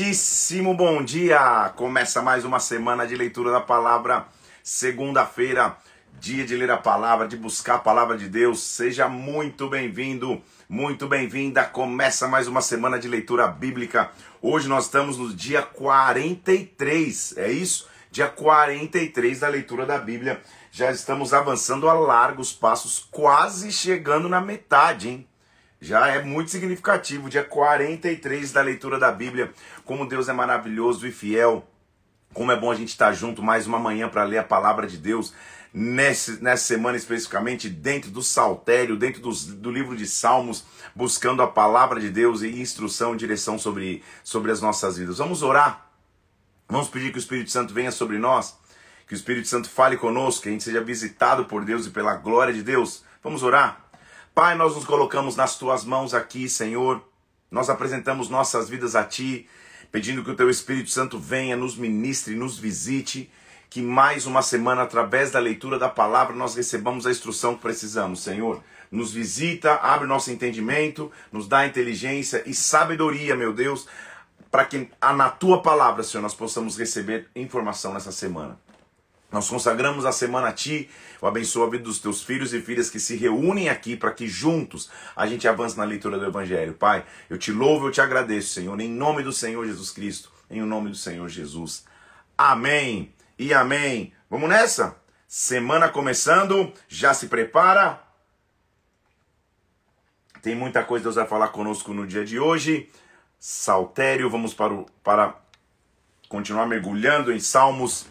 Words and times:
Muitíssimo 0.00 0.72
bom 0.72 1.02
dia! 1.02 1.72
Começa 1.76 2.22
mais 2.22 2.44
uma 2.44 2.58
semana 2.58 3.06
de 3.06 3.14
leitura 3.14 3.50
da 3.50 3.60
palavra, 3.60 4.26
segunda-feira, 4.62 5.76
dia 6.18 6.46
de 6.46 6.56
ler 6.56 6.70
a 6.70 6.76
palavra, 6.76 7.28
de 7.28 7.36
buscar 7.36 7.74
a 7.74 7.78
palavra 7.80 8.16
de 8.16 8.28
Deus. 8.28 8.62
Seja 8.62 9.08
muito 9.08 9.68
bem-vindo, 9.68 10.40
muito 10.68 11.06
bem-vinda. 11.06 11.64
Começa 11.64 12.26
mais 12.26 12.48
uma 12.48 12.62
semana 12.62 12.98
de 12.98 13.08
leitura 13.08 13.46
bíblica. 13.46 14.10
Hoje 14.40 14.68
nós 14.68 14.84
estamos 14.84 15.18
no 15.18 15.34
dia 15.34 15.60
43, 15.60 17.36
é 17.36 17.50
isso? 17.52 17.86
Dia 18.10 18.28
43 18.28 19.40
da 19.40 19.48
leitura 19.48 19.84
da 19.84 19.98
Bíblia. 19.98 20.40
Já 20.72 20.90
estamos 20.90 21.34
avançando 21.34 21.88
a 21.88 21.92
largos 21.92 22.52
passos, 22.52 23.06
quase 23.10 23.70
chegando 23.70 24.28
na 24.28 24.40
metade, 24.40 25.08
hein? 25.08 25.29
Já 25.80 26.08
é 26.08 26.22
muito 26.22 26.50
significativo, 26.50 27.30
dia 27.30 27.42
43 27.42 28.52
da 28.52 28.60
leitura 28.60 28.98
da 28.98 29.10
Bíblia. 29.10 29.50
Como 29.82 30.06
Deus 30.06 30.28
é 30.28 30.32
maravilhoso 30.32 31.06
e 31.06 31.10
fiel. 31.10 31.66
Como 32.34 32.52
é 32.52 32.56
bom 32.56 32.70
a 32.70 32.74
gente 32.74 32.90
estar 32.90 33.12
junto 33.14 33.42
mais 33.42 33.66
uma 33.66 33.78
manhã 33.78 34.06
para 34.06 34.24
ler 34.24 34.38
a 34.38 34.44
palavra 34.44 34.86
de 34.86 34.98
Deus. 34.98 35.32
Nesse, 35.72 36.42
nessa 36.42 36.64
semana 36.64 36.98
especificamente, 36.98 37.70
dentro 37.70 38.10
do 38.10 38.22
saltério, 38.22 38.94
dentro 38.94 39.22
dos, 39.22 39.46
do 39.46 39.70
livro 39.70 39.96
de 39.96 40.06
Salmos, 40.06 40.64
buscando 40.94 41.42
a 41.42 41.48
palavra 41.48 41.98
de 41.98 42.10
Deus 42.10 42.42
e 42.42 42.60
instrução, 42.60 43.16
direção 43.16 43.58
sobre, 43.58 44.02
sobre 44.22 44.52
as 44.52 44.60
nossas 44.60 44.98
vidas. 44.98 45.16
Vamos 45.16 45.42
orar? 45.42 45.90
Vamos 46.68 46.88
pedir 46.88 47.10
que 47.10 47.16
o 47.16 47.20
Espírito 47.20 47.50
Santo 47.50 47.72
venha 47.72 47.90
sobre 47.90 48.18
nós, 48.18 48.58
que 49.06 49.14
o 49.14 49.16
Espírito 49.16 49.48
Santo 49.48 49.70
fale 49.70 49.96
conosco, 49.96 50.42
que 50.42 50.48
a 50.50 50.52
gente 50.52 50.64
seja 50.64 50.82
visitado 50.82 51.46
por 51.46 51.64
Deus 51.64 51.86
e 51.86 51.90
pela 51.90 52.16
glória 52.16 52.52
de 52.52 52.62
Deus. 52.62 53.02
Vamos 53.22 53.42
orar? 53.42 53.89
Pai, 54.40 54.54
nós 54.54 54.74
nos 54.74 54.86
colocamos 54.86 55.36
nas 55.36 55.58
tuas 55.58 55.84
mãos 55.84 56.14
aqui, 56.14 56.48
Senhor. 56.48 57.04
Nós 57.50 57.68
apresentamos 57.68 58.30
nossas 58.30 58.70
vidas 58.70 58.96
a 58.96 59.04
ti, 59.04 59.46
pedindo 59.92 60.24
que 60.24 60.30
o 60.30 60.34
teu 60.34 60.48
Espírito 60.48 60.88
Santo 60.88 61.18
venha, 61.18 61.54
nos 61.54 61.76
ministre, 61.76 62.34
nos 62.34 62.58
visite, 62.58 63.30
que 63.68 63.82
mais 63.82 64.24
uma 64.24 64.40
semana, 64.40 64.80
através 64.80 65.30
da 65.30 65.38
leitura 65.38 65.78
da 65.78 65.90
palavra, 65.90 66.34
nós 66.34 66.54
recebamos 66.54 67.06
a 67.06 67.10
instrução 67.10 67.54
que 67.54 67.60
precisamos, 67.60 68.22
Senhor. 68.22 68.64
Nos 68.90 69.12
visita, 69.12 69.74
abre 69.74 70.08
nosso 70.08 70.30
entendimento, 70.30 71.12
nos 71.30 71.46
dá 71.46 71.66
inteligência 71.66 72.42
e 72.46 72.54
sabedoria, 72.54 73.36
meu 73.36 73.52
Deus, 73.52 73.86
para 74.50 74.64
que 74.64 74.88
na 75.02 75.28
tua 75.28 75.60
palavra, 75.60 76.02
Senhor, 76.02 76.22
nós 76.22 76.34
possamos 76.34 76.78
receber 76.78 77.28
informação 77.36 77.92
nessa 77.92 78.10
semana. 78.10 78.58
Nós 79.30 79.48
consagramos 79.48 80.04
a 80.04 80.10
semana 80.10 80.48
a 80.48 80.52
Ti, 80.52 80.90
eu 81.22 81.28
abençoo 81.28 81.62
a 81.62 81.70
vida 81.70 81.84
dos 81.84 82.00
Teus 82.00 82.22
filhos 82.22 82.52
e 82.52 82.60
filhas 82.60 82.90
que 82.90 82.98
se 82.98 83.16
reúnem 83.16 83.68
aqui 83.68 83.96
para 83.96 84.10
que 84.10 84.26
juntos 84.26 84.90
a 85.14 85.26
gente 85.26 85.46
avance 85.46 85.78
na 85.78 85.84
leitura 85.84 86.18
do 86.18 86.26
Evangelho. 86.26 86.74
Pai, 86.74 87.04
eu 87.28 87.38
te 87.38 87.52
louvo, 87.52 87.86
eu 87.86 87.92
te 87.92 88.00
agradeço, 88.00 88.54
Senhor, 88.54 88.78
em 88.80 88.90
nome 88.90 89.22
do 89.22 89.32
Senhor 89.32 89.64
Jesus 89.64 89.90
Cristo, 89.90 90.32
em 90.50 90.60
nome 90.62 90.90
do 90.90 90.96
Senhor 90.96 91.28
Jesus. 91.28 91.84
Amém 92.36 93.14
e 93.38 93.54
amém. 93.54 94.12
Vamos 94.28 94.48
nessa? 94.48 94.96
Semana 95.28 95.88
começando, 95.88 96.72
já 96.88 97.14
se 97.14 97.28
prepara? 97.28 98.02
Tem 100.42 100.56
muita 100.56 100.82
coisa 100.82 101.04
Deus 101.04 101.14
vai 101.14 101.26
falar 101.26 101.48
conosco 101.48 101.94
no 101.94 102.04
dia 102.04 102.24
de 102.24 102.40
hoje. 102.40 102.88
Saltério, 103.38 104.28
vamos 104.28 104.52
para, 104.52 104.72
o, 104.72 104.86
para 105.04 105.36
continuar 106.28 106.66
mergulhando 106.66 107.32
em 107.32 107.38
Salmos 107.38 108.06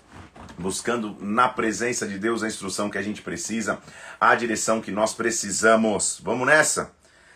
buscando 0.57 1.15
na 1.19 1.47
presença 1.47 2.07
de 2.07 2.17
Deus 2.17 2.43
a 2.43 2.47
instrução 2.47 2.89
que 2.89 2.97
a 2.97 3.01
gente 3.01 3.21
precisa, 3.21 3.79
a 4.19 4.33
direção 4.35 4.81
que 4.81 4.91
nós 4.91 5.13
precisamos. 5.13 6.19
Vamos 6.23 6.47
nessa? 6.47 6.91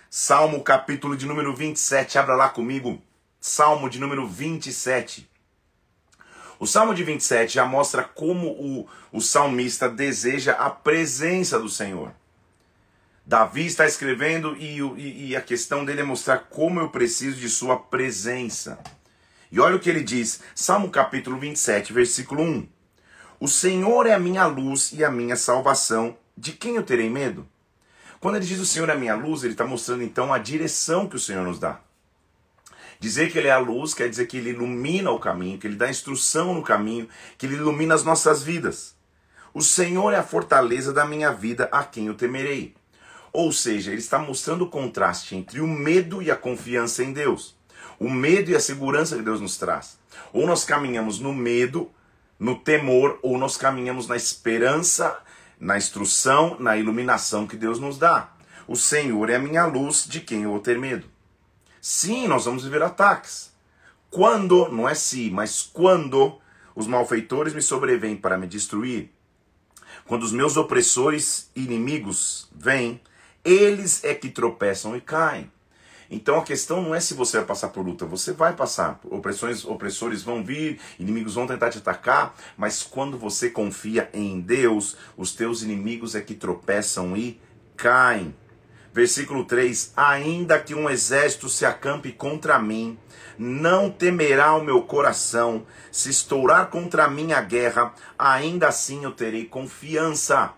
Salmo 0.09 0.61
capítulo 0.61 1.17
de 1.17 1.25
número 1.25 1.56
27, 1.56 2.17
abra 2.17 2.36
lá 2.36 2.50
comigo. 2.50 3.02
Salmo 3.39 3.89
de 3.89 4.00
número 4.00 4.28
27. 4.28 5.30
O 6.59 6.67
Salmo 6.67 6.94
de 6.94 7.03
27 7.03 7.56
já 7.56 7.66
mostra 7.66 8.03
como 8.03 8.47
o, 8.47 8.88
o 9.11 9.19
salmista 9.19 9.89
deseja 9.89 10.53
a 10.53 10.69
presença 10.69 11.59
do 11.59 11.67
Senhor. 11.67 12.13
Davi 13.25 13.66
está 13.66 13.85
escrevendo 13.85 14.56
e, 14.57 14.79
e, 14.79 15.29
e 15.29 15.35
a 15.35 15.41
questão 15.41 15.84
dele 15.84 16.02
é 16.02 16.03
mostrar 16.03 16.40
como 16.50 16.79
eu 16.79 16.90
preciso 16.90 17.40
de 17.40 17.50
sua 17.50 17.78
presença. 17.78 18.79
E 19.52 19.59
olha 19.59 19.75
o 19.75 19.79
que 19.79 19.90
ele 19.90 20.03
diz, 20.03 20.41
Salmo 20.53 20.90
capítulo 20.90 21.38
27, 21.38 21.94
versículo 21.94 22.44
1. 22.44 22.68
O 23.44 23.48
Senhor 23.50 24.08
é 24.08 24.14
a 24.14 24.20
minha 24.20 24.46
luz 24.46 24.94
e 24.94 25.04
a 25.04 25.12
minha 25.12 25.36
salvação. 25.36 26.16
De 26.38 26.54
quem 26.54 26.78
eu 26.78 26.84
terei 26.84 27.09
medo? 27.09 27.46
Quando 28.22 28.38
ele 28.38 28.46
diz 28.46 28.58
o 28.58 28.66
Senhor 28.66 28.88
é 28.88 28.94
a 28.94 28.98
minha 28.98 29.16
luz, 29.16 29.44
ele 29.44 29.52
está 29.52 29.68
mostrando 29.68 30.02
então 30.02 30.34
a 30.34 30.38
direção 30.38 31.09
que 31.09 31.18
o 31.18 31.20
Senhor 31.20 31.44
nos 31.44 31.59
dá. 31.59 31.82
Dizer 33.02 33.30
que 33.30 33.38
ele 33.38 33.50
é 33.50 33.52
a 33.52 33.58
luz 33.58 33.94
quer 33.94 34.09
dizer 34.09 34.28
que 34.28 34.38
ele 34.38 34.52
ilumina 34.52 35.12
o 35.12 35.20
caminho, 35.20 35.58
que 35.58 35.68
ele 35.68 35.76
dá 35.76 35.90
instrução 35.90 36.53
no 36.53 36.64
caminho, 36.64 37.09
que 37.38 37.46
ele 37.46 37.56
ilumina 37.56 37.94
as 37.94 38.06
nossas 38.06 38.42
vidas. 38.42 38.96
O 39.53 39.62
Senhor 39.62 40.14
é 40.14 40.20
a 40.20 40.24
fortaleza 40.24 40.94
da 40.94 41.06
minha 41.06 41.34
vida, 41.34 41.68
a 41.70 41.84
quem 41.84 42.08
eu 42.08 42.14
temerei. 42.14 42.74
Ou 43.34 43.52
seja, 43.52 43.92
ele 43.92 44.00
está 44.00 44.18
mostrando 44.18 44.64
o 44.64 44.70
contraste 44.70 45.36
entre 45.36 45.59
o 45.59 45.68
medo 45.68 46.22
e 46.22 46.32
a 46.32 46.36
confiança 46.38 47.03
em 47.03 47.12
Deus. 47.12 47.58
O 48.00 48.09
medo 48.09 48.52
e 48.52 48.56
a 48.56 48.59
segurança 48.62 49.18
que 49.18 49.22
Deus 49.22 49.42
nos 49.42 49.58
traz. 49.58 50.00
Ou 50.32 50.48
nós 50.48 50.64
caminhamos 50.64 51.20
no 51.20 51.34
medo, 51.34 51.92
no 52.44 52.58
temor 52.58 53.18
ou 53.24 53.38
nós 53.38 53.56
caminhamos 53.56 54.06
na 54.06 54.18
esperança, 54.18 55.18
na 55.58 55.78
instrução, 55.78 56.58
na 56.59 56.76
iluminação 56.76 57.48
que 57.48 57.56
Deus 57.56 57.80
nos 57.80 57.98
dá. 57.98 58.34
O 58.68 58.76
Senhor 58.76 59.30
é 59.30 59.36
a 59.36 59.40
minha 59.40 59.66
luz, 59.66 60.06
de 60.06 60.20
quem 60.20 60.44
eu 60.44 60.50
vou 60.50 60.59
ter 60.59 60.78
medo? 60.78 61.08
Sim, 61.80 62.28
nós 62.28 62.44
vamos 62.44 62.66
viver 62.66 62.84
ataques. 62.84 63.53
Quando, 64.09 64.68
não 64.68 64.90
é 64.90 64.94
se, 64.94 65.32
mas 65.32 65.62
quando 65.62 66.38
os 66.76 66.86
malfeitores 66.86 67.53
me 67.53 67.62
sobrevêm 67.62 68.18
para 68.18 68.38
me 68.38 68.46
destruir, 68.46 69.09
quando 70.06 70.24
os 70.24 70.34
meus 70.34 70.58
opressores 70.58 71.50
inimigos 71.56 72.50
vêm, 72.53 73.00
eles 73.42 74.03
é 74.03 74.14
que 74.14 74.28
tropeçam 74.30 74.98
e 74.98 75.00
caem. 75.00 75.50
Então 76.13 76.38
a 76.38 76.44
questão 76.44 76.79
não 76.79 76.94
é 76.94 77.00
se 77.00 77.16
você 77.16 77.38
vai 77.38 77.46
passar 77.47 77.69
por 77.69 77.84
luta, 77.84 78.06
você 78.06 78.34
vai 78.34 78.53
passar. 78.53 79.00
Opressões, 79.06 79.66
opressores 79.66 80.22
vão 80.22 80.44
vir, 80.44 80.79
inimigos 81.00 81.34
vão 81.34 81.47
tentar 81.47 81.72
te 81.72 81.79
atacar, 81.79 82.35
mas 82.56 82.84
quando 82.84 83.18
você 83.18 83.50
confia 83.50 84.07
em 84.13 84.40
Deus, 84.40 84.96
os 85.18 85.34
teus 85.34 85.63
inimigos 85.63 86.13
é 86.13 86.22
que 86.22 86.35
tropeçam 86.35 87.18
e 87.18 87.41
caem. 87.75 88.35
Versículo 88.94 89.44
3: 89.44 89.94
Ainda 89.97 90.59
que 90.59 90.75
um 90.75 90.88
exército 90.88 91.50
se 91.50 91.66
acampe 91.66 92.12
contra 92.12 92.59
mim, 92.59 92.96
não 93.35 93.90
temerá 93.90 94.53
o 94.53 94.63
meu 94.63 94.84
coração. 94.84 95.66
Se 95.91 96.12
estourar 96.12 96.68
contra 96.68 97.07
mim 97.07 97.31
a 97.31 97.41
guerra, 97.41 97.91
ainda 98.19 98.68
assim 98.68 99.03
eu 99.03 99.12
terei 99.12 99.46
confiança. 99.46 100.53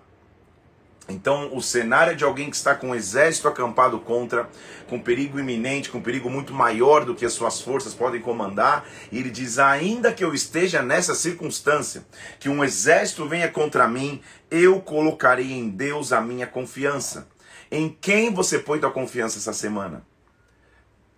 Então, 1.07 1.55
o 1.55 1.61
cenário 1.61 2.13
é 2.13 2.15
de 2.15 2.23
alguém 2.23 2.49
que 2.49 2.55
está 2.55 2.73
com 2.73 2.89
um 2.89 2.95
exército 2.95 3.47
acampado 3.47 3.99
contra, 3.99 4.49
com 4.87 4.99
perigo 4.99 5.39
iminente, 5.39 5.89
com 5.89 6.01
perigo 6.01 6.29
muito 6.29 6.51
maior 6.51 7.05
do 7.05 7.13
que 7.13 7.25
as 7.25 7.33
suas 7.33 7.61
forças 7.61 7.93
podem 7.93 8.19
comandar, 8.19 8.85
e 9.11 9.19
ele 9.19 9.29
diz: 9.29 9.59
ainda 9.59 10.11
que 10.11 10.23
eu 10.23 10.33
esteja 10.33 10.81
nessa 10.81 11.13
circunstância, 11.13 12.05
que 12.39 12.49
um 12.49 12.63
exército 12.63 13.27
venha 13.27 13.49
contra 13.49 13.87
mim, 13.87 14.19
eu 14.49 14.81
colocarei 14.81 15.51
em 15.51 15.69
Deus 15.69 16.11
a 16.11 16.19
minha 16.19 16.47
confiança. 16.47 17.27
Em 17.69 17.89
quem 17.89 18.33
você 18.33 18.57
põe 18.57 18.79
tua 18.79 18.91
confiança 18.91 19.37
essa 19.37 19.53
semana? 19.53 20.03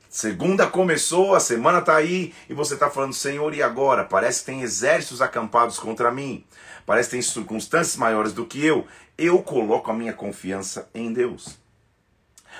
Segunda 0.09 0.65
começou, 0.65 1.35
a 1.35 1.39
semana 1.39 1.79
está 1.79 1.95
aí 1.95 2.33
e 2.49 2.53
você 2.53 2.73
está 2.73 2.89
falando, 2.89 3.13
Senhor, 3.13 3.53
e 3.53 3.61
agora? 3.61 4.05
Parece 4.05 4.39
que 4.39 4.47
tem 4.47 4.61
exércitos 4.61 5.21
acampados 5.21 5.77
contra 5.77 6.11
mim, 6.11 6.45
parece 6.87 7.09
que 7.09 7.15
tem 7.17 7.21
circunstâncias 7.21 7.97
maiores 7.97 8.33
do 8.33 8.47
que 8.47 8.65
eu. 8.65 8.87
Eu 9.15 9.43
coloco 9.43 9.91
a 9.91 9.93
minha 9.93 10.13
confiança 10.13 10.89
em 10.95 11.13
Deus. 11.13 11.59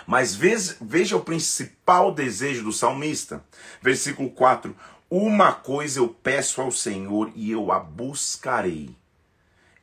Mas 0.06 0.36
veja 0.36 1.18
o 1.18 1.24
principal 1.24 2.14
desejo 2.14 2.64
do 2.64 2.72
salmista. 2.72 3.44
Versículo 3.82 4.30
4: 4.30 4.76
Uma 5.10 5.54
coisa 5.54 6.00
eu 6.00 6.10
peço 6.10 6.62
ao 6.62 6.72
Senhor 6.72 7.32
e 7.34 7.50
eu 7.50 7.72
a 7.72 7.80
buscarei, 7.80 8.96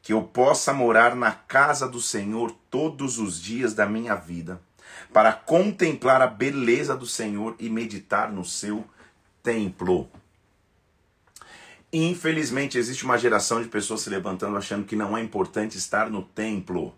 que 0.00 0.12
eu 0.12 0.22
possa 0.22 0.72
morar 0.72 1.16
na 1.16 1.32
casa 1.32 1.88
do 1.88 2.00
Senhor 2.00 2.54
todos 2.70 3.19
os 3.19 3.42
dias 3.42 3.74
da 3.74 3.86
minha 3.86 4.14
vida 4.14 4.60
para 5.12 5.32
contemplar 5.32 6.20
a 6.20 6.26
beleza 6.26 6.96
do 6.96 7.06
Senhor 7.06 7.54
e 7.58 7.69
meditar 7.69 8.32
no 8.32 8.44
seu 8.44 8.84
templo. 9.42 10.10
Infelizmente, 11.96 12.76
existe 12.76 13.05
uma 13.05 13.17
geração 13.17 13.62
de 13.62 13.69
pessoas 13.69 14.00
se 14.00 14.11
levantando 14.11 14.56
achando 14.56 14.85
que 14.85 14.96
não 14.96 15.17
é 15.17 15.23
importante 15.23 15.79
estar 15.79 16.11
no 16.11 16.23
templo 16.23 16.93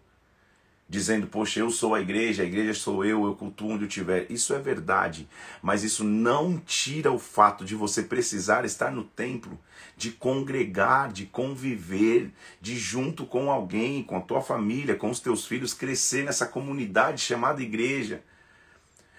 dizendo, 0.88 1.26
poxa, 1.26 1.60
eu 1.60 1.68
sou 1.68 1.94
a 1.94 2.00
igreja, 2.00 2.42
a 2.42 2.46
igreja 2.46 2.72
sou 2.72 3.04
eu, 3.04 3.26
eu 3.26 3.34
cultuo 3.34 3.72
onde 3.72 3.84
eu 3.84 3.88
estiver. 3.88 4.26
Isso 4.30 4.54
é 4.54 4.58
verdade, 4.58 5.28
mas 5.60 5.84
isso 5.84 6.02
não 6.02 6.56
tira 6.56 7.12
o 7.12 7.18
fato 7.18 7.62
de 7.62 7.74
você 7.74 8.04
precisar 8.04 8.64
estar 8.64 8.90
no 8.90 9.04
templo, 9.04 9.58
de 9.98 10.12
congregar, 10.12 11.12
de 11.12 11.26
conviver, 11.26 12.32
de 12.58 12.78
junto 12.78 13.26
com 13.26 13.50
alguém, 13.50 14.02
com 14.02 14.16
a 14.16 14.20
tua 14.22 14.40
família, 14.40 14.96
com 14.96 15.10
os 15.10 15.20
teus 15.20 15.44
filhos, 15.44 15.74
crescer 15.74 16.24
nessa 16.24 16.46
comunidade 16.46 17.20
chamada 17.20 17.62
igreja. 17.62 18.22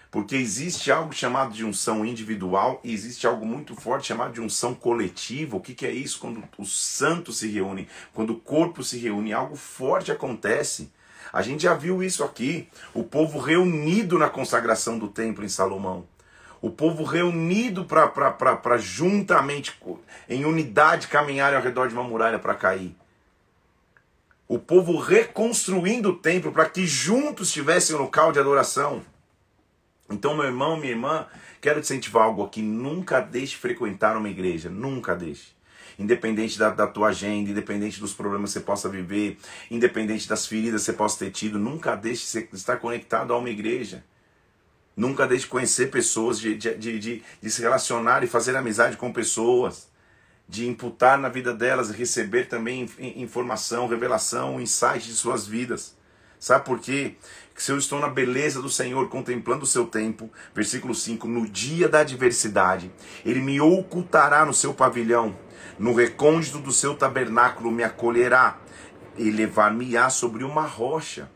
Porque 0.10 0.36
existe 0.36 0.92
algo 0.92 1.14
chamado 1.14 1.54
de 1.54 1.66
unção 1.66 2.06
individual 2.06 2.80
e 2.84 2.94
existe 2.94 3.28
algo 3.28 3.46
muito 3.46 3.76
forte 3.76 4.08
chamado 4.08 4.34
de 4.34 4.42
unção 4.42 4.74
coletiva. 4.74 5.58
O 5.58 5.62
que, 5.62 5.74
que 5.74 5.86
é 5.86 5.92
isso? 5.92 6.20
Quando 6.20 6.44
os 6.58 6.80
santos 6.80 7.40
se 7.40 7.48
reúnem, 7.50 7.88
quando 8.14 8.32
o 8.32 8.40
corpo 8.40 8.84
se 8.84 8.98
reúne, 8.98 9.34
algo 9.34 9.56
forte 9.56 10.12
acontece. 10.12 10.92
A 11.32 11.42
gente 11.42 11.64
já 11.64 11.74
viu 11.74 12.02
isso 12.02 12.24
aqui. 12.24 12.70
O 12.94 13.04
povo 13.04 13.40
reunido 13.40 14.18
na 14.18 14.30
consagração 14.30 14.98
do 14.98 15.10
templo 15.10 15.44
em 15.44 15.50
Salomão. 15.50 16.06
O 16.62 16.72
povo 16.72 17.04
reunido 17.04 17.86
para 17.86 18.78
juntamente, 18.78 19.78
em 20.28 20.46
unidade, 20.46 21.08
caminhar 21.08 21.54
ao 21.54 21.62
redor 21.62 21.88
de 21.88 21.94
uma 21.94 22.04
muralha 22.04 22.40
para 22.40 22.56
cair. 22.56 22.96
O 24.48 24.58
povo 24.58 24.98
reconstruindo 24.98 26.10
o 26.10 26.18
templo 26.18 26.52
para 26.52 26.70
que 26.70 26.88
juntos 26.88 27.52
tivessem 27.52 27.96
um 27.96 28.00
local 28.00 28.32
de 28.32 28.40
adoração. 28.40 29.04
Então, 30.10 30.36
meu 30.36 30.46
irmão, 30.46 30.78
minha 30.78 30.92
irmã, 30.92 31.28
quero 31.60 31.82
te 31.82 31.86
incentivar 31.86 32.24
algo 32.24 32.44
aqui. 32.44 32.62
Nunca 32.62 33.20
deixe 33.20 33.56
frequentar 33.58 34.16
uma 34.16 34.30
igreja. 34.30 34.70
Nunca 34.70 35.16
deixe. 35.16 35.56
Independente 36.00 36.58
da, 36.58 36.70
da 36.70 36.88
tua 36.88 37.10
agenda, 37.10 37.50
independente 37.50 38.00
dos 38.00 38.14
problemas 38.14 38.52
que 38.52 38.60
você 38.60 38.66
possa 38.66 38.88
viver, 38.88 39.38
independente 39.70 40.30
das 40.30 40.46
feridas 40.46 40.82
que 40.82 40.86
você 40.86 40.94
possa 40.94 41.26
ter 41.26 41.32
tido, 41.32 41.58
nunca 41.58 41.96
deixe 41.96 42.48
de 42.48 42.56
estar 42.56 42.78
conectado 42.78 43.34
a 43.34 43.38
uma 43.38 43.50
igreja. 43.50 44.04
Nunca 44.96 45.28
deixe 45.28 45.46
de 45.46 45.52
conhecer 45.52 45.92
pessoas, 45.92 46.40
de, 46.40 46.56
de, 46.56 46.76
de, 46.76 47.24
de, 47.42 47.52
se 47.52 47.62
relacionar 47.62 48.24
e 48.24 48.28
fazer 48.28 48.56
amizade 48.56 48.98
com 48.98 49.12
pessoas 49.12 49.88
de 50.50 50.68
imputar 50.68 51.20
na 51.20 51.30
vida 51.30 51.54
delas 51.54 51.92
receber 51.92 52.48
também 52.48 52.90
informação, 53.16 53.88
revelação, 53.88 54.60
insight 54.62 55.06
de 55.06 55.14
suas 55.14 55.46
vidas. 55.46 55.96
Sabe 56.40 56.66
por 56.66 56.80
quê? 56.80 57.16
Que 57.58 57.64
se 57.64 57.72
eu 57.72 57.78
estou 57.80 58.00
na 58.00 58.08
beleza 58.08 58.62
do 58.62 58.70
Senhor, 58.70 59.10
contemplando 59.10 59.64
o 59.64 59.68
seu 59.68 59.88
tempo, 59.88 60.30
versículo 60.54 60.94
5, 60.94 61.28
no 61.28 61.50
dia 61.50 61.90
da 61.90 62.02
adversidade, 62.02 62.92
ele 63.26 63.42
me 63.42 63.60
ocultará 63.60 64.46
no 64.46 64.54
seu 64.54 64.76
pavilhão, 64.76 65.36
no 65.80 65.92
recôndito 65.92 66.60
do 66.60 66.72
seu 66.72 66.94
tabernáculo 66.96 67.72
me 67.72 67.84
acolherá, 67.84 68.60
e 69.18 69.32
levar-me-á 69.32 70.08
sobre 70.12 70.44
uma 70.44 70.68
rocha. 70.68 71.32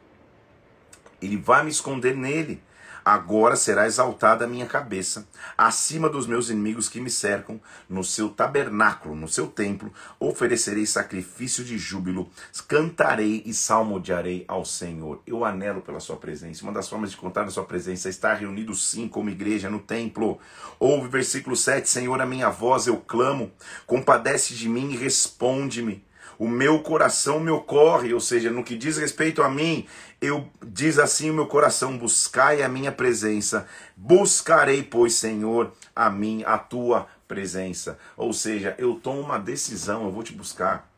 Ele 1.20 1.38
vai 1.38 1.64
me 1.64 1.72
esconder 1.72 2.16
nele 2.16 2.62
Agora 3.04 3.56
será 3.56 3.88
exaltada 3.88 4.46
a 4.46 4.48
minha 4.48 4.66
cabeça, 4.66 5.28
acima 5.58 6.08
dos 6.08 6.28
meus 6.28 6.50
inimigos 6.50 6.88
que 6.88 7.02
me 7.02 7.10
cercam, 7.10 7.60
no 7.90 8.04
seu 8.04 8.30
tabernáculo, 8.30 9.16
no 9.16 9.28
seu 9.28 9.48
templo, 9.48 9.92
oferecerei 10.20 10.86
sacrifício 10.86 11.64
de 11.64 11.78
júbilo, 11.78 12.30
cantarei 12.68 13.42
e 13.46 13.54
salmodiarei 13.54 14.46
ao 14.48 14.64
Senhor. 14.64 15.22
Eu 15.26 15.44
anelo 15.44 15.82
pela 15.82 16.00
sua 16.00 16.16
presença. 16.16 16.64
Uma 16.64 16.72
das 16.72 16.88
formas 16.88 17.12
de 17.12 17.18
contar 17.18 17.44
na 17.44 17.52
sua 17.52 17.66
presença 17.66 18.08
é 18.08 18.12
estar 18.12 18.36
reunido 18.36 18.76
sim 18.76 19.08
como 19.08 19.30
igreja 19.30 19.70
no 19.70 19.80
templo. 19.80 20.40
Ouve 20.80 21.08
versículo 21.08 21.56
7, 21.56 21.90
Senhor, 21.90 22.22
a 22.22 22.26
minha 22.26 22.50
voz 22.50 22.88
eu 22.88 22.98
clamo, 22.98 23.52
compadece 23.86 24.54
de 24.54 24.70
mim 24.70 24.92
e 24.92 24.98
responde-me 24.98 26.04
o 26.38 26.48
meu 26.48 26.80
coração 26.80 27.40
me 27.40 27.52
ocorre, 27.52 28.14
ou 28.14 28.20
seja, 28.20 28.50
no 28.50 28.64
que 28.64 28.76
diz 28.76 28.98
respeito 28.98 29.44
a 29.44 29.50
mim, 29.50 29.86
eu 30.20 30.48
diz 30.66 30.98
assim 30.98 31.30
o 31.30 31.34
meu 31.34 31.48
coração: 31.48 31.98
buscai 31.98 32.64
a 32.64 32.70
minha 32.70 32.92
presença, 32.92 33.68
buscarei, 33.96 34.84
pois, 34.84 35.16
Senhor, 35.16 35.72
a 35.96 36.10
mim, 36.10 36.44
a 36.46 36.58
tua 36.58 37.08
presença. 37.28 37.98
Ou 38.18 38.34
seja, 38.34 38.76
eu 38.78 38.96
tomo 38.96 39.22
uma 39.22 39.38
decisão, 39.38 40.06
eu 40.06 40.12
vou 40.12 40.24
te 40.24 40.34
buscar. 40.34 40.90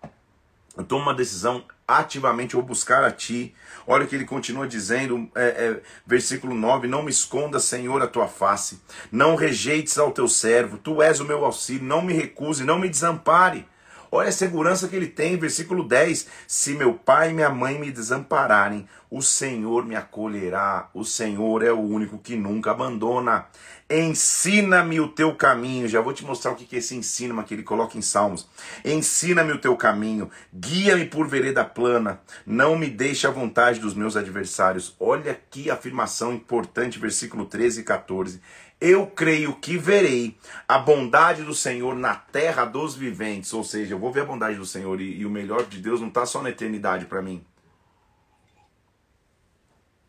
Eu 0.76 0.84
tomo 0.84 1.04
uma 1.04 1.14
decisão 1.14 1.64
ativamente, 1.88 2.56
eu 2.56 2.60
vou 2.60 2.68
buscar 2.68 3.04
a 3.04 3.12
ti. 3.12 3.54
Olha 3.86 4.06
o 4.06 4.08
que 4.08 4.16
ele 4.16 4.26
continua 4.26 4.68
dizendo, 4.68 5.30
é, 5.36 5.46
é, 5.46 5.82
versículo 6.06 6.56
9: 6.56 6.88
Não 6.88 7.04
me 7.04 7.12
esconda, 7.12 7.60
Senhor, 7.60 8.02
a 8.02 8.08
tua 8.08 8.28
face, 8.28 8.82
não 9.12 9.36
rejeites 9.36 9.98
ao 9.98 10.12
teu 10.12 10.28
servo, 10.28 10.78
tu 10.78 11.02
és 11.02 11.20
o 11.20 11.26
meu 11.26 11.46
auxílio, 11.46 11.84
não 11.84 12.02
me 12.02 12.14
recuse, 12.14 12.64
não 12.64 12.80
me 12.80 12.90
desampare. 12.90 13.68
Olha 14.16 14.30
a 14.30 14.32
segurança 14.32 14.88
que 14.88 14.96
ele 14.96 15.08
tem, 15.08 15.38
versículo 15.38 15.84
10: 15.84 16.28
Se 16.48 16.76
meu 16.76 16.94
pai 16.94 17.32
e 17.32 17.34
minha 17.34 17.50
mãe 17.50 17.80
me 17.80 17.92
desampararem, 17.92 18.88
o 19.10 19.24
Senhor 19.24 19.84
me 19.88 19.96
acolherá. 19.96 20.88
O 20.94 21.04
Senhor 21.04 21.64
é 21.64 21.72
o 21.72 21.80
único 21.80 22.20
que 22.20 22.36
nunca 22.36 22.70
abandona. 22.70 23.48
Ensina-me 23.90 25.00
o 25.00 25.08
teu 25.08 25.36
caminho. 25.36 25.88
Já 25.88 26.00
vou 26.00 26.14
te 26.14 26.24
mostrar 26.24 26.52
o 26.52 26.56
que 26.56 26.76
é 26.76 26.78
esse 26.78 26.96
ensina 26.96 27.44
que 27.44 27.56
ele 27.56 27.64
coloca 27.64 27.98
em 27.98 28.04
Salmos. 28.04 28.48
Ensina-me 28.86 29.52
o 29.52 29.58
teu 29.58 29.76
caminho. 29.76 30.30
Guia-me 30.54 31.06
por 31.06 31.28
vereda 31.28 31.66
plana. 31.66 32.22
Não 32.46 32.78
me 32.78 32.92
deixe 32.92 33.26
à 33.26 33.32
vontade 33.32 33.80
dos 33.80 33.96
meus 33.96 34.16
adversários. 34.16 34.96
Olha 35.00 35.40
que 35.50 35.72
afirmação 35.72 36.32
importante, 36.32 37.00
versículo 37.00 37.46
13 37.46 37.82
e 37.82 37.84
14 37.84 38.40
eu 38.84 39.08
creio 39.08 39.56
que 39.56 39.78
verei 39.78 40.38
a 40.68 40.78
bondade 40.78 41.42
do 41.44 41.56
Senhor 41.56 41.96
na 41.96 42.16
terra 42.16 42.66
dos 42.66 42.94
viventes. 42.94 43.54
Ou 43.54 43.64
seja, 43.64 43.94
eu 43.94 43.98
vou 43.98 44.12
ver 44.12 44.24
a 44.24 44.26
bondade 44.26 44.58
do 44.58 44.66
Senhor 44.66 45.00
e, 45.00 45.20
e 45.20 45.26
o 45.26 45.30
melhor 45.30 45.64
de 45.66 45.80
Deus 45.80 46.02
não 46.02 46.10
está 46.10 46.26
só 46.26 46.42
na 46.42 46.50
eternidade 46.50 47.06
para 47.06 47.22
mim. 47.22 47.42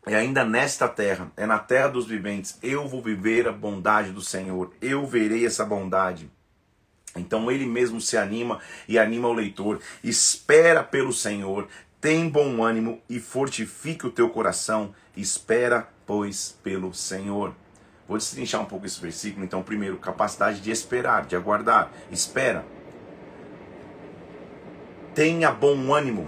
É 0.05 0.15
ainda 0.15 0.43
nesta 0.43 0.89
terra, 0.89 1.31
é 1.37 1.45
na 1.45 1.57
terra 1.57 1.87
dos 1.87 2.05
viventes. 2.05 2.59
Eu 2.61 2.85
vou 2.85 3.01
viver 3.01 3.47
a 3.47 3.53
bondade 3.53 4.11
do 4.11 4.21
Senhor. 4.21 4.73
Eu 4.81 5.07
verei 5.07 5.45
essa 5.45 5.63
bondade. 5.63 6.29
Então 7.15 7.49
ele 7.49 7.65
mesmo 7.65 8.01
se 8.01 8.17
anima 8.17 8.59
e 8.89 8.99
anima 8.99 9.29
o 9.29 9.33
leitor. 9.33 9.79
Espera 10.03 10.83
pelo 10.83 11.13
Senhor, 11.13 11.69
tem 12.01 12.27
bom 12.27 12.61
ânimo 12.61 13.01
e 13.09 13.21
fortifique 13.21 14.05
o 14.05 14.11
teu 14.11 14.29
coração. 14.29 14.93
Espera, 15.15 15.87
pois, 16.05 16.59
pelo 16.61 16.93
Senhor. 16.93 17.55
Vou 18.07 18.17
destrinchar 18.17 18.61
um 18.61 18.65
pouco 18.65 18.85
esse 18.85 18.99
versículo. 19.01 19.43
Então, 19.43 19.63
primeiro, 19.63 19.97
capacidade 19.97 20.61
de 20.61 20.71
esperar, 20.71 21.25
de 21.25 21.35
aguardar. 21.35 21.91
Espera. 22.11 22.65
Tenha 25.13 25.51
bom 25.51 25.93
ânimo. 25.93 26.27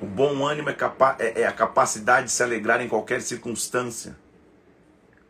O 0.00 0.06
bom 0.06 0.46
ânimo 0.46 0.68
é, 0.68 0.74
capa 0.74 1.16
é, 1.18 1.42
é 1.42 1.46
a 1.46 1.52
capacidade 1.52 2.26
de 2.26 2.32
se 2.32 2.42
alegrar 2.42 2.82
em 2.82 2.88
qualquer 2.88 3.22
circunstância. 3.22 4.16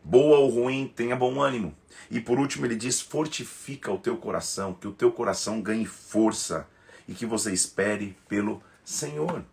Boa 0.03 0.39
ou 0.39 0.49
ruim, 0.49 0.91
tenha 0.93 1.15
bom 1.15 1.41
ânimo. 1.41 1.73
E 2.11 2.19
por 2.19 2.37
último, 2.37 2.65
ele 2.65 2.75
diz: 2.75 2.99
fortifica 2.99 3.91
o 3.91 3.97
teu 3.97 4.17
coração, 4.17 4.73
que 4.73 4.87
o 4.87 4.91
teu 4.91 5.11
coração 5.11 5.61
ganhe 5.61 5.85
força 5.85 6.67
e 7.07 7.13
que 7.13 7.25
você 7.25 7.53
espere 7.53 8.17
pelo 8.27 8.61
Senhor. 8.83 9.43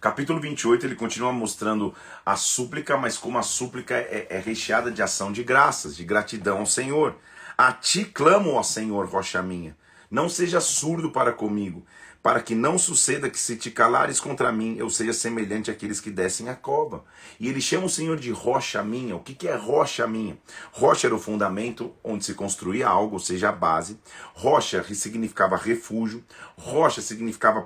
Capítulo 0.00 0.40
28 0.40 0.86
ele 0.86 0.94
continua 0.94 1.32
mostrando 1.32 1.92
a 2.24 2.36
súplica, 2.36 2.96
mas 2.96 3.18
como 3.18 3.36
a 3.36 3.42
súplica 3.42 3.96
é, 3.96 4.28
é 4.30 4.38
recheada 4.38 4.92
de 4.92 5.02
ação 5.02 5.32
de 5.32 5.42
graças, 5.42 5.96
de 5.96 6.04
gratidão 6.04 6.58
ao 6.58 6.66
Senhor. 6.66 7.16
A 7.56 7.72
ti 7.72 8.04
clamo, 8.04 8.52
ó 8.52 8.62
Senhor, 8.62 9.06
rocha 9.06 9.42
minha. 9.42 9.76
Não 10.08 10.28
seja 10.28 10.60
surdo 10.60 11.10
para 11.10 11.32
comigo, 11.32 11.84
para 12.22 12.40
que 12.40 12.54
não 12.54 12.78
suceda 12.78 13.28
que 13.30 13.38
se 13.38 13.56
te 13.56 13.70
calares 13.70 14.20
contra 14.20 14.52
mim, 14.52 14.76
eu 14.78 14.90
seja 14.90 15.12
semelhante 15.12 15.70
àqueles 15.70 16.00
que 16.00 16.10
descem 16.10 16.48
a 16.48 16.54
cova. 16.54 17.04
E 17.38 17.48
ele 17.48 17.60
chama 17.60 17.86
o 17.86 17.90
Senhor 17.90 18.16
de 18.16 18.30
rocha 18.30 18.82
minha. 18.82 19.16
O 19.16 19.20
que, 19.20 19.34
que 19.34 19.48
é 19.48 19.54
rocha 19.54 20.06
minha? 20.06 20.38
Rocha 20.72 21.06
era 21.06 21.14
o 21.14 21.20
fundamento 21.20 21.94
onde 22.02 22.24
se 22.24 22.34
construía 22.34 22.88
algo, 22.88 23.14
ou 23.14 23.20
seja, 23.20 23.50
a 23.50 23.52
base. 23.52 23.98
Rocha 24.34 24.84
significava 24.94 25.56
refúgio. 25.56 26.24
Rocha 26.56 27.00
significava 27.00 27.64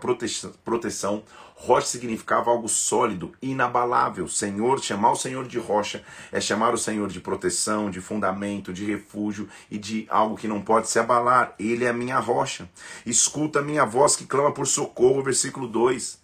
proteção. 0.64 1.22
Rocha 1.64 1.87
significava 1.87 2.50
algo 2.50 2.69
sólido, 2.69 3.33
inabalável. 3.40 4.26
Senhor, 4.26 4.83
chamar 4.83 5.12
o 5.12 5.16
Senhor 5.16 5.47
de 5.47 5.61
rocha 5.61 6.02
é 6.33 6.40
chamar 6.40 6.75
o 6.75 6.78
Senhor 6.78 7.09
de 7.09 7.21
proteção, 7.21 7.88
de 7.88 8.00
fundamento, 8.00 8.73
de 8.73 8.85
refúgio 8.85 9.49
e 9.71 9.78
de 9.78 10.04
algo 10.11 10.37
que 10.37 10.49
não 10.49 10.61
pode 10.61 10.88
se 10.88 10.99
abalar. 10.99 11.54
Ele 11.61 11.85
é 11.85 11.90
a 11.90 11.92
minha 11.92 12.19
rocha. 12.19 12.69
Escuta 13.07 13.61
a 13.61 13.62
minha 13.62 13.85
voz 13.85 14.16
que 14.16 14.26
clama 14.26 14.50
por 14.50 14.66
socorro, 14.66 15.23
versículo 15.23 15.69
2. 15.69 16.19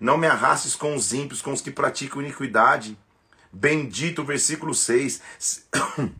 Não 0.00 0.18
me 0.18 0.26
arrastes 0.26 0.74
com 0.74 0.96
os 0.96 1.12
ímpios, 1.12 1.40
com 1.40 1.52
os 1.52 1.60
que 1.60 1.70
praticam 1.70 2.20
iniquidade. 2.20 2.98
Bendito, 3.52 4.24
versículo 4.24 4.74
6. 4.74 5.22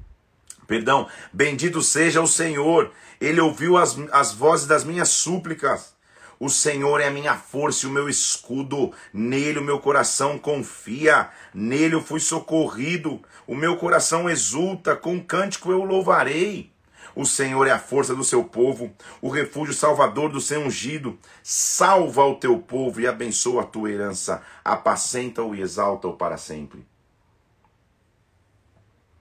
Perdão, 0.69 1.09
bendito 1.33 1.83
seja 1.83 2.23
o 2.23 2.29
Senhor. 2.29 2.93
Ele 3.21 3.41
ouviu 3.41 3.77
as, 3.77 3.99
as 4.13 4.33
vozes 4.33 4.69
das 4.69 4.85
minhas 4.85 5.09
súplicas. 5.09 5.93
O 6.43 6.49
Senhor 6.49 7.03
é 7.03 7.09
a 7.09 7.11
minha 7.11 7.37
força 7.37 7.85
e 7.85 7.89
o 7.91 7.93
meu 7.93 8.09
escudo, 8.09 8.95
nele 9.13 9.59
o 9.59 9.63
meu 9.63 9.79
coração 9.79 10.39
confia, 10.39 11.29
nele 11.53 11.95
eu 11.95 12.03
fui 12.03 12.19
socorrido, 12.19 13.21
o 13.47 13.55
meu 13.55 13.77
coração 13.77 14.29
exulta, 14.29 14.97
com 14.97 15.23
cântico 15.23 15.71
eu 15.71 15.85
louvarei. 15.85 16.73
O 17.15 17.27
Senhor 17.27 17.67
é 17.67 17.73
a 17.73 17.79
força 17.79 18.15
do 18.15 18.25
seu 18.25 18.43
povo, 18.43 18.91
o 19.21 19.29
refúgio 19.29 19.75
salvador 19.75 20.33
do 20.33 20.41
seu 20.41 20.63
ungido. 20.63 21.19
Salva 21.43 22.25
o 22.25 22.37
teu 22.37 22.59
povo 22.59 23.03
e 23.03 23.07
abençoa 23.07 23.61
a 23.61 23.67
tua 23.67 23.91
herança, 23.91 24.43
apacenta-o 24.65 25.55
e 25.55 25.61
exalta-o 25.61 26.15
para 26.15 26.39
sempre. 26.39 26.87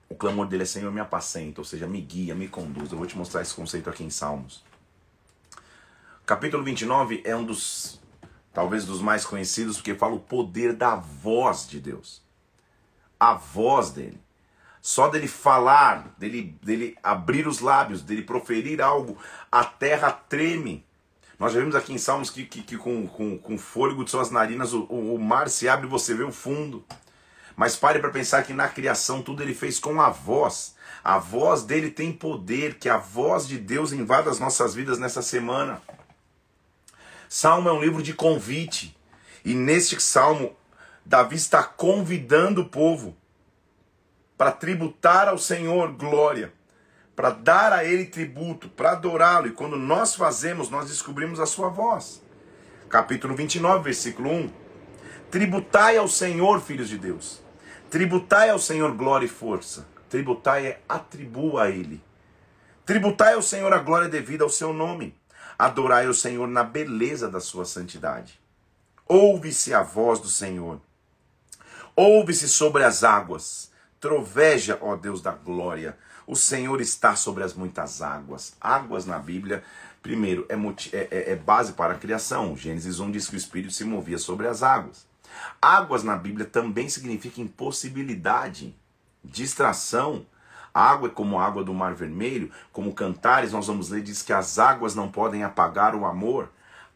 O 0.08 0.14
clamor 0.14 0.46
dele 0.46 0.62
é: 0.62 0.66
Senhor, 0.66 0.90
me 0.90 1.00
apacenta, 1.00 1.60
ou 1.60 1.66
seja, 1.66 1.86
me 1.86 2.00
guia, 2.00 2.34
me 2.34 2.48
conduz. 2.48 2.90
Eu 2.90 2.96
vou 2.96 3.06
te 3.06 3.18
mostrar 3.18 3.42
esse 3.42 3.52
conceito 3.52 3.90
aqui 3.90 4.02
em 4.02 4.10
Salmos. 4.10 4.69
Capítulo 6.30 6.62
29 6.62 7.22
é 7.24 7.34
um 7.34 7.42
dos, 7.42 8.00
talvez, 8.54 8.84
dos 8.84 9.02
mais 9.02 9.24
conhecidos, 9.24 9.78
porque 9.78 9.96
fala 9.96 10.14
o 10.14 10.20
poder 10.20 10.74
da 10.74 10.94
voz 10.94 11.68
de 11.68 11.80
Deus. 11.80 12.22
A 13.18 13.34
voz 13.34 13.90
dele. 13.90 14.22
Só 14.80 15.08
dele 15.08 15.26
falar, 15.26 16.14
dele, 16.16 16.56
dele 16.62 16.96
abrir 17.02 17.48
os 17.48 17.58
lábios, 17.58 18.02
dele 18.02 18.22
proferir 18.22 18.80
algo, 18.80 19.18
a 19.50 19.64
terra 19.64 20.12
treme. 20.12 20.86
Nós 21.36 21.52
já 21.52 21.58
vimos 21.58 21.74
aqui 21.74 21.92
em 21.92 21.98
Salmos 21.98 22.30
que, 22.30 22.44
que, 22.44 22.62
que 22.62 22.78
com, 22.78 23.08
com, 23.08 23.36
com 23.36 23.58
fôlego 23.58 24.04
de 24.04 24.12
suas 24.12 24.30
narinas 24.30 24.72
o, 24.72 24.84
o, 24.84 25.16
o 25.16 25.18
mar 25.18 25.48
se 25.48 25.68
abre 25.68 25.88
e 25.88 25.90
você 25.90 26.14
vê 26.14 26.22
o 26.22 26.30
fundo. 26.30 26.84
Mas 27.56 27.74
pare 27.74 27.98
para 27.98 28.08
pensar 28.08 28.44
que 28.44 28.52
na 28.52 28.68
criação 28.68 29.20
tudo 29.20 29.42
ele 29.42 29.52
fez 29.52 29.80
com 29.80 30.00
a 30.00 30.10
voz. 30.10 30.76
A 31.02 31.18
voz 31.18 31.64
dele 31.64 31.90
tem 31.90 32.12
poder, 32.12 32.78
que 32.78 32.88
a 32.88 32.98
voz 32.98 33.48
de 33.48 33.58
Deus 33.58 33.90
invada 33.90 34.30
as 34.30 34.38
nossas 34.38 34.76
vidas 34.76 34.96
nessa 34.96 35.22
semana. 35.22 35.82
Salmo 37.32 37.68
é 37.68 37.72
um 37.72 37.80
livro 37.80 38.02
de 38.02 38.12
convite. 38.12 38.98
E 39.44 39.54
neste 39.54 40.02
salmo, 40.02 40.56
Davi 41.06 41.36
está 41.36 41.62
convidando 41.62 42.62
o 42.62 42.68
povo 42.68 43.16
para 44.36 44.50
tributar 44.50 45.28
ao 45.28 45.38
Senhor 45.38 45.92
glória, 45.92 46.52
para 47.14 47.30
dar 47.30 47.72
a 47.72 47.84
Ele 47.84 48.04
tributo, 48.04 48.68
para 48.68 48.90
adorá-lo. 48.90 49.46
E 49.46 49.52
quando 49.52 49.76
nós 49.76 50.16
fazemos, 50.16 50.70
nós 50.70 50.88
descobrimos 50.88 51.38
a 51.38 51.46
sua 51.46 51.68
voz. 51.68 52.20
Capítulo 52.88 53.36
29, 53.36 53.84
versículo 53.84 54.28
1. 54.28 54.50
Tributai 55.30 55.98
ao 55.98 56.08
Senhor, 56.08 56.60
filhos 56.60 56.88
de 56.88 56.98
Deus. 56.98 57.40
Tributai 57.88 58.50
ao 58.50 58.58
Senhor 58.58 58.90
glória 58.96 59.26
e 59.26 59.28
força. 59.28 59.86
Tributai 60.08 60.66
é 60.66 60.80
atribua 60.88 61.62
a 61.62 61.70
Ele. 61.70 62.02
Tributai 62.84 63.34
ao 63.34 63.42
Senhor 63.42 63.72
a 63.72 63.78
glória 63.78 64.08
devida 64.08 64.42
ao 64.42 64.50
seu 64.50 64.72
nome. 64.72 65.19
Adorai 65.60 66.06
ao 66.06 66.14
Senhor 66.14 66.48
na 66.48 66.64
beleza 66.64 67.28
da 67.28 67.38
sua 67.38 67.66
santidade. 67.66 68.40
Ouve-se 69.06 69.74
a 69.74 69.82
voz 69.82 70.18
do 70.18 70.26
Senhor. 70.26 70.80
Ouve-se 71.94 72.48
sobre 72.48 72.82
as 72.82 73.04
águas. 73.04 73.70
Troveja, 74.00 74.78
ó 74.80 74.96
Deus 74.96 75.20
da 75.20 75.32
glória. 75.32 75.98
O 76.26 76.34
Senhor 76.34 76.80
está 76.80 77.14
sobre 77.14 77.44
as 77.44 77.52
muitas 77.52 78.00
águas. 78.00 78.54
Águas 78.58 79.04
na 79.04 79.18
Bíblia, 79.18 79.62
primeiro, 80.02 80.46
é, 80.48 80.54
é, 80.54 81.08
é, 81.10 81.32
é 81.32 81.36
base 81.36 81.74
para 81.74 81.92
a 81.92 81.98
criação. 81.98 82.56
Gênesis 82.56 82.98
1 82.98 83.10
diz 83.10 83.28
que 83.28 83.34
o 83.34 83.36
Espírito 83.36 83.74
se 83.74 83.84
movia 83.84 84.16
sobre 84.16 84.48
as 84.48 84.62
águas. 84.62 85.06
Águas 85.60 86.02
na 86.02 86.16
Bíblia 86.16 86.46
também 86.46 86.88
significa 86.88 87.38
impossibilidade, 87.38 88.74
distração. 89.22 90.24
Água 90.80 91.08
é 91.08 91.12
como 91.12 91.38
a 91.38 91.44
água 91.44 91.62
do 91.62 91.74
Mar 91.74 91.94
Vermelho, 91.94 92.50
como 92.72 92.94
Cantares, 92.94 93.52
nós 93.52 93.66
vamos 93.66 93.90
ler, 93.90 94.02
diz 94.02 94.22
que 94.22 94.32
as 94.32 94.58
águas 94.58 94.94
não 94.94 95.08
podem 95.08 95.42
apagar 95.44 95.94
o 95.94 96.04
amor. 96.04 96.50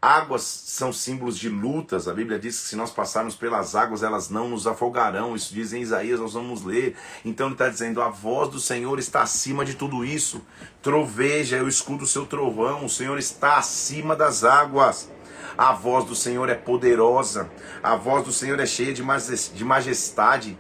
Águas 0.05 0.43
são 0.43 0.93
símbolos 0.93 1.39
de 1.39 1.49
lutas. 1.49 2.07
A 2.07 2.13
Bíblia 2.13 2.39
diz 2.39 2.61
que 2.61 2.69
se 2.69 2.77
nós 2.77 2.91
passarmos 2.91 3.35
pelas 3.35 3.75
águas, 3.75 4.03
elas 4.03 4.29
não 4.29 4.51
nos 4.51 4.67
afogarão. 4.67 5.35
Isso 5.35 5.55
diz 5.55 5.73
em 5.73 5.81
Isaías, 5.81 6.21
nós 6.21 6.35
vamos 6.35 6.63
ler. 6.63 6.95
Então 7.25 7.47
ele 7.47 7.55
está 7.55 7.71
dizendo: 7.71 8.03
a 8.03 8.11
voz 8.11 8.51
do 8.51 8.61
Senhor 8.61 8.99
está 8.99 9.23
acima 9.23 9.65
de 9.65 9.73
tudo 9.73 10.05
isso. 10.05 10.43
Troveja, 10.83 11.57
eu 11.57 11.67
escuto 11.67 12.05
o 12.05 12.07
seu 12.07 12.27
trovão. 12.27 12.85
O 12.85 12.89
Senhor 12.91 13.19
está 13.19 13.57
acima 13.57 14.15
das 14.15 14.45
águas. 14.45 15.11
A 15.57 15.73
voz 15.73 16.05
do 16.05 16.15
Senhor 16.15 16.51
é 16.51 16.55
poderosa. 16.55 17.51
A 17.83 17.97
voz 17.97 18.25
do 18.27 18.33
Senhor 18.33 18.61
é 18.61 18.67
cheia 18.67 18.93
de 18.93 19.65
majestade. 19.65 20.59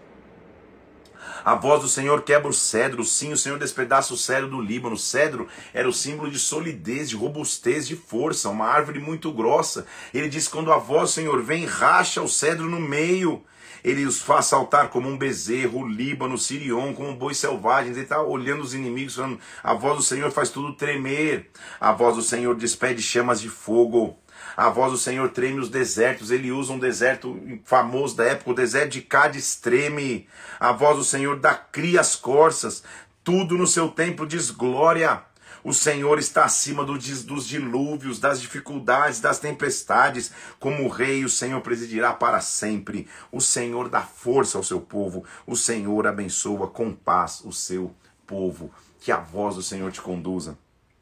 A 1.45 1.55
voz 1.55 1.83
do 1.83 1.89
Senhor 1.89 2.23
quebra 2.23 2.49
o 2.49 2.55
cedro, 2.55 3.05
sim, 3.05 3.31
o 3.33 3.37
Senhor 3.37 3.59
despedaça 3.59 4.15
o 4.15 4.17
cedro 4.17 4.49
do 4.49 4.63
Líbano. 4.63 4.95
O 4.95 4.99
cedro 4.99 5.47
era 5.75 5.87
o 5.87 5.93
símbolo 5.93 6.31
de 6.31 6.39
solidez, 6.39 7.11
de 7.11 7.17
robustez, 7.17 7.87
de 7.87 7.95
força, 7.95 8.49
uma 8.49 8.67
árvore 8.67 8.99
muito 8.99 9.31
grossa. 9.31 9.87
Ele 10.15 10.31
diz: 10.31 10.49
quando 10.49 10.73
a 10.73 10.79
voz 10.79 11.11
do 11.11 11.15
Senhor 11.15 11.43
vem, 11.43 11.67
racha 11.67 12.23
o 12.23 12.29
cedro 12.29 12.69
no 12.71 12.81
meio. 12.81 13.45
Ele 13.85 14.07
os 14.07 14.23
faz 14.23 14.47
saltar 14.47 14.89
como 14.89 15.11
um 15.11 15.19
bezerro, 15.19 15.81
o 15.81 15.87
Líbano, 15.87 16.37
o 16.37 16.39
Sirion, 16.39 16.95
como 16.95 17.15
bois 17.15 17.37
selvagens. 17.37 17.95
Ele 17.95 18.05
está 18.05 18.23
olhando 18.23 18.63
os 18.63 18.73
inimigos, 18.73 19.17
falando: 19.17 19.39
a 19.63 19.75
voz 19.75 19.99
do 19.99 20.03
Senhor 20.03 20.31
faz 20.31 20.49
tudo 20.49 20.73
tremer. 20.73 21.51
A 21.79 21.93
voz 21.93 22.17
do 22.17 22.23
Senhor 22.23 22.55
despede 22.55 23.03
chamas 23.03 23.39
de 23.39 23.51
fogo. 23.51 24.17
A 24.57 24.69
voz 24.69 24.93
do 24.93 24.99
Senhor 24.99 25.31
treme 25.31 25.61
os 25.61 25.69
desertos. 25.69 26.31
Ele 26.31 26.53
usa 26.53 26.73
um 26.73 26.79
deserto 26.79 27.41
famoso 27.65 28.17
da 28.17 28.25
época, 28.25 28.51
o 28.51 28.55
deserto 28.55 28.93
de 28.93 29.03
Cádiz 29.03 29.57
treme. 29.57 30.29
A 30.61 30.73
voz 30.73 30.97
do 30.97 31.05
Senhor 31.05 31.39
dá 31.39 31.55
cria 31.55 32.01
as 32.01 32.15
corças. 32.15 32.83
Tudo 33.23 33.59
no 33.59 33.67
seu 33.67 33.89
tempo 33.89 34.27
diz 34.27 34.51
glória. 34.51 35.23
O 35.65 35.73
Senhor 35.73 36.19
está 36.19 36.45
acima 36.45 36.85
do, 36.85 36.99
dos 36.99 37.49
dilúvios, 37.49 38.21
das 38.21 38.41
dificuldades, 38.41 39.19
das 39.19 39.39
tempestades. 39.39 40.31
Como 40.61 40.89
rei, 40.89 41.25
o 41.25 41.29
Senhor 41.29 41.61
presidirá 41.63 42.13
para 42.13 42.41
sempre. 42.41 43.09
O 43.33 43.41
Senhor 43.41 43.89
dá 43.89 44.03
força 44.03 44.59
ao 44.59 44.63
seu 44.63 44.81
povo. 44.81 45.25
O 45.47 45.57
Senhor 45.57 46.07
abençoa 46.07 46.69
com 46.69 46.93
paz 46.93 47.41
o 47.45 47.53
seu 47.53 47.95
povo. 48.27 48.71
Que 49.01 49.11
a 49.11 49.19
voz 49.19 49.57
do 49.57 49.63
Senhor 49.63 49.91
te 49.91 50.03
conduza. 50.03 50.59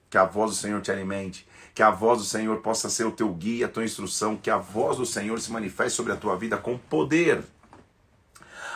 Que 0.09 0.16
a 0.16 0.25
voz 0.25 0.52
do 0.52 0.56
Senhor 0.56 0.80
te 0.80 0.92
alimente 0.92 1.44
que 1.75 1.83
a 1.83 1.91
voz 1.91 2.19
do 2.19 2.25
Senhor 2.25 2.59
possa 2.59 2.91
ser 2.91 3.05
o 3.05 3.12
teu 3.12 3.33
guia, 3.33 3.67
a 3.67 3.69
tua 3.69 3.85
instrução, 3.85 4.37
que 4.37 4.50
a 4.50 4.59
voz 4.59 4.99
do 4.99 5.07
Senhor 5.07 5.41
se 5.41 5.50
manifeste 5.50 5.97
sobre 5.97 6.12
a 6.12 6.17
tua 6.17 6.37
vida 6.37 6.59
com 6.59 6.76
poder. 6.76 7.43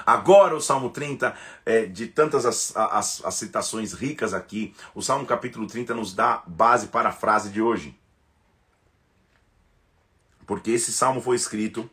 Agora 0.06 0.54
o 0.54 0.60
Salmo 0.60 0.90
30, 0.90 1.34
é, 1.64 1.84
de 1.84 2.06
tantas 2.06 2.46
as, 2.46 2.76
as, 2.76 3.24
as 3.24 3.34
citações 3.34 3.92
ricas 3.92 4.32
aqui, 4.32 4.74
o 4.94 5.02
Salmo 5.02 5.26
capítulo 5.26 5.66
30 5.66 5.94
nos 5.94 6.14
dá 6.14 6.42
base 6.46 6.86
para 6.86 7.08
a 7.08 7.12
frase 7.12 7.50
de 7.50 7.60
hoje. 7.60 7.98
Porque 10.46 10.70
esse 10.70 10.92
salmo 10.92 11.20
foi 11.20 11.34
escrito 11.34 11.90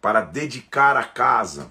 para 0.00 0.20
dedicar 0.20 0.96
a 0.96 1.04
casa 1.04 1.70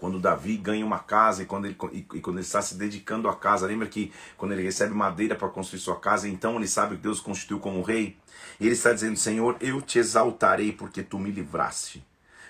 quando 0.00 0.18
Davi 0.18 0.56
ganha 0.56 0.84
uma 0.84 0.98
casa 0.98 1.42
e 1.42 1.46
quando 1.46 1.66
ele, 1.66 1.76
e, 1.92 1.98
e 1.98 2.20
quando 2.20 2.38
ele 2.38 2.46
está 2.46 2.62
se 2.62 2.74
dedicando 2.74 3.28
à 3.28 3.36
casa, 3.36 3.66
lembra 3.66 3.86
que 3.86 4.10
quando 4.36 4.52
ele 4.52 4.62
recebe 4.62 4.94
madeira 4.94 5.36
para 5.36 5.48
construir 5.48 5.78
sua 5.78 6.00
casa, 6.00 6.26
então 6.26 6.56
ele 6.56 6.66
sabe 6.66 6.96
que 6.96 7.02
Deus 7.02 7.20
constituiu 7.20 7.60
como 7.60 7.82
rei? 7.82 8.16
E 8.58 8.64
ele 8.64 8.72
está 8.72 8.94
dizendo: 8.94 9.18
Senhor, 9.18 9.56
eu 9.60 9.82
te 9.82 9.98
exaltarei 9.98 10.72
porque 10.72 11.02
tu 11.02 11.18
me 11.18 11.30
livraste. 11.30 12.02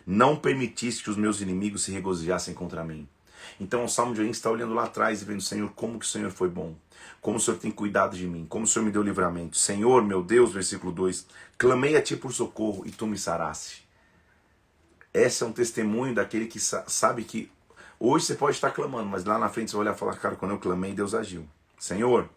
Não 0.07 0.37
permitiste 0.37 1.03
que 1.03 1.11
os 1.11 1.17
meus 1.17 1.41
inimigos 1.41 1.83
se 1.83 1.91
regozijassem 1.91 2.55
contra 2.55 2.85
mim. 2.85 3.09
Então 3.59 3.85
o 3.85 3.89
Salmo 3.89 4.15
de 4.15 4.21
Orim 4.21 4.31
está 4.31 4.49
olhando 4.49 4.73
lá 4.73 4.85
atrás 4.85 5.21
e 5.21 5.25
vendo, 5.25 5.43
Senhor, 5.43 5.71
como 5.75 5.99
que 5.99 6.07
o 6.07 6.09
Senhor 6.09 6.31
foi 6.31 6.49
bom. 6.49 6.77
Como 7.21 7.37
o 7.37 7.41
Senhor 7.41 7.59
tem 7.59 7.71
cuidado 7.71 8.17
de 8.17 8.27
mim. 8.27 8.47
Como 8.49 8.65
o 8.65 8.69
Senhor 8.69 8.85
me 8.85 8.93
deu 8.93 9.03
livramento. 9.03 9.59
Senhor, 9.59 10.05
meu 10.05 10.23
Deus, 10.23 10.53
versículo 10.53 10.93
2. 10.93 11.27
Clamei 11.59 11.97
a 11.97 12.03
ti 12.03 12.17
por 12.17 12.33
socorro 12.33 12.85
e 12.87 12.91
tu 12.91 13.07
me 13.07 13.19
saraste. 13.19 13.90
Esse 15.13 15.43
é 15.43 15.47
um 15.47 15.53
testemunho 15.53 16.15
daquele 16.15 16.47
que 16.47 16.61
sabe 16.61 17.25
que 17.25 17.51
hoje 17.99 18.27
você 18.27 18.35
pode 18.35 18.57
estar 18.57 18.71
clamando, 18.71 19.09
mas 19.09 19.25
lá 19.25 19.39
na 19.39 19.49
frente 19.49 19.71
você 19.71 19.77
vai 19.77 19.87
olhar 19.87 19.97
e 19.97 19.99
falar, 19.99 20.17
cara, 20.17 20.37
quando 20.37 20.53
eu 20.53 20.59
clamei, 20.59 20.93
Deus 20.93 21.15
agiu. 21.15 21.49
Senhor, 21.79 22.29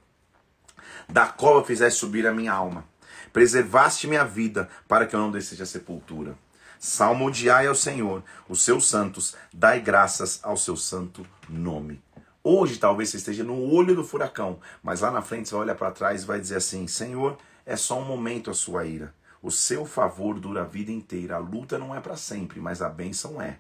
da 1.08 1.28
cova 1.28 1.64
fizeste 1.66 2.00
subir 2.00 2.26
a 2.26 2.34
minha 2.34 2.52
alma, 2.52 2.86
preservaste 3.32 4.08
minha 4.08 4.24
vida 4.24 4.70
para 4.88 5.06
que 5.06 5.16
eu 5.16 5.20
não 5.20 5.32
descesse 5.32 5.62
a 5.62 5.66
sepultura. 5.66 6.36
Salmodiai 6.80 7.68
ao 7.68 7.76
Senhor, 7.76 8.24
os 8.50 8.64
seus 8.64 8.90
santos, 8.90 9.36
dai 9.54 9.80
graças 9.80 10.40
ao 10.44 10.58
seu 10.58 10.76
santo 10.76 11.26
nome. 11.48 12.02
Hoje 12.44 12.78
talvez 12.78 13.10
você 13.10 13.18
esteja 13.18 13.44
no 13.44 13.58
olho 13.74 13.96
do 13.96 14.04
furacão, 14.04 14.60
mas 14.82 15.00
lá 15.00 15.10
na 15.10 15.22
frente 15.22 15.48
você 15.48 15.56
vai 15.56 15.64
olhar 15.64 15.76
para 15.76 15.92
trás 15.92 16.24
e 16.24 16.26
vai 16.26 16.42
dizer 16.42 16.58
assim: 16.58 16.88
Senhor, 16.88 17.38
é 17.66 17.78
só 17.78 17.98
um 17.98 18.04
momento 18.04 18.52
a 18.52 18.54
sua 18.54 18.86
ira. 18.86 19.14
O 19.44 19.52
seu 19.52 19.86
favor 19.86 20.40
dura 20.40 20.62
a 20.62 20.66
vida 20.66 20.92
inteira. 20.92 21.36
A 21.36 21.40
luta 21.40 21.78
não 21.78 21.94
é 21.94 22.00
para 22.00 22.16
sempre, 22.16 22.62
mas 22.62 22.82
a 22.82 22.88
bênção 22.88 23.42
é. 23.42 23.60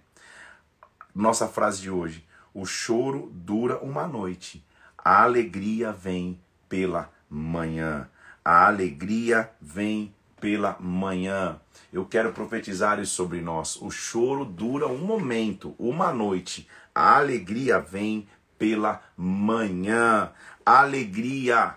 Nossa 1.13 1.47
frase 1.47 1.81
de 1.81 1.91
hoje: 1.91 2.25
o 2.53 2.65
choro 2.65 3.29
dura 3.33 3.77
uma 3.79 4.07
noite, 4.07 4.65
a 4.97 5.23
alegria 5.23 5.91
vem 5.91 6.39
pela 6.69 7.11
manhã. 7.29 8.09
A 8.45 8.67
alegria 8.67 9.51
vem 9.61 10.15
pela 10.39 10.77
manhã. 10.79 11.59
Eu 11.91 12.05
quero 12.05 12.31
profetizar 12.33 12.99
isso 12.99 13.13
sobre 13.13 13.41
nós. 13.41 13.75
O 13.81 13.91
choro 13.91 14.45
dura 14.45 14.87
um 14.87 14.97
momento, 14.97 15.75
uma 15.77 16.11
noite. 16.13 16.67
A 16.95 17.17
alegria 17.17 17.79
vem 17.79 18.27
pela 18.57 19.01
manhã. 19.17 20.31
alegria 20.65 21.75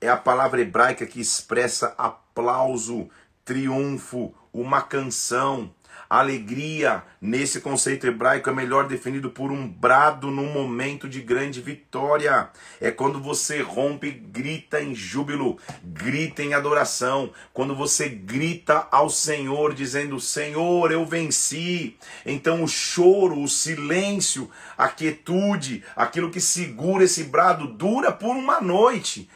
é 0.00 0.08
a 0.08 0.16
palavra 0.16 0.60
hebraica 0.60 1.06
que 1.06 1.20
expressa 1.20 1.94
aplauso, 1.98 3.08
triunfo, 3.48 4.34
uma 4.52 4.82
canção. 4.82 5.72
Alegria, 6.10 7.02
nesse 7.20 7.60
conceito 7.60 8.06
hebraico, 8.06 8.48
é 8.48 8.52
melhor 8.52 8.86
definido 8.86 9.30
por 9.30 9.50
um 9.50 9.68
brado 9.68 10.30
num 10.30 10.50
momento 10.50 11.06
de 11.06 11.20
grande 11.20 11.60
vitória. 11.60 12.48
É 12.80 12.90
quando 12.90 13.20
você 13.20 13.60
rompe, 13.60 14.10
grita 14.10 14.82
em 14.82 14.94
júbilo, 14.94 15.58
grita 15.82 16.42
em 16.42 16.54
adoração. 16.54 17.30
Quando 17.52 17.74
você 17.74 18.08
grita 18.08 18.86
ao 18.90 19.10
Senhor, 19.10 19.74
dizendo: 19.74 20.20
Senhor, 20.20 20.92
eu 20.92 21.04
venci. 21.04 21.96
Então 22.24 22.62
o 22.62 22.68
choro, 22.68 23.42
o 23.42 23.48
silêncio, 23.48 24.50
a 24.78 24.88
quietude, 24.88 25.84
aquilo 25.96 26.30
que 26.30 26.40
segura 26.40 27.04
esse 27.04 27.24
brado, 27.24 27.66
dura 27.66 28.12
por 28.12 28.34
uma 28.34 28.60
noite 28.60 29.28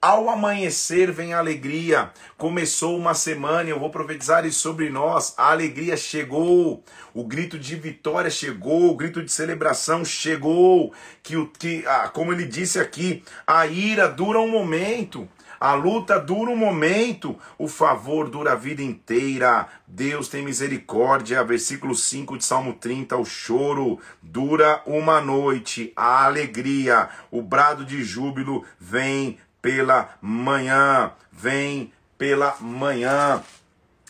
Ao 0.00 0.30
amanhecer 0.30 1.10
vem 1.10 1.34
a 1.34 1.40
alegria. 1.40 2.12
Começou 2.36 2.96
uma 2.96 3.14
semana, 3.14 3.68
eu 3.68 3.80
vou 3.80 3.90
profetizar 3.90 4.46
isso 4.46 4.60
sobre 4.60 4.90
nós. 4.90 5.34
A 5.36 5.50
alegria 5.50 5.96
chegou, 5.96 6.84
o 7.12 7.24
grito 7.24 7.58
de 7.58 7.74
vitória 7.74 8.30
chegou, 8.30 8.92
o 8.92 8.96
grito 8.96 9.20
de 9.20 9.32
celebração 9.32 10.04
chegou. 10.04 10.94
Que 11.20 11.36
o 11.36 11.48
que, 11.48 11.84
ah, 11.84 12.08
como 12.10 12.32
ele 12.32 12.46
disse 12.46 12.78
aqui, 12.78 13.24
a 13.44 13.66
ira 13.66 14.06
dura 14.06 14.38
um 14.38 14.48
momento. 14.48 15.28
A 15.58 15.74
luta 15.74 16.20
dura 16.20 16.52
um 16.52 16.56
momento, 16.56 17.36
o 17.58 17.66
favor 17.66 18.30
dura 18.30 18.52
a 18.52 18.54
vida 18.54 18.80
inteira. 18.80 19.66
Deus 19.84 20.28
tem 20.28 20.44
misericórdia. 20.44 21.42
Versículo 21.42 21.96
5 21.96 22.38
de 22.38 22.44
Salmo 22.44 22.74
30. 22.74 23.16
O 23.16 23.24
choro 23.24 23.98
dura 24.22 24.80
uma 24.86 25.20
noite, 25.20 25.92
a 25.96 26.24
alegria, 26.24 27.08
o 27.32 27.42
brado 27.42 27.84
de 27.84 28.04
júbilo 28.04 28.64
vem 28.78 29.36
pela 29.60 30.16
manhã. 30.20 31.12
Vem 31.32 31.92
pela 32.16 32.56
manhã. 32.60 33.42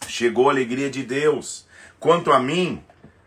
Chegou 0.06 0.48
a 0.48 0.52
alegria 0.52 0.90
de 0.90 1.02
Deus. 1.02 1.66
Quanto 2.00 2.32
a 2.32 2.38
mim, 2.38 2.82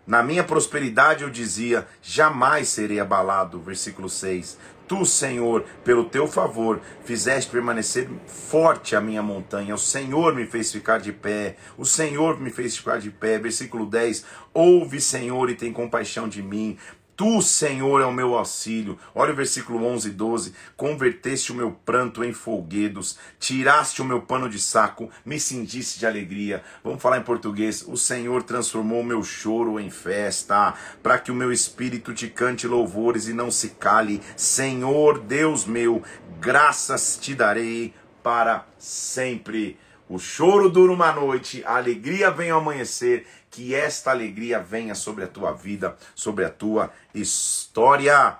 na 0.07 0.23
minha 0.23 0.43
prosperidade 0.43 1.23
eu 1.23 1.29
dizia: 1.29 1.87
jamais 2.01 2.69
serei 2.69 2.99
abalado. 2.99 3.59
Versículo 3.59 4.09
6. 4.09 4.57
Tu, 4.87 5.05
Senhor, 5.05 5.63
pelo 5.85 6.03
teu 6.03 6.27
favor, 6.27 6.81
fizeste 7.05 7.49
permanecer 7.49 8.09
forte 8.27 8.93
a 8.93 8.99
minha 8.99 9.23
montanha. 9.23 9.73
O 9.73 9.77
Senhor 9.77 10.35
me 10.35 10.45
fez 10.45 10.69
ficar 10.69 10.99
de 10.99 11.13
pé. 11.13 11.55
O 11.77 11.85
Senhor 11.85 12.37
me 12.41 12.49
fez 12.49 12.75
ficar 12.75 12.99
de 12.99 13.09
pé. 13.09 13.37
Versículo 13.39 13.85
10. 13.85 14.25
Ouve, 14.53 14.99
Senhor, 14.99 15.49
e 15.49 15.55
tem 15.55 15.71
compaixão 15.71 16.27
de 16.27 16.43
mim. 16.43 16.77
Tu, 17.21 17.39
Senhor, 17.43 18.01
é 18.01 18.05
o 18.07 18.11
meu 18.11 18.33
auxílio. 18.33 18.97
Olha 19.13 19.31
o 19.31 19.35
versículo 19.35 19.85
11 19.85 20.07
e 20.07 20.11
12. 20.11 20.55
Converteste 20.75 21.51
o 21.51 21.55
meu 21.55 21.71
pranto 21.71 22.23
em 22.23 22.33
folguedos, 22.33 23.15
tiraste 23.39 24.01
o 24.01 24.05
meu 24.05 24.23
pano 24.23 24.49
de 24.49 24.57
saco, 24.57 25.07
me 25.23 25.39
cingiste 25.39 25.99
de 25.99 26.07
alegria. 26.07 26.63
Vamos 26.83 26.99
falar 26.99 27.19
em 27.19 27.23
português. 27.23 27.85
O 27.87 27.95
Senhor 27.95 28.41
transformou 28.41 29.01
o 29.01 29.05
meu 29.05 29.21
choro 29.23 29.79
em 29.79 29.91
festa, 29.91 30.73
para 31.03 31.19
que 31.19 31.31
o 31.31 31.35
meu 31.35 31.51
espírito 31.51 32.11
te 32.11 32.27
cante 32.27 32.65
louvores 32.65 33.27
e 33.27 33.33
não 33.33 33.51
se 33.51 33.69
cale. 33.69 34.19
Senhor, 34.35 35.19
Deus 35.19 35.63
meu, 35.63 36.01
graças 36.39 37.19
te 37.21 37.35
darei 37.35 37.93
para 38.23 38.65
sempre. 38.79 39.77
O 40.11 40.19
choro 40.19 40.69
dura 40.69 40.91
uma 40.91 41.13
noite, 41.13 41.63
a 41.65 41.77
alegria 41.77 42.29
vem 42.29 42.49
ao 42.49 42.59
amanhecer 42.59 43.25
que 43.49 43.73
esta 43.73 44.11
alegria 44.11 44.59
venha 44.59 44.93
sobre 44.93 45.23
a 45.23 45.27
tua 45.27 45.53
vida, 45.53 45.95
sobre 46.13 46.43
a 46.43 46.49
tua 46.49 46.91
história. 47.15 48.37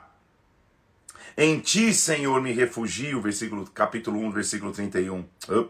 Em 1.38 1.62
ti, 1.62 1.94
Senhor, 1.94 2.42
me 2.42 2.52
refugio, 2.52 3.22
versículo, 3.22 3.66
capítulo 3.68 4.20
1, 4.20 4.32
versículo 4.32 4.74
31. 4.74 5.24
Oh, 5.48 5.70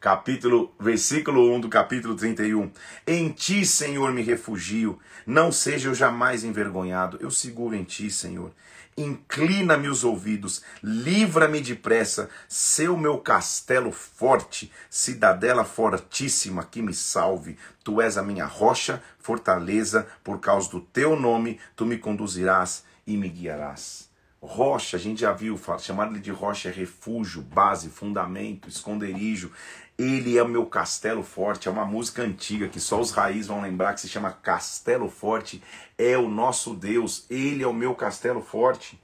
capítulo, 0.00 0.72
versículo 0.78 1.54
1 1.54 1.60
do 1.60 1.68
capítulo 1.68 2.14
31. 2.14 2.70
Em 3.06 3.30
ti, 3.30 3.66
Senhor, 3.66 4.12
me 4.12 4.22
refugio, 4.22 4.98
não 5.26 5.50
seja 5.50 5.88
eu 5.88 5.94
jamais 5.94 6.44
envergonhado. 6.44 7.18
Eu 7.20 7.30
seguro 7.30 7.74
em 7.74 7.84
ti, 7.84 8.10
Senhor 8.10 8.52
inclina-me 8.98 9.88
os 9.88 10.02
ouvidos, 10.02 10.62
livra-me 10.82 11.60
depressa, 11.60 12.28
seu 12.48 12.96
meu 12.96 13.18
castelo 13.18 13.92
forte, 13.92 14.72
cidadela 14.90 15.64
fortíssima 15.64 16.64
que 16.64 16.82
me 16.82 16.92
salve. 16.92 17.56
Tu 17.84 18.02
és 18.02 18.18
a 18.18 18.22
minha 18.22 18.44
rocha, 18.44 19.02
fortaleza, 19.20 20.06
por 20.24 20.40
causa 20.40 20.68
do 20.70 20.80
teu 20.80 21.14
nome, 21.14 21.60
tu 21.76 21.86
me 21.86 21.96
conduzirás 21.96 22.84
e 23.06 23.16
me 23.16 23.28
guiarás. 23.28 24.08
Rocha, 24.40 24.96
a 24.96 25.00
gente 25.00 25.22
já 25.22 25.32
viu, 25.32 25.58
chamar 25.80 26.12
de 26.12 26.30
rocha 26.30 26.68
é 26.68 26.72
refúgio, 26.72 27.42
base, 27.42 27.88
fundamento, 27.88 28.68
esconderijo. 28.68 29.50
Ele 29.98 30.38
é 30.38 30.42
o 30.44 30.48
meu 30.48 30.64
castelo 30.64 31.24
forte, 31.24 31.66
é 31.66 31.70
uma 31.70 31.84
música 31.84 32.22
antiga 32.22 32.68
que 32.68 32.78
só 32.78 33.00
os 33.00 33.10
raízes 33.10 33.48
vão 33.48 33.60
lembrar 33.60 33.94
que 33.94 34.00
se 34.00 34.08
chama 34.08 34.30
Castelo 34.30 35.10
Forte. 35.10 35.60
É 35.98 36.16
o 36.16 36.28
nosso 36.28 36.72
Deus, 36.72 37.26
ele 37.28 37.64
é 37.64 37.66
o 37.66 37.72
meu 37.72 37.96
castelo 37.96 38.40
forte. 38.40 39.00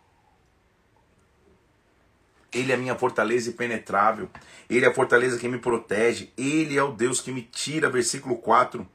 Ele 2.53 2.71
é 2.71 2.77
a 2.77 2.79
minha 2.79 2.95
fortaleza 2.95 3.51
impenetrável. 3.51 4.31
Ele 4.71 4.85
é 4.85 4.89
a 4.89 4.95
fortaleza 4.95 5.37
que 5.37 5.49
me 5.49 5.59
protege. 5.59 6.33
Ele 6.39 6.79
é 6.79 6.83
o 6.85 6.93
Deus 6.93 7.21
que 7.21 7.33
me 7.33 7.43
tira, 7.43 7.91
versículo 7.91 8.37
4. 8.37 8.87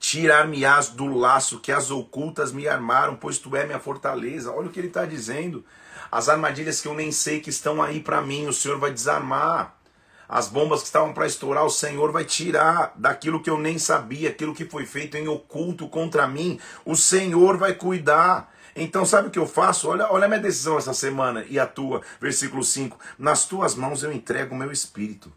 Tirar-me-ás 0.00 0.88
do 0.88 1.06
laço 1.06 1.60
que 1.60 1.70
as 1.70 1.92
ocultas 1.92 2.50
me 2.50 2.66
armaram, 2.66 3.14
pois 3.14 3.38
tu 3.38 3.54
é 3.54 3.64
minha 3.64 3.78
fortaleza. 3.78 4.50
Olha 4.50 4.66
o 4.66 4.72
que 4.72 4.80
ele 4.80 4.88
está 4.88 5.06
dizendo. 5.06 5.64
As 6.10 6.28
armadilhas 6.28 6.80
que 6.80 6.88
eu 6.88 6.94
nem 6.94 7.12
sei 7.12 7.38
que 7.38 7.50
estão 7.50 7.80
aí 7.80 8.00
para 8.00 8.20
mim, 8.20 8.48
o 8.48 8.52
Senhor 8.52 8.80
vai 8.80 8.90
desarmar. 8.90 9.79
As 10.32 10.46
bombas 10.46 10.78
que 10.78 10.86
estavam 10.86 11.12
para 11.12 11.26
estourar, 11.26 11.64
o 11.64 11.70
Senhor 11.70 12.12
vai 12.12 12.24
tirar 12.24 12.92
daquilo 12.94 13.42
que 13.42 13.50
eu 13.50 13.58
nem 13.58 13.80
sabia, 13.80 14.30
aquilo 14.30 14.54
que 14.54 14.64
foi 14.64 14.86
feito 14.86 15.16
em 15.16 15.26
oculto 15.26 15.88
contra 15.88 16.28
mim. 16.28 16.56
O 16.84 16.94
Senhor 16.94 17.56
vai 17.56 17.74
cuidar. 17.74 18.54
Então, 18.76 19.04
sabe 19.04 19.26
o 19.26 19.30
que 19.32 19.40
eu 19.40 19.46
faço? 19.46 19.88
Olha, 19.88 20.06
olha 20.08 20.26
a 20.26 20.28
minha 20.28 20.38
decisão 20.38 20.78
essa 20.78 20.94
semana 20.94 21.44
e 21.48 21.58
a 21.58 21.66
tua. 21.66 22.02
Versículo 22.20 22.62
5: 22.62 22.96
Nas 23.18 23.44
tuas 23.44 23.74
mãos 23.74 24.04
eu 24.04 24.12
entrego 24.12 24.54
o 24.54 24.58
meu 24.58 24.70
espírito, 24.70 25.32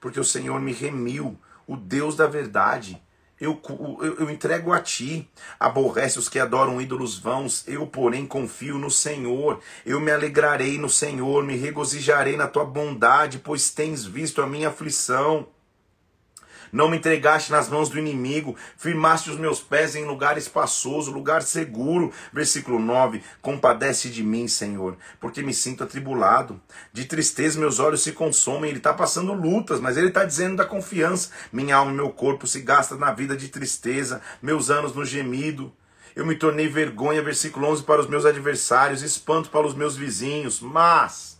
porque 0.00 0.18
o 0.18 0.24
Senhor 0.24 0.58
me 0.58 0.72
remiu, 0.72 1.38
o 1.66 1.76
Deus 1.76 2.16
da 2.16 2.26
verdade 2.26 2.98
eu, 3.40 3.60
eu, 4.00 4.16
eu, 4.20 4.30
entrego 4.30 4.72
a 4.72 4.80
ti. 4.80 5.28
Aborrece 5.58 6.18
os 6.18 6.28
que 6.28 6.38
adoram 6.38 6.80
ídolos 6.80 7.18
vãos, 7.18 7.66
eu, 7.66 7.86
porém, 7.86 8.26
confio 8.26 8.78
no 8.78 8.90
Senhor. 8.90 9.60
Eu 9.86 10.00
me 10.00 10.10
alegrarei 10.10 10.78
no 10.78 10.88
Senhor, 10.88 11.44
me 11.44 11.56
regozijarei 11.56 12.36
na 12.36 12.48
tua 12.48 12.64
bondade, 12.64 13.38
pois 13.38 13.70
tens 13.70 14.04
visto 14.04 14.42
a 14.42 14.46
minha 14.46 14.68
aflição. 14.68 15.46
Não 16.72 16.88
me 16.88 16.96
entregaste 16.96 17.50
nas 17.50 17.68
mãos 17.68 17.88
do 17.88 17.98
inimigo, 17.98 18.56
firmaste 18.76 19.30
os 19.30 19.38
meus 19.38 19.60
pés 19.60 19.94
em 19.94 20.04
lugar 20.04 20.36
espaçoso, 20.36 21.10
lugar 21.10 21.42
seguro. 21.42 22.12
Versículo 22.32 22.78
9: 22.78 23.22
Compadece 23.40 24.08
de 24.08 24.22
mim, 24.22 24.48
Senhor, 24.48 24.96
porque 25.20 25.42
me 25.42 25.54
sinto 25.54 25.84
atribulado. 25.84 26.60
De 26.92 27.04
tristeza 27.04 27.58
meus 27.58 27.78
olhos 27.78 28.02
se 28.02 28.12
consomem. 28.12 28.70
Ele 28.70 28.78
está 28.78 28.92
passando 28.92 29.32
lutas, 29.32 29.80
mas 29.80 29.96
ele 29.96 30.08
está 30.08 30.24
dizendo 30.24 30.56
da 30.56 30.64
confiança. 30.64 31.30
Minha 31.52 31.76
alma 31.76 31.92
e 31.92 31.94
meu 31.94 32.10
corpo 32.10 32.46
se 32.46 32.60
gastam 32.60 32.98
na 32.98 33.12
vida 33.12 33.36
de 33.36 33.48
tristeza, 33.48 34.20
meus 34.42 34.70
anos 34.70 34.94
no 34.94 35.04
gemido. 35.04 35.72
Eu 36.14 36.26
me 36.26 36.34
tornei 36.34 36.66
vergonha, 36.66 37.22
versículo 37.22 37.68
11, 37.68 37.84
para 37.84 38.00
os 38.00 38.08
meus 38.08 38.24
adversários, 38.24 39.02
espanto 39.02 39.50
para 39.50 39.66
os 39.66 39.74
meus 39.74 39.96
vizinhos, 39.96 40.60
mas 40.60 41.37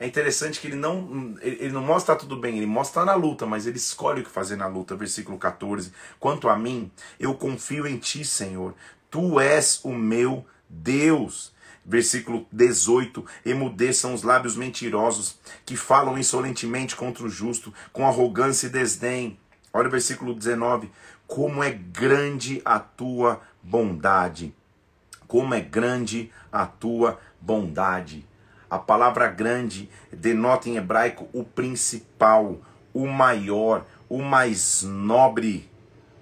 é 0.00 0.06
interessante 0.06 0.58
que 0.58 0.66
ele 0.66 0.76
não, 0.76 1.36
ele 1.42 1.68
não 1.68 1.82
mostra 1.82 2.16
tudo 2.16 2.34
bem, 2.34 2.56
ele 2.56 2.66
mostra 2.66 3.04
na 3.04 3.14
luta, 3.14 3.44
mas 3.44 3.66
ele 3.66 3.76
escolhe 3.76 4.22
o 4.22 4.24
que 4.24 4.30
fazer 4.30 4.56
na 4.56 4.66
luta. 4.66 4.96
Versículo 4.96 5.36
14: 5.36 5.92
Quanto 6.18 6.48
a 6.48 6.58
mim, 6.58 6.90
eu 7.18 7.34
confio 7.34 7.86
em 7.86 7.98
ti, 7.98 8.24
Senhor, 8.24 8.74
tu 9.10 9.38
és 9.38 9.78
o 9.84 9.92
meu 9.92 10.46
Deus. 10.66 11.52
Versículo 11.84 12.46
18: 12.50 13.26
Emudeçam 13.44 14.14
os 14.14 14.22
lábios 14.22 14.56
mentirosos 14.56 15.38
que 15.66 15.76
falam 15.76 16.16
insolentemente 16.16 16.96
contra 16.96 17.22
o 17.22 17.28
justo, 17.28 17.72
com 17.92 18.06
arrogância 18.06 18.68
e 18.68 18.70
desdém. 18.70 19.38
Olha 19.70 19.88
o 19.88 19.90
versículo 19.90 20.32
19: 20.32 20.90
Como 21.26 21.62
é 21.62 21.72
grande 21.72 22.62
a 22.64 22.78
tua 22.78 23.42
bondade! 23.62 24.54
Como 25.28 25.52
é 25.52 25.60
grande 25.60 26.32
a 26.50 26.64
tua 26.64 27.20
bondade! 27.38 28.29
A 28.70 28.78
palavra 28.78 29.26
grande 29.26 29.90
denota 30.12 30.68
em 30.68 30.76
hebraico 30.76 31.28
o 31.32 31.42
principal, 31.42 32.58
o 32.94 33.06
maior, 33.06 33.84
o 34.08 34.22
mais 34.22 34.82
nobre, 34.82 35.68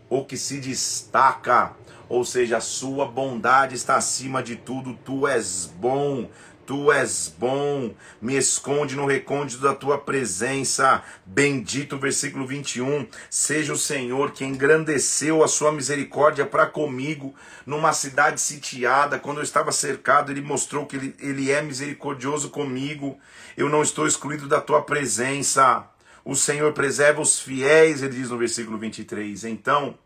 o 0.09 0.25
que 0.25 0.37
se 0.37 0.59
destaca. 0.59 1.73
Ou 2.09 2.25
seja, 2.25 2.57
a 2.57 2.61
sua 2.61 3.07
bondade 3.07 3.75
está 3.75 3.97
acima 3.97 4.43
de 4.43 4.57
tudo. 4.57 4.95
Tu 5.05 5.29
és 5.29 5.71
bom, 5.79 6.31
Tu 6.69 6.93
és 6.93 7.35
bom, 7.39 7.95
me 8.21 8.37
esconde 8.37 8.95
no 8.95 9.07
recôndito 9.07 9.63
da 9.63 9.75
tua 9.75 9.97
presença. 9.97 11.03
Bendito, 11.25 11.97
versículo 11.97 12.47
21. 12.47 13.09
Seja 13.31 13.73
o 13.73 13.79
Senhor 13.79 14.33
que 14.33 14.45
engrandeceu 14.45 15.43
a 15.43 15.49
sua 15.49 15.73
misericórdia 15.73 16.45
para 16.45 16.67
comigo 16.67 17.35
numa 17.65 17.95
cidade 17.95 18.39
sitiada. 18.43 19.19
Quando 19.19 19.39
eu 19.39 19.45
estava 19.45 19.73
cercado, 19.73 20.31
ele 20.31 20.43
mostrou 20.43 20.85
que 20.85 20.97
ele, 20.97 21.17
ele 21.19 21.51
é 21.51 21.63
misericordioso 21.63 22.51
comigo. 22.51 23.19
Eu 23.57 23.71
não 23.71 23.81
estou 23.81 24.07
excluído 24.07 24.47
da 24.47 24.61
tua 24.61 24.83
presença. 24.83 25.89
O 26.23 26.37
Senhor 26.37 26.75
preserva 26.75 27.23
os 27.23 27.41
fiéis, 27.41 28.03
ele 28.03 28.17
diz 28.17 28.29
no 28.29 28.37
versículo 28.37 28.77
23. 28.77 29.45
Então, 29.45 29.99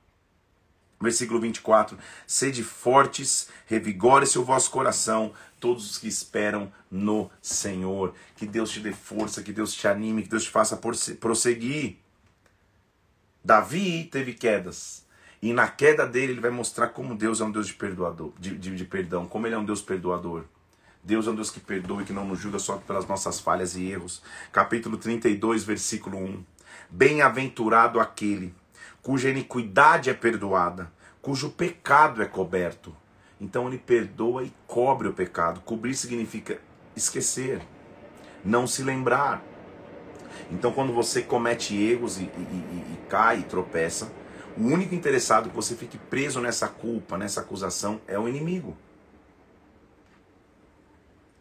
Versículo 1.03 1.41
24: 1.41 1.99
Sede 2.27 2.63
fortes, 2.63 3.49
revigore-se 3.67 4.39
o 4.39 4.45
vosso 4.45 4.71
coração, 4.71 5.33
todos 5.59 5.91
os 5.91 5.99
que 5.99 6.07
esperam 6.07 6.73
no 6.89 7.29
Senhor. 7.43 8.15
Que 8.37 8.47
Deus 8.47 8.71
te 8.71 8.79
dê 8.79 8.93
força, 8.93 9.43
que 9.43 9.53
Deus 9.53 9.75
te 9.75 9.89
anime, 9.89 10.23
que 10.23 10.29
Deus 10.29 10.45
te 10.45 10.51
faça 10.51 10.81
prosseguir. 11.21 11.99
Davi 13.45 14.05
teve 14.05 14.33
quedas. 14.33 15.05
E 15.43 15.53
na 15.53 15.67
queda 15.67 16.07
dele, 16.07 16.35
ele 16.35 16.41
vai 16.41 16.53
mostrar 16.53 16.89
como 16.91 17.17
Deus 17.17 17.41
é 17.41 17.45
um 17.45 17.51
Deus 17.51 17.67
de 17.67 17.75
perdoador, 17.75 18.33
de, 18.39 18.57
de, 18.57 18.77
de 18.77 18.85
perdão, 18.85 19.27
como 19.27 19.49
ele 19.49 19.57
é 19.57 19.59
um 19.59 19.65
Deus 19.65 19.83
perdoador. 19.83 20.45
Deus 21.03 21.27
é 21.27 21.31
um 21.33 21.35
Deus 21.35 21.51
que 21.51 21.59
perdoa 21.59 22.03
e 22.03 22.05
que 22.05 22.13
não 22.13 22.25
nos 22.25 22.39
julga 22.39 22.61
só 22.61 22.77
pelas 22.77 23.09
nossas 23.09 23.41
falhas 23.41 23.75
e 23.75 23.91
erros. 23.91 24.23
Capítulo 24.53 24.97
32, 24.97 25.65
versículo 25.65 26.17
1. 26.17 26.45
Bem-aventurado 26.89 27.99
aquele 27.99 28.55
cuja 29.03 29.31
iniquidade 29.31 30.09
é 30.09 30.15
perdoada, 30.15 30.91
cujo 31.21 31.51
pecado 31.51 32.23
é 32.23 32.27
coberto. 32.27 32.95
Então 33.41 33.67
ele 33.67 33.79
perdoa 33.79 34.45
e 34.45 34.53
cobre 34.67 35.09
o 35.09 35.13
pecado. 35.13 35.61
Cobrir 35.61 35.95
significa 35.95 36.61
esquecer, 36.95 37.61
não 38.45 38.67
se 38.67 38.83
lembrar. 38.83 39.43
Então, 40.51 40.73
quando 40.73 40.93
você 40.93 41.23
comete 41.23 41.77
erros 41.77 42.19
e, 42.19 42.23
e, 42.23 42.25
e, 42.25 42.95
e 42.95 42.99
cai 43.09 43.41
e 43.41 43.43
tropeça, 43.43 44.11
o 44.57 44.63
único 44.63 44.95
interessado 44.95 45.49
que 45.49 45.57
você 45.57 45.75
fique 45.75 45.99
preso 45.99 46.41
nessa 46.41 46.69
culpa, 46.69 47.19
nessa 47.19 47.41
acusação, 47.41 48.01
é 48.07 48.19
o 48.19 48.29
inimigo. 48.29 48.77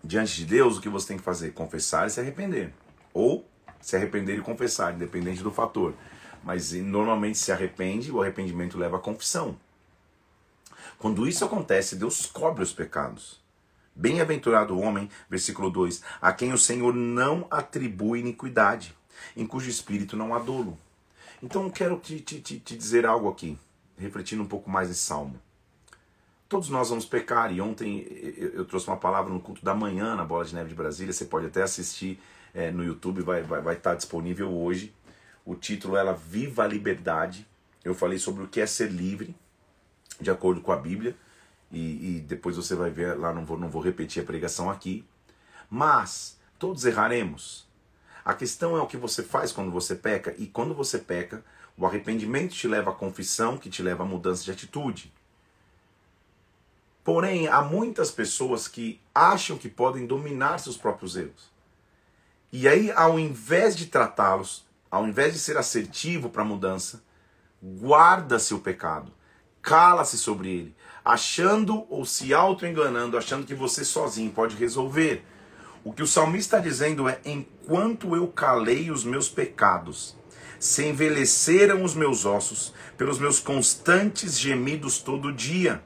Diante 0.03 0.37
de 0.37 0.45
Deus, 0.45 0.77
o 0.77 0.81
que 0.81 0.89
você 0.89 1.09
tem 1.09 1.17
que 1.17 1.23
fazer? 1.23 1.51
Confessar 1.53 2.07
e 2.07 2.09
se 2.09 2.19
arrepender. 2.19 2.73
Ou 3.13 3.45
se 3.79 3.95
arrepender 3.95 4.37
e 4.37 4.41
confessar, 4.41 4.93
independente 4.93 5.43
do 5.43 5.51
fator. 5.51 5.93
Mas 6.43 6.71
normalmente 6.71 7.37
se 7.37 7.51
arrepende, 7.51 8.11
o 8.11 8.21
arrependimento 8.21 8.77
leva 8.77 8.97
à 8.97 8.99
confissão. 8.99 9.57
Quando 10.97 11.27
isso 11.27 11.45
acontece, 11.45 11.95
Deus 11.95 12.25
cobre 12.25 12.63
os 12.63 12.73
pecados. 12.73 13.41
Bem-aventurado 13.95 14.75
o 14.75 14.81
homem, 14.81 15.09
versículo 15.29 15.69
2, 15.69 16.01
a 16.21 16.31
quem 16.31 16.53
o 16.53 16.57
Senhor 16.57 16.93
não 16.93 17.45
atribui 17.51 18.19
iniquidade, 18.19 18.95
em 19.35 19.45
cujo 19.45 19.69
espírito 19.69 20.15
não 20.15 20.33
há 20.33 20.39
dolo. 20.39 20.77
Então 21.43 21.69
quero 21.69 21.97
te, 21.99 22.19
te, 22.19 22.39
te 22.39 22.77
dizer 22.77 23.05
algo 23.05 23.29
aqui, 23.29 23.57
refletindo 23.97 24.43
um 24.43 24.47
pouco 24.47 24.69
mais 24.69 24.89
nesse 24.89 25.01
salmo. 25.01 25.39
Todos 26.47 26.69
nós 26.69 26.89
vamos 26.89 27.05
pecar, 27.05 27.53
e 27.53 27.61
ontem 27.61 28.05
eu 28.53 28.65
trouxe 28.65 28.87
uma 28.87 28.97
palavra 28.97 29.33
no 29.33 29.39
culto 29.39 29.63
da 29.63 29.73
manhã 29.73 30.15
na 30.15 30.25
Bola 30.25 30.45
de 30.45 30.53
Neve 30.53 30.69
de 30.69 30.75
Brasília, 30.75 31.13
você 31.13 31.25
pode 31.25 31.47
até 31.47 31.63
assistir 31.63 32.19
é, 32.53 32.71
no 32.71 32.83
YouTube, 32.83 33.21
vai, 33.21 33.41
vai, 33.41 33.61
vai 33.61 33.75
estar 33.75 33.95
disponível 33.95 34.51
hoje. 34.51 34.93
O 35.45 35.55
título 35.55 35.97
é 35.97 36.13
Viva 36.13 36.63
a 36.63 36.67
Liberdade. 36.67 37.47
Eu 37.83 37.95
falei 37.95 38.19
sobre 38.19 38.43
o 38.43 38.47
que 38.47 38.61
é 38.61 38.65
ser 38.65 38.91
livre, 38.91 39.35
de 40.19 40.29
acordo 40.29 40.61
com 40.61 40.71
a 40.71 40.77
Bíblia, 40.77 41.15
e, 41.71 42.17
e 42.17 42.19
depois 42.19 42.55
você 42.55 42.75
vai 42.75 42.91
ver 42.91 43.17
lá, 43.17 43.33
não 43.33 43.45
vou, 43.45 43.57
não 43.57 43.69
vou 43.69 43.81
repetir 43.81 44.21
a 44.21 44.25
pregação 44.25 44.69
aqui. 44.69 45.05
Mas 45.69 46.37
todos 46.59 46.85
erraremos. 46.85 47.67
A 48.23 48.33
questão 48.35 48.77
é 48.77 48.81
o 48.81 48.87
que 48.87 48.97
você 48.97 49.23
faz 49.23 49.51
quando 49.51 49.71
você 49.71 49.95
peca, 49.95 50.35
e 50.37 50.45
quando 50.45 50.75
você 50.75 50.99
peca, 50.99 51.43
o 51.75 51.85
arrependimento 51.85 52.53
te 52.53 52.67
leva 52.67 52.91
à 52.91 52.93
confissão, 52.93 53.57
que 53.57 53.69
te 53.69 53.81
leva 53.81 54.03
à 54.03 54.05
mudança 54.05 54.43
de 54.43 54.51
atitude. 54.51 55.11
Porém, 57.03 57.47
há 57.47 57.63
muitas 57.63 58.11
pessoas 58.11 58.67
que 58.67 59.01
acham 59.15 59.57
que 59.57 59.67
podem 59.67 60.05
dominar 60.05 60.59
seus 60.59 60.77
próprios 60.77 61.15
erros. 61.15 61.49
E 62.51 62.67
aí, 62.67 62.91
ao 62.91 63.17
invés 63.17 63.75
de 63.75 63.87
tratá-los, 63.87 64.63
ao 64.91 65.07
invés 65.07 65.33
de 65.33 65.39
ser 65.39 65.57
assertivo 65.57 66.29
para 66.29 66.41
a 66.41 66.45
mudança, 66.45 67.01
guarda 67.63 68.37
seu 68.37 68.59
pecado, 68.59 69.13
cala-se 69.61 70.17
sobre 70.17 70.49
ele, 70.49 70.75
achando 71.03 71.85
ou 71.89 72.05
se 72.05 72.33
auto-enganando, 72.33 73.17
achando 73.17 73.47
que 73.47 73.55
você 73.55 73.85
sozinho 73.85 74.31
pode 74.31 74.57
resolver. 74.57 75.23
O 75.83 75.93
que 75.93 76.03
o 76.03 76.07
salmista 76.07 76.57
está 76.57 76.59
dizendo 76.59 77.07
é: 77.07 77.19
enquanto 77.23 78.15
eu 78.15 78.27
calei 78.27 78.91
os 78.91 79.03
meus 79.03 79.29
pecados, 79.29 80.15
se 80.59 80.85
envelheceram 80.85 81.83
os 81.83 81.95
meus 81.95 82.25
ossos 82.25 82.73
pelos 82.97 83.17
meus 83.17 83.39
constantes 83.39 84.37
gemidos 84.37 84.99
todo 84.99 85.33
dia, 85.33 85.81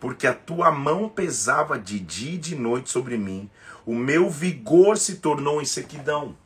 porque 0.00 0.26
a 0.26 0.34
tua 0.34 0.72
mão 0.72 1.08
pesava 1.08 1.78
de 1.78 2.00
dia 2.00 2.34
e 2.34 2.38
de 2.38 2.56
noite 2.56 2.90
sobre 2.90 3.16
mim, 3.16 3.50
o 3.84 3.94
meu 3.94 4.28
vigor 4.28 4.98
se 4.98 5.16
tornou 5.16 5.60
em 5.60 5.64
sequidão. 5.64 6.36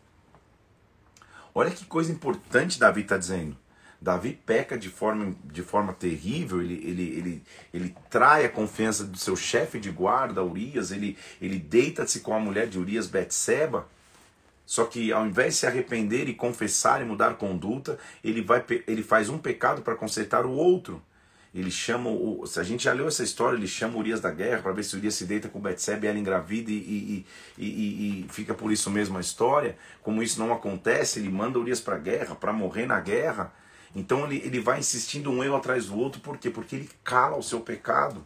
Olha 1.55 1.71
que 1.71 1.85
coisa 1.85 2.13
importante 2.13 2.79
Davi 2.79 3.03
está 3.03 3.17
dizendo. 3.17 3.57
Davi 4.01 4.33
peca 4.33 4.79
de 4.79 4.89
forma, 4.89 5.35
de 5.45 5.63
forma 5.63 5.93
terrível, 5.93 6.63
ele, 6.63 6.75
ele, 6.75 7.03
ele, 7.03 7.43
ele 7.75 7.97
trai 8.09 8.47
a 8.47 8.49
confiança 8.49 9.05
do 9.05 9.19
seu 9.19 9.37
chefe 9.37 9.79
de 9.79 9.91
guarda, 9.91 10.43
Urias, 10.43 10.91
ele, 10.91 11.19
ele 11.41 11.59
deita-se 11.59 12.21
com 12.21 12.35
a 12.35 12.41
mulher 12.41 12.67
de 12.67 12.79
Urias, 12.79 13.07
Betseba. 13.07 13.87
Só 14.65 14.85
que 14.85 15.13
ao 15.13 15.27
invés 15.27 15.55
de 15.55 15.61
se 15.61 15.67
arrepender 15.67 16.29
e 16.29 16.35
confessar 16.35 17.03
e 17.03 17.05
mudar 17.05 17.35
conduta, 17.35 17.99
ele, 18.25 18.41
vai, 18.41 18.65
ele 18.87 19.03
faz 19.03 19.29
um 19.29 19.37
pecado 19.37 19.83
para 19.83 19.97
consertar 19.97 20.47
o 20.47 20.53
outro. 20.53 21.03
Ele 21.53 21.71
chama, 21.71 22.11
o, 22.11 22.47
se 22.47 22.61
a 22.61 22.63
gente 22.63 22.85
já 22.85 22.93
leu 22.93 23.09
essa 23.09 23.25
história, 23.25 23.57
ele 23.57 23.67
chama 23.67 23.99
Urias 23.99 24.21
da 24.21 24.31
guerra 24.31 24.63
para 24.63 24.73
ver 24.73 24.85
se 24.85 24.95
Urias 24.97 25.15
se 25.15 25.25
deita 25.25 25.49
com 25.49 25.61
Betseba 25.61 26.07
e 26.07 26.09
ela 26.09 26.19
engravida 26.19 26.71
e, 26.71 26.75
e, 26.75 27.27
e, 27.59 28.25
e, 28.25 28.27
fica 28.31 28.55
por 28.55 28.71
isso 28.71 28.89
mesmo 28.89 29.19
a 29.19 29.21
história. 29.21 29.77
Como 30.01 30.23
isso 30.23 30.39
não 30.39 30.53
acontece, 30.53 31.19
ele 31.19 31.29
manda 31.29 31.59
Urias 31.59 31.81
para 31.81 31.97
a 31.97 31.99
guerra, 31.99 32.37
para 32.37 32.53
morrer 32.53 32.87
na 32.87 33.01
guerra. 33.01 33.53
Então 33.97 34.25
ele, 34.27 34.41
ele 34.45 34.61
vai 34.61 34.79
insistindo 34.79 35.29
um 35.29 35.43
erro 35.43 35.57
atrás 35.57 35.87
do 35.87 35.99
outro, 35.99 36.21
por 36.21 36.39
quê? 36.39 36.51
Porque 36.51 36.77
ele 36.77 36.91
cala 37.03 37.37
o 37.37 37.43
seu 37.43 37.61
pecado. 37.61 38.25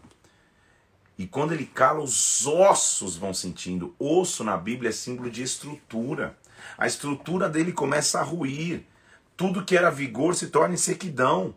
E 1.16 1.26
quando 1.26 1.52
ele 1.52 1.64
cala, 1.64 2.02
os 2.02 2.46
ossos 2.46 3.16
vão 3.16 3.32
sentindo. 3.32 3.94
Osso 3.98 4.44
na 4.44 4.56
Bíblia 4.56 4.90
é 4.90 4.92
símbolo 4.92 5.30
de 5.30 5.42
estrutura. 5.42 6.36
A 6.76 6.86
estrutura 6.86 7.48
dele 7.48 7.72
começa 7.72 8.18
a 8.18 8.22
ruir. 8.22 8.84
Tudo 9.36 9.64
que 9.64 9.76
era 9.76 9.90
vigor 9.90 10.34
se 10.34 10.48
torna 10.48 10.74
em 10.74 10.78
sequidão. 10.78 11.54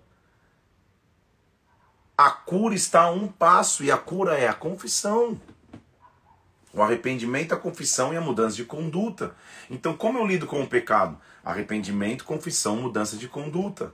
A 2.17 2.31
cura 2.31 2.73
está 2.73 3.03
a 3.03 3.11
um 3.11 3.27
passo 3.27 3.83
e 3.83 3.91
a 3.91 3.97
cura 3.97 4.35
é 4.35 4.47
a 4.47 4.53
confissão. 4.53 5.39
O 6.73 6.81
arrependimento, 6.81 7.53
a 7.53 7.57
confissão 7.57 8.11
e 8.13 8.17
a 8.17 8.21
mudança 8.21 8.55
de 8.55 8.65
conduta. 8.65 9.35
Então, 9.69 9.95
como 9.95 10.17
eu 10.17 10.25
lido 10.25 10.47
com 10.47 10.61
o 10.61 10.67
pecado? 10.67 11.17
Arrependimento, 11.45 12.25
confissão, 12.25 12.75
mudança 12.75 13.17
de 13.17 13.27
conduta. 13.27 13.93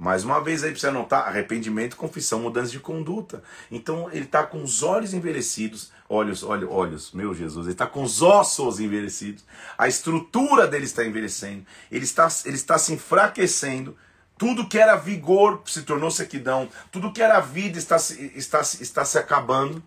Mais 0.00 0.24
uma 0.24 0.42
vez 0.42 0.64
aí 0.64 0.70
para 0.70 0.80
você 0.80 0.86
anotar, 0.86 1.28
arrependimento, 1.28 1.94
confissão, 1.94 2.40
mudança 2.40 2.72
de 2.72 2.80
conduta. 2.80 3.42
Então 3.70 4.10
ele 4.10 4.24
está 4.24 4.42
com 4.42 4.62
os 4.62 4.82
olhos 4.82 5.12
envelhecidos, 5.12 5.92
olhos, 6.08 6.42
olhos, 6.42 6.70
olhos, 6.70 7.12
meu 7.12 7.34
Jesus, 7.34 7.66
ele 7.66 7.74
está 7.74 7.86
com 7.86 8.02
os 8.02 8.22
ossos 8.22 8.80
envelhecidos, 8.80 9.44
a 9.76 9.88
estrutura 9.88 10.66
dele 10.66 10.86
está 10.86 11.04
envelhecendo, 11.04 11.66
ele 11.92 12.04
está, 12.04 12.28
ele 12.46 12.54
está 12.54 12.78
se 12.78 12.94
enfraquecendo, 12.94 13.94
tudo 14.40 14.66
que 14.66 14.78
era 14.78 14.96
vigor 14.96 15.60
se 15.66 15.82
tornou 15.82 16.10
sequidão, 16.10 16.66
tudo 16.90 17.12
que 17.12 17.20
era 17.20 17.40
vida 17.40 17.78
está, 17.78 17.96
está, 17.96 18.62
está 18.62 19.04
se 19.04 19.18
acabando. 19.18 19.82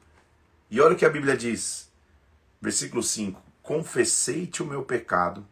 E 0.69 0.79
olha 0.79 0.93
o 0.93 0.95
que 0.95 1.07
a 1.07 1.09
Bíblia 1.09 1.35
diz, 1.35 1.89
Versículo 2.61 3.01
5: 3.01 3.41
Confessei-te 3.63 4.61
o 4.61 4.65
meu 4.67 4.83
pecado 4.83 5.43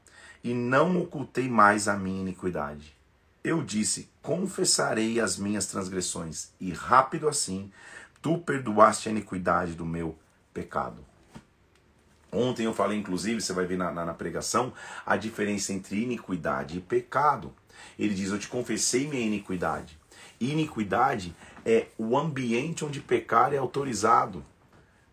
e 0.44 0.54
não 0.54 1.02
ocultei 1.02 1.50
mais 1.50 1.88
a 1.88 1.98
minha 1.98 2.22
iniquidade. 2.22 2.96
Eu 3.44 3.64
disse: 3.64 4.08
Confessarei 4.22 5.20
as 5.20 5.36
minhas 5.36 5.66
transgressões, 5.66 6.50
e 6.60 6.72
rápido 6.72 7.28
assim 7.28 7.72
tu 8.22 8.38
perdoaste 8.38 9.10
a 9.10 9.12
iniquidade 9.12 9.74
do 9.74 9.84
meu 9.84 10.16
pecado. 10.54 11.04
Ontem 12.32 12.66
eu 12.66 12.74
falei, 12.74 13.00
inclusive, 13.00 13.42
você 13.42 13.52
vai 13.52 13.66
ver 13.66 13.78
na, 13.78 13.92
na, 13.92 14.06
na, 14.06 14.14
pregação, 14.14 14.72
a 15.04 15.18
diferença 15.18 15.74
entre 15.74 16.04
iniquidade 16.04 16.78
e 16.78 16.82
pecado. 16.82 17.52
Ele 17.98 18.13
diz: 18.13 18.32
Eu 18.32 18.39
te 18.39 18.48
confessei 18.48 19.08
minha 19.08 19.26
iniquidade. 19.26 20.00
Iniquidade 20.39 21.36
é 21.65 21.88
o 21.98 22.17
ambiente 22.17 22.84
onde 22.84 23.00
pecar 23.00 23.54
é 23.54 23.58
autorizado. 23.58 24.44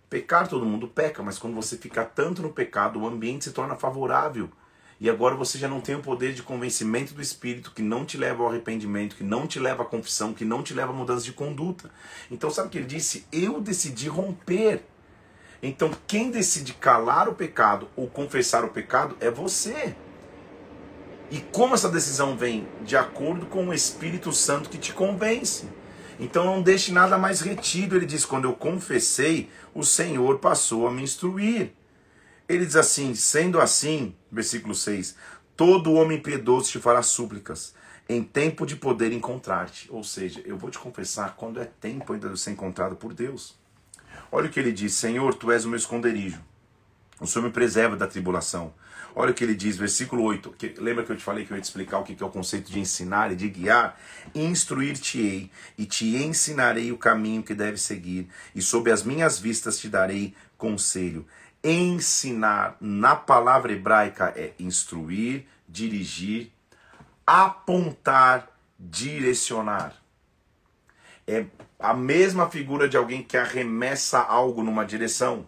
Pecar 0.09 0.49
todo 0.49 0.65
mundo 0.65 0.89
peca, 0.89 1.23
mas 1.23 1.39
quando 1.39 1.55
você 1.55 1.77
fica 1.77 2.05
tanto 2.05 2.41
no 2.41 2.51
pecado, 2.51 2.99
o 2.99 3.07
ambiente 3.07 3.45
se 3.45 3.53
torna 3.53 3.77
favorável. 3.77 4.51
E 5.01 5.09
agora 5.09 5.37
você 5.37 5.59
já 5.59 5.69
não 5.69 5.81
tem 5.81 5.95
o 5.95 6.01
poder 6.01 6.33
de 6.33 6.43
convencimento 6.43 7.15
do 7.15 7.23
Espírito 7.23 7.73
que 7.73 7.83
não 7.83 8.05
te 8.05 8.17
leva 8.17 8.43
ao 8.43 8.49
arrependimento, 8.49 9.15
que 9.15 9.23
não 9.23 9.47
te 9.47 9.61
leva 9.61 9.83
à 9.83 9.87
confissão, 9.87 10.35
que 10.35 10.45
não 10.45 10.63
te 10.63 10.75
leva 10.75 10.93
à 10.93 10.95
mudança 10.95 11.25
de 11.25 11.33
conduta. 11.33 11.91
Então, 12.31 12.51
sabe 12.51 12.69
o 12.69 12.71
que 12.71 12.79
ele 12.79 12.87
disse? 12.87 13.25
Eu 13.31 13.61
decidi 13.61 14.09
romper. 14.09 14.83
Então, 15.63 15.91
quem 16.07 16.31
decide 16.31 16.73
calar 16.73 17.29
o 17.29 17.35
pecado 17.35 17.89
ou 17.95 18.09
confessar 18.09 18.65
o 18.65 18.71
pecado 18.71 19.17
é 19.21 19.31
você. 19.31 19.95
E 21.31 21.41
como 21.41 21.75
essa 21.75 21.89
decisão 21.89 22.37
vem? 22.37 22.67
De 22.83 22.97
acordo 22.97 23.47
com 23.47 23.69
o 23.69 23.75
Espírito 23.75 24.33
Santo 24.33 24.71
que 24.71 24.79
te 24.79 24.93
convence. 24.93 25.69
Então 26.19 26.45
não 26.45 26.63
deixe 26.63 26.91
nada 26.91 27.19
mais 27.19 27.41
retido. 27.41 27.97
Ele 27.97 28.07
diz: 28.07 28.25
quando 28.25 28.45
eu 28.47 28.55
confessei, 28.55 29.51
o 29.75 29.85
Senhor 29.85 30.39
passou 30.39 30.87
a 30.87 30.91
me 30.91 31.03
instruir. 31.03 31.73
Ele 32.49 32.65
diz 32.65 32.77
assim: 32.77 33.15
sendo 33.15 33.61
assim, 33.61 34.15
versículo 34.33 34.75
6, 34.75 35.15
todo 35.57 35.93
homem 35.93 36.19
piedoso 36.19 36.71
te 36.71 36.79
fará 36.79 37.03
súplicas, 37.03 37.75
em 38.09 38.23
tempo 38.23 38.65
de 38.65 38.75
poder 38.75 39.13
encontrar-te. 39.13 39.87
Ou 39.93 40.03
seja, 40.03 40.41
eu 40.47 40.57
vou 40.57 40.71
te 40.71 40.79
confessar 40.79 41.37
quando 41.37 41.61
é 41.61 41.67
tempo 41.67 42.13
ainda 42.13 42.31
de 42.31 42.41
ser 42.41 42.53
encontrado 42.53 42.97
por 42.97 43.13
Deus. 43.13 43.59
Olha 44.33 44.47
o 44.47 44.51
que 44.51 44.59
ele 44.59 44.73
diz: 44.73 44.95
Senhor, 44.95 45.35
tu 45.35 45.53
és 45.53 45.67
o 45.67 45.69
meu 45.69 45.77
esconderijo. 45.77 46.41
O 47.21 47.27
Senhor 47.27 47.45
me 47.45 47.53
preserva 47.53 47.97
da 47.97 48.07
tribulação. 48.07 48.73
Olha 49.15 49.31
o 49.31 49.35
que 49.35 49.43
ele 49.43 49.55
diz, 49.55 49.77
versículo 49.77 50.23
8. 50.23 50.51
Que, 50.53 50.75
lembra 50.79 51.05
que 51.05 51.13
eu 51.13 51.17
te 51.17 51.23
falei 51.23 51.45
que 51.45 51.53
eu 51.53 51.57
ia 51.57 51.61
te 51.61 51.67
explicar 51.67 51.99
o 51.99 52.05
que 52.05 52.23
é 52.23 52.27
o 52.27 52.31
conceito 52.31 52.71
de 52.71 52.79
ensinar 52.79 53.33
e 53.33 53.37
de 53.37 53.49
guiar? 53.49 53.99
Instruir-te-ei 54.35 55.51
e 55.77 55.87
te 55.87 56.17
ensinarei 56.17 56.93
o 56.93 56.99
caminho 56.99 57.43
que 57.43 57.55
deve 57.55 57.79
seguir, 57.79 58.29
e 58.55 58.63
sob 58.63 58.91
as 58.91 59.03
minhas 59.03 59.39
vistas 59.39 59.79
te 59.79 59.89
darei 59.89 60.35
conselho. 60.57 61.27
Ensinar 61.63 62.77
na 62.81 63.17
palavra 63.17 63.73
hebraica 63.73 64.33
é 64.37 64.53
instruir, 64.59 65.47
dirigir, 65.69 66.53
apontar, 67.27 68.49
direcionar. 68.79 69.95
É 71.27 71.45
a 71.79 71.93
mesma 71.93 72.49
figura 72.49 72.89
de 72.89 72.97
alguém 72.97 73.23
que 73.23 73.37
arremessa 73.37 74.19
algo 74.21 74.63
numa 74.63 74.85
direção, 74.85 75.47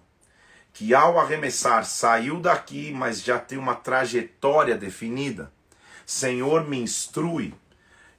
que 0.72 0.94
ao 0.94 1.18
arremessar 1.18 1.84
saiu 1.84 2.40
daqui, 2.40 2.92
mas 2.92 3.22
já 3.22 3.38
tem 3.38 3.58
uma 3.58 3.74
trajetória 3.74 4.76
definida. 4.76 5.52
Senhor, 6.06 6.66
me 6.68 6.78
instrui 6.78 7.54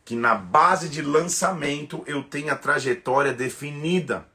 que 0.06 0.16
na 0.16 0.36
base 0.36 0.90
de 0.90 1.02
lançamento 1.02 2.04
eu 2.06 2.24
tenha 2.24 2.56
trajetória 2.56 3.34
definida. 3.34 4.26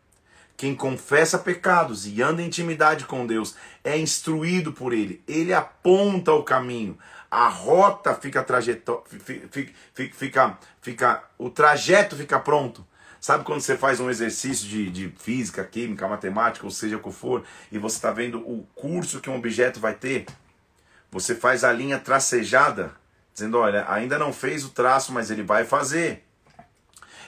Quem 0.57 0.74
confessa 0.74 1.38
pecados 1.38 2.07
e 2.07 2.22
anda 2.22 2.40
em 2.40 2.46
intimidade 2.46 3.05
com 3.05 3.26
Deus 3.26 3.55
é 3.85 3.98
instruído 3.98 4.72
por 4.72 4.92
Ele. 4.92 5.22
Ele 5.29 5.52
aponta 5.52 6.33
o 6.33 6.42
caminho. 6.42 6.98
A 7.31 7.48
rota 7.48 8.14
fica 8.14 8.42
trajetória, 8.42 9.02
fica, 9.07 9.48
fica, 9.50 10.14
fica, 10.14 10.59
fica, 10.81 11.24
o 11.37 11.50
trajeto 11.50 12.16
fica 12.16 12.40
pronto. 12.40 12.87
Sabe 13.26 13.42
quando 13.42 13.60
você 13.60 13.76
faz 13.76 13.98
um 13.98 14.08
exercício 14.08 14.68
de, 14.68 14.88
de 14.88 15.12
física, 15.18 15.64
química, 15.64 16.06
matemática, 16.06 16.64
ou 16.64 16.70
seja 16.70 16.96
o 16.96 17.02
que 17.02 17.10
for, 17.10 17.42
e 17.72 17.76
você 17.76 17.96
está 17.96 18.12
vendo 18.12 18.38
o 18.38 18.64
curso 18.72 19.20
que 19.20 19.28
um 19.28 19.34
objeto 19.34 19.80
vai 19.80 19.94
ter? 19.94 20.26
Você 21.10 21.34
faz 21.34 21.64
a 21.64 21.72
linha 21.72 21.98
tracejada, 21.98 22.92
dizendo: 23.34 23.58
olha, 23.58 23.84
ainda 23.88 24.16
não 24.16 24.32
fez 24.32 24.64
o 24.64 24.68
traço, 24.68 25.12
mas 25.12 25.28
ele 25.28 25.42
vai 25.42 25.64
fazer. 25.64 26.22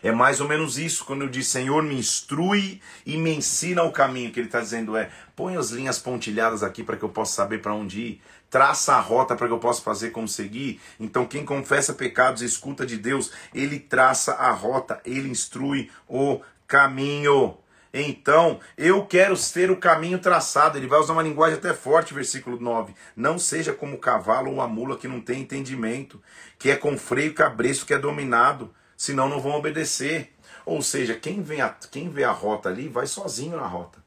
É 0.01 0.13
mais 0.13 0.41
ou 0.41 0.47
menos 0.47 0.79
isso 0.79 1.05
quando 1.05 1.23
eu 1.23 1.29
diz 1.29 1.49
Senhor, 1.49 1.83
me 1.83 1.99
instrui 1.99 2.81
e 3.05 3.17
me 3.17 3.35
ensina 3.35 3.83
o 3.83 3.91
caminho. 3.91 4.31
que 4.31 4.39
ele 4.39 4.47
está 4.47 4.61
dizendo 4.61 4.97
é: 4.97 5.11
põe 5.35 5.57
as 5.57 5.71
linhas 5.71 5.99
pontilhadas 5.99 6.63
aqui 6.63 6.85
para 6.85 6.97
que 6.97 7.03
eu 7.03 7.09
possa 7.09 7.33
saber 7.33 7.61
para 7.61 7.75
onde 7.75 8.01
ir. 8.01 8.23
Traça 8.51 8.95
a 8.95 9.01
rota 9.01 9.37
para 9.37 9.47
que 9.47 9.53
eu 9.53 9.59
possa 9.59 9.83
fazer 9.83 10.11
como 10.11 10.27
seguir. 10.27 10.81
Então, 10.99 11.27
quem 11.27 11.45
confessa 11.45 11.93
pecados 11.93 12.43
e 12.43 12.47
escuta 12.47 12.87
de 12.87 12.97
Deus, 12.97 13.31
ele 13.55 13.79
traça 13.79 14.33
a 14.35 14.51
rota, 14.51 15.01
ele 15.05 15.29
instrui 15.29 15.91
o 16.09 16.41
caminho. 16.67 17.59
Então, 17.93 18.61
eu 18.77 19.05
quero 19.07 19.35
ter 19.53 19.71
o 19.71 19.77
caminho 19.77 20.19
traçado. 20.19 20.79
Ele 20.79 20.87
vai 20.87 20.99
usar 20.99 21.15
uma 21.15 21.23
linguagem 21.23 21.59
até 21.59 21.75
forte, 21.75 22.15
versículo 22.15 22.61
9. 22.61 22.95
Não 23.17 23.39
seja 23.39 23.73
como 23.73 23.97
o 23.97 24.01
cavalo 24.01 24.53
ou 24.53 24.61
a 24.61 24.69
mula 24.69 24.97
que 24.97 25.09
não 25.09 25.21
tem 25.21 25.41
entendimento, 25.41 26.23
que 26.59 26.71
é 26.71 26.77
com 26.77 26.97
freio 26.99 27.35
cabresto 27.35 27.87
que 27.87 27.95
é 27.95 27.99
dominado 27.99 28.73
senão 28.99 29.29
não 29.29 29.41
vão 29.41 29.53
obedecer. 29.53 30.33
Ou 30.67 30.83
seja, 30.83 31.15
quem, 31.15 31.41
vem 31.41 31.63
a, 31.63 31.69
quem 31.91 32.11
vê 32.11 32.25
a 32.25 32.33
rota 32.33 32.69
ali 32.69 32.89
vai 32.89 33.07
sozinho 33.07 33.57
na 33.57 33.67
rota. 33.67 34.03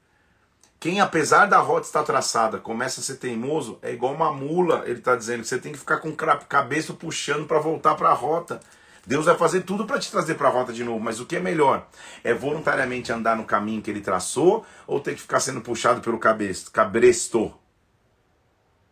Quem, 0.82 1.00
apesar 1.00 1.46
da 1.46 1.60
rota 1.60 1.86
estar 1.86 2.02
traçada, 2.02 2.58
começa 2.58 3.02
a 3.02 3.04
ser 3.04 3.18
teimoso, 3.18 3.78
é 3.84 3.94
igual 3.94 4.16
uma 4.16 4.34
mula. 4.34 4.82
Ele 4.88 4.98
está 4.98 5.16
dizendo 5.16 5.42
que 5.44 5.48
você 5.48 5.60
tem 5.60 5.72
que 5.72 5.78
ficar 5.78 5.98
com 5.98 6.10
o 6.10 6.16
cabeça 6.16 6.92
puxando 6.92 7.46
para 7.46 7.60
voltar 7.60 7.94
para 7.94 8.10
a 8.10 8.14
rota. 8.14 8.60
Deus 9.06 9.26
vai 9.26 9.38
fazer 9.38 9.62
tudo 9.62 9.86
para 9.86 10.00
te 10.00 10.10
trazer 10.10 10.34
para 10.34 10.48
a 10.48 10.52
rota 10.52 10.74
de 10.74 10.84
novo, 10.84 11.00
mas 11.00 11.20
o 11.20 11.26
que 11.28 11.36
é 11.36 11.40
melhor? 11.40 11.88
É 12.24 12.34
voluntariamente 12.34 13.12
andar 13.12 13.38
no 13.38 13.44
caminho 13.44 13.80
que 13.80 13.92
ele 13.92 14.02
traçou 14.02 14.66
ou 14.88 15.00
ter 15.00 15.14
que 15.14 15.22
ficar 15.22 15.40
sendo 15.40 15.62
puxado 15.62 16.02
pelo 16.02 16.18
cabeça, 16.18 16.72
cabresto? 16.72 17.54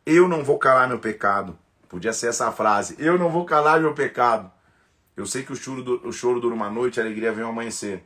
Eu 0.05 0.27
não 0.27 0.43
vou 0.43 0.59
calar 0.59 0.87
meu 0.87 0.99
pecado. 0.99 1.57
Podia 1.87 2.13
ser 2.13 2.27
essa 2.27 2.51
frase. 2.51 2.97
Eu 2.99 3.17
não 3.17 3.31
vou 3.31 3.45
calar 3.45 3.81
meu 3.81 3.95
pecado. 3.95 4.51
Eu 5.17 5.25
sei 5.25 5.41
que 5.41 5.53
o 5.53 5.55
choro, 5.55 6.07
o 6.07 6.13
choro 6.13 6.39
dura 6.39 6.53
uma 6.53 6.69
noite, 6.69 6.99
a 6.99 7.03
alegria 7.03 7.31
vem 7.31 7.43
ao 7.43 7.49
amanhecer. 7.49 8.05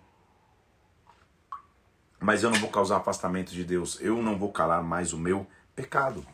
Mas 2.24 2.42
eu 2.42 2.50
não 2.50 2.58
vou 2.58 2.70
causar 2.70 2.96
afastamento 2.96 3.52
de 3.52 3.66
Deus. 3.66 3.98
Eu 4.00 4.24
não 4.24 4.38
vou 4.38 4.50
calar 4.50 4.82
mais 4.82 5.12
o 5.12 5.18
meu 5.18 5.46
pecado. 5.76 6.26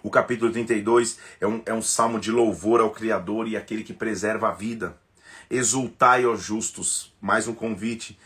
O 0.00 0.08
capítulo 0.08 0.52
32 0.52 1.18
é 1.40 1.46
um, 1.46 1.60
é 1.66 1.74
um 1.74 1.82
salmo 1.82 2.20
de 2.20 2.30
louvor 2.30 2.80
ao 2.80 2.90
Criador 2.90 3.48
e 3.48 3.56
aquele 3.56 3.82
que 3.82 3.92
preserva 3.92 4.48
a 4.48 4.52
vida. 4.52 4.96
Exultai, 5.50 6.24
ó 6.24 6.36
justos. 6.36 7.12
Mais 7.20 7.48
um 7.48 7.52
convite 7.52 8.16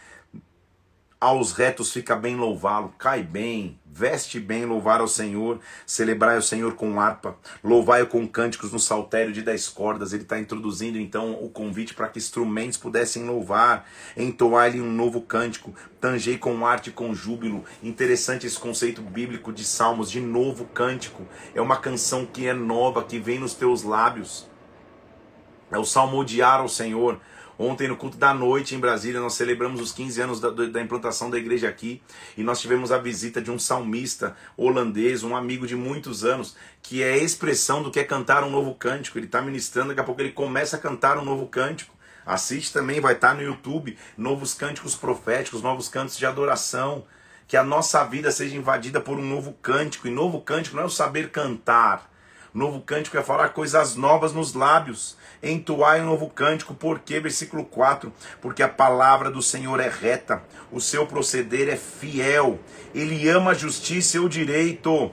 aos 1.20 1.52
retos 1.52 1.92
fica 1.92 2.14
bem 2.14 2.36
louvá-lo, 2.36 2.94
cai 2.96 3.24
bem, 3.24 3.76
veste 3.84 4.38
bem 4.38 4.64
louvar 4.64 5.00
ao 5.00 5.08
Senhor, 5.08 5.58
celebrai 5.84 6.38
o 6.38 6.42
Senhor 6.42 6.74
com 6.74 7.00
harpa, 7.00 7.36
louvai-o 7.62 8.06
com 8.06 8.26
cânticos 8.26 8.70
no 8.72 8.78
saltério 8.78 9.32
de 9.32 9.42
dez 9.42 9.68
cordas. 9.68 10.12
Ele 10.12 10.22
está 10.22 10.38
introduzindo 10.38 10.96
então 10.96 11.32
o 11.42 11.48
convite 11.48 11.92
para 11.92 12.06
que 12.06 12.18
instrumentos 12.18 12.78
pudessem 12.78 13.24
louvar, 13.24 13.88
entoar-lhe 14.16 14.80
um 14.80 14.92
novo 14.92 15.20
cântico, 15.20 15.74
tangei 16.00 16.38
com 16.38 16.64
arte 16.64 16.90
e 16.90 16.92
com 16.92 17.12
júbilo. 17.12 17.64
Interessante 17.82 18.46
esse 18.46 18.58
conceito 18.58 19.02
bíblico 19.02 19.52
de 19.52 19.64
salmos, 19.64 20.10
de 20.10 20.20
novo 20.20 20.66
cântico. 20.66 21.26
É 21.52 21.60
uma 21.60 21.78
canção 21.78 22.24
que 22.24 22.46
é 22.46 22.52
nova, 22.52 23.02
que 23.02 23.18
vem 23.18 23.40
nos 23.40 23.54
teus 23.54 23.82
lábios. 23.82 24.48
É 25.70 25.78
o 25.78 25.84
salmo 25.84 26.16
odiar 26.18 26.60
ao 26.60 26.68
Senhor. 26.68 27.20
Ontem, 27.58 27.88
no 27.88 27.96
culto 27.96 28.16
da 28.16 28.32
noite 28.32 28.76
em 28.76 28.78
Brasília, 28.78 29.20
nós 29.20 29.34
celebramos 29.34 29.80
os 29.80 29.90
15 29.90 30.20
anos 30.20 30.40
da, 30.40 30.50
da, 30.50 30.80
implantação 30.80 31.28
da 31.28 31.36
igreja 31.36 31.68
aqui 31.68 32.00
e 32.36 32.42
nós 32.44 32.60
tivemos 32.60 32.92
a 32.92 32.98
visita 32.98 33.42
de 33.42 33.50
um 33.50 33.58
salmista 33.58 34.36
holandês, 34.56 35.24
um 35.24 35.34
amigo 35.34 35.66
de 35.66 35.74
muitos 35.74 36.24
anos, 36.24 36.54
que 36.80 37.02
é 37.02 37.14
a 37.14 37.18
expressão 37.18 37.82
do 37.82 37.90
que 37.90 37.98
é 37.98 38.04
cantar 38.04 38.44
um 38.44 38.50
novo 38.50 38.76
cântico. 38.76 39.18
Ele 39.18 39.26
está 39.26 39.42
ministrando, 39.42 39.88
daqui 39.88 40.00
a 40.00 40.04
pouco 40.04 40.20
ele 40.20 40.30
começa 40.30 40.76
a 40.76 40.78
cantar 40.78 41.18
um 41.18 41.24
novo 41.24 41.48
cântico. 41.48 41.92
Assiste 42.24 42.72
também, 42.72 43.00
vai 43.00 43.14
estar 43.14 43.30
tá 43.30 43.34
no 43.34 43.42
YouTube, 43.42 43.98
novos 44.16 44.54
cânticos 44.54 44.94
proféticos, 44.94 45.60
novos 45.60 45.88
cantos 45.88 46.16
de 46.16 46.26
adoração. 46.26 47.04
Que 47.48 47.56
a 47.56 47.64
nossa 47.64 48.04
vida 48.04 48.30
seja 48.30 48.54
invadida 48.54 49.00
por 49.00 49.18
um 49.18 49.26
novo 49.26 49.54
cântico. 49.54 50.06
E 50.06 50.10
novo 50.10 50.40
cântico 50.42 50.76
não 50.76 50.84
é 50.84 50.86
o 50.86 50.90
saber 50.90 51.30
cantar. 51.30 52.08
Novo 52.58 52.80
cântico 52.80 53.16
é 53.16 53.22
falar 53.22 53.50
coisas 53.50 53.94
novas 53.94 54.32
nos 54.32 54.52
lábios 54.52 55.16
entoai 55.40 56.02
um 56.02 56.06
novo 56.06 56.28
cântico, 56.28 56.74
porque, 56.74 57.20
versículo 57.20 57.64
4, 57.64 58.12
porque 58.40 58.64
a 58.64 58.68
palavra 58.68 59.30
do 59.30 59.40
Senhor 59.40 59.78
é 59.78 59.88
reta, 59.88 60.42
o 60.72 60.80
seu 60.80 61.06
proceder 61.06 61.68
é 61.68 61.76
fiel, 61.76 62.58
ele 62.92 63.28
ama 63.28 63.52
a 63.52 63.54
justiça 63.54 64.16
e 64.16 64.20
o 64.20 64.28
direito. 64.28 65.12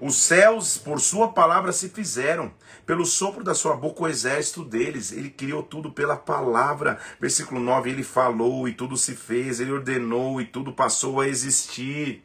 Os 0.00 0.14
céus, 0.14 0.78
por 0.78 1.00
sua 1.00 1.32
palavra, 1.32 1.72
se 1.72 1.88
fizeram, 1.88 2.52
pelo 2.86 3.04
sopro 3.04 3.42
da 3.42 3.56
sua 3.56 3.74
boca, 3.74 4.04
o 4.04 4.08
exército 4.08 4.64
deles. 4.64 5.10
Ele 5.10 5.30
criou 5.30 5.64
tudo 5.64 5.90
pela 5.90 6.16
palavra. 6.16 6.96
Versículo 7.20 7.60
9: 7.60 7.90
Ele 7.90 8.04
falou 8.04 8.68
e 8.68 8.72
tudo 8.72 8.96
se 8.96 9.16
fez, 9.16 9.58
ele 9.58 9.72
ordenou 9.72 10.40
e 10.40 10.44
tudo 10.44 10.72
passou 10.72 11.20
a 11.20 11.26
existir. 11.26 12.24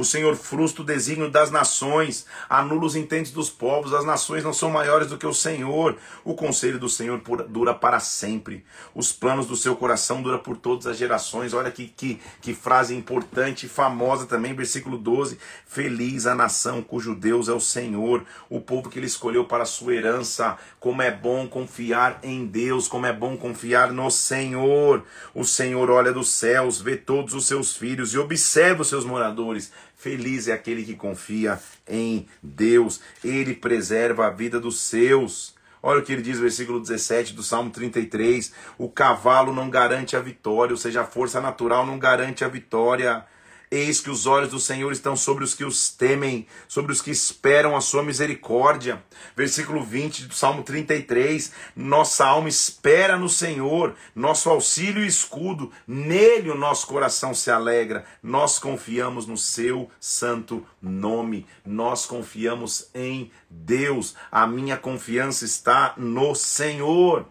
O 0.00 0.04
Senhor 0.04 0.34
frustra 0.34 0.80
o 0.80 0.84
desígnio 0.86 1.30
das 1.30 1.50
nações, 1.50 2.24
anula 2.48 2.86
os 2.86 2.96
intentes 2.96 3.32
dos 3.32 3.50
povos, 3.50 3.92
as 3.92 4.02
nações 4.02 4.42
não 4.42 4.50
são 4.50 4.70
maiores 4.70 5.08
do 5.08 5.18
que 5.18 5.26
o 5.26 5.34
Senhor. 5.34 5.94
O 6.24 6.32
conselho 6.32 6.78
do 6.78 6.88
Senhor 6.88 7.20
dura 7.50 7.74
para 7.74 8.00
sempre. 8.00 8.64
Os 8.94 9.12
planos 9.12 9.46
do 9.46 9.54
seu 9.54 9.76
coração 9.76 10.22
duram 10.22 10.38
por 10.38 10.56
todas 10.56 10.86
as 10.86 10.96
gerações. 10.96 11.52
Olha 11.52 11.70
que, 11.70 11.86
que, 11.86 12.18
que 12.40 12.54
frase 12.54 12.96
importante 12.96 13.66
e 13.66 13.68
famosa 13.68 14.24
também, 14.24 14.54
versículo 14.54 14.96
12. 14.96 15.38
Feliz 15.66 16.26
a 16.26 16.34
nação 16.34 16.80
cujo 16.80 17.14
Deus 17.14 17.50
é 17.50 17.52
o 17.52 17.60
Senhor, 17.60 18.24
o 18.48 18.58
povo 18.58 18.88
que 18.88 18.98
ele 18.98 19.06
escolheu 19.06 19.44
para 19.44 19.64
a 19.64 19.66
sua 19.66 19.92
herança. 19.92 20.56
Como 20.78 21.02
é 21.02 21.10
bom 21.10 21.46
confiar 21.46 22.20
em 22.22 22.46
Deus, 22.46 22.88
como 22.88 23.04
é 23.04 23.12
bom 23.12 23.36
confiar 23.36 23.92
no 23.92 24.10
Senhor. 24.10 25.04
O 25.34 25.44
Senhor 25.44 25.90
olha 25.90 26.10
dos 26.10 26.30
céus, 26.30 26.80
vê 26.80 26.96
todos 26.96 27.34
os 27.34 27.46
seus 27.46 27.76
filhos 27.76 28.14
e 28.14 28.18
observa 28.18 28.80
os 28.80 28.88
seus 28.88 29.04
moradores 29.04 29.70
Feliz 30.00 30.48
é 30.48 30.54
aquele 30.54 30.82
que 30.82 30.94
confia 30.94 31.60
em 31.86 32.26
Deus, 32.42 33.02
ele 33.22 33.54
preserva 33.54 34.26
a 34.26 34.30
vida 34.30 34.58
dos 34.58 34.80
seus. 34.80 35.54
Olha 35.82 36.00
o 36.00 36.02
que 36.02 36.14
ele 36.14 36.22
diz 36.22 36.36
no 36.36 36.42
versículo 36.44 36.80
17 36.80 37.34
do 37.34 37.42
Salmo 37.42 37.68
33: 37.68 38.50
O 38.78 38.88
cavalo 38.88 39.52
não 39.52 39.68
garante 39.68 40.16
a 40.16 40.20
vitória, 40.20 40.72
ou 40.72 40.78
seja, 40.78 41.02
a 41.02 41.04
força 41.04 41.38
natural 41.38 41.84
não 41.84 41.98
garante 41.98 42.42
a 42.42 42.48
vitória. 42.48 43.26
Eis 43.72 44.00
que 44.00 44.10
os 44.10 44.26
olhos 44.26 44.50
do 44.50 44.58
Senhor 44.58 44.90
estão 44.90 45.14
sobre 45.14 45.44
os 45.44 45.54
que 45.54 45.64
os 45.64 45.90
temem, 45.90 46.44
sobre 46.66 46.90
os 46.90 47.00
que 47.00 47.12
esperam 47.12 47.76
a 47.76 47.80
sua 47.80 48.02
misericórdia. 48.02 49.00
Versículo 49.36 49.84
20 49.84 50.26
do 50.26 50.34
Salmo 50.34 50.64
33. 50.64 51.52
Nossa 51.76 52.26
alma 52.26 52.48
espera 52.48 53.16
no 53.16 53.28
Senhor, 53.28 53.94
nosso 54.12 54.50
auxílio 54.50 55.04
e 55.04 55.06
escudo, 55.06 55.70
nele 55.86 56.50
o 56.50 56.56
nosso 56.56 56.84
coração 56.88 57.32
se 57.32 57.48
alegra. 57.48 58.04
Nós 58.20 58.58
confiamos 58.58 59.24
no 59.24 59.36
seu 59.36 59.88
santo 60.00 60.66
nome, 60.82 61.46
nós 61.64 62.06
confiamos 62.06 62.90
em 62.92 63.30
Deus. 63.48 64.16
A 64.32 64.48
minha 64.48 64.76
confiança 64.76 65.44
está 65.44 65.94
no 65.96 66.34
Senhor. 66.34 67.24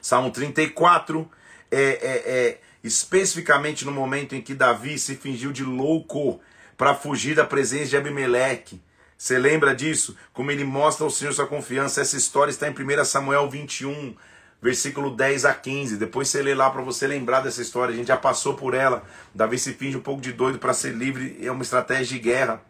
Salmo 0.00 0.30
34 0.30 1.30
é, 1.70 1.82
é, 1.82 2.38
é 2.48 2.60
especificamente 2.84 3.86
no 3.86 3.90
momento 3.90 4.34
em 4.34 4.42
que 4.42 4.54
Davi 4.54 4.98
se 4.98 5.16
fingiu 5.16 5.50
de 5.50 5.64
louco 5.64 6.38
para 6.76 6.94
fugir 6.94 7.34
da 7.34 7.44
presença 7.44 7.86
de 7.86 7.96
Abimeleque. 7.96 8.80
Você 9.16 9.38
lembra 9.38 9.74
disso? 9.74 10.14
Como 10.34 10.50
ele 10.50 10.64
mostra 10.64 11.02
ao 11.04 11.10
Senhor 11.10 11.32
sua 11.32 11.46
confiança. 11.46 12.02
Essa 12.02 12.16
história 12.16 12.50
está 12.50 12.68
em 12.68 12.72
1 12.72 13.04
Samuel 13.06 13.48
21, 13.48 14.14
versículo 14.60 15.16
10 15.16 15.46
a 15.46 15.54
15. 15.54 15.96
Depois 15.96 16.28
você 16.28 16.42
lê 16.42 16.54
lá 16.54 16.68
para 16.68 16.82
você 16.82 17.06
lembrar 17.06 17.40
dessa 17.40 17.62
história. 17.62 17.94
A 17.94 17.96
gente 17.96 18.08
já 18.08 18.18
passou 18.18 18.52
por 18.52 18.74
ela. 18.74 19.02
Davi 19.34 19.58
se 19.58 19.72
finge 19.72 19.96
um 19.96 20.02
pouco 20.02 20.20
de 20.20 20.32
doido 20.32 20.58
para 20.58 20.74
ser 20.74 20.92
livre. 20.92 21.38
É 21.40 21.50
uma 21.50 21.62
estratégia 21.62 22.18
de 22.18 22.18
guerra. 22.18 22.62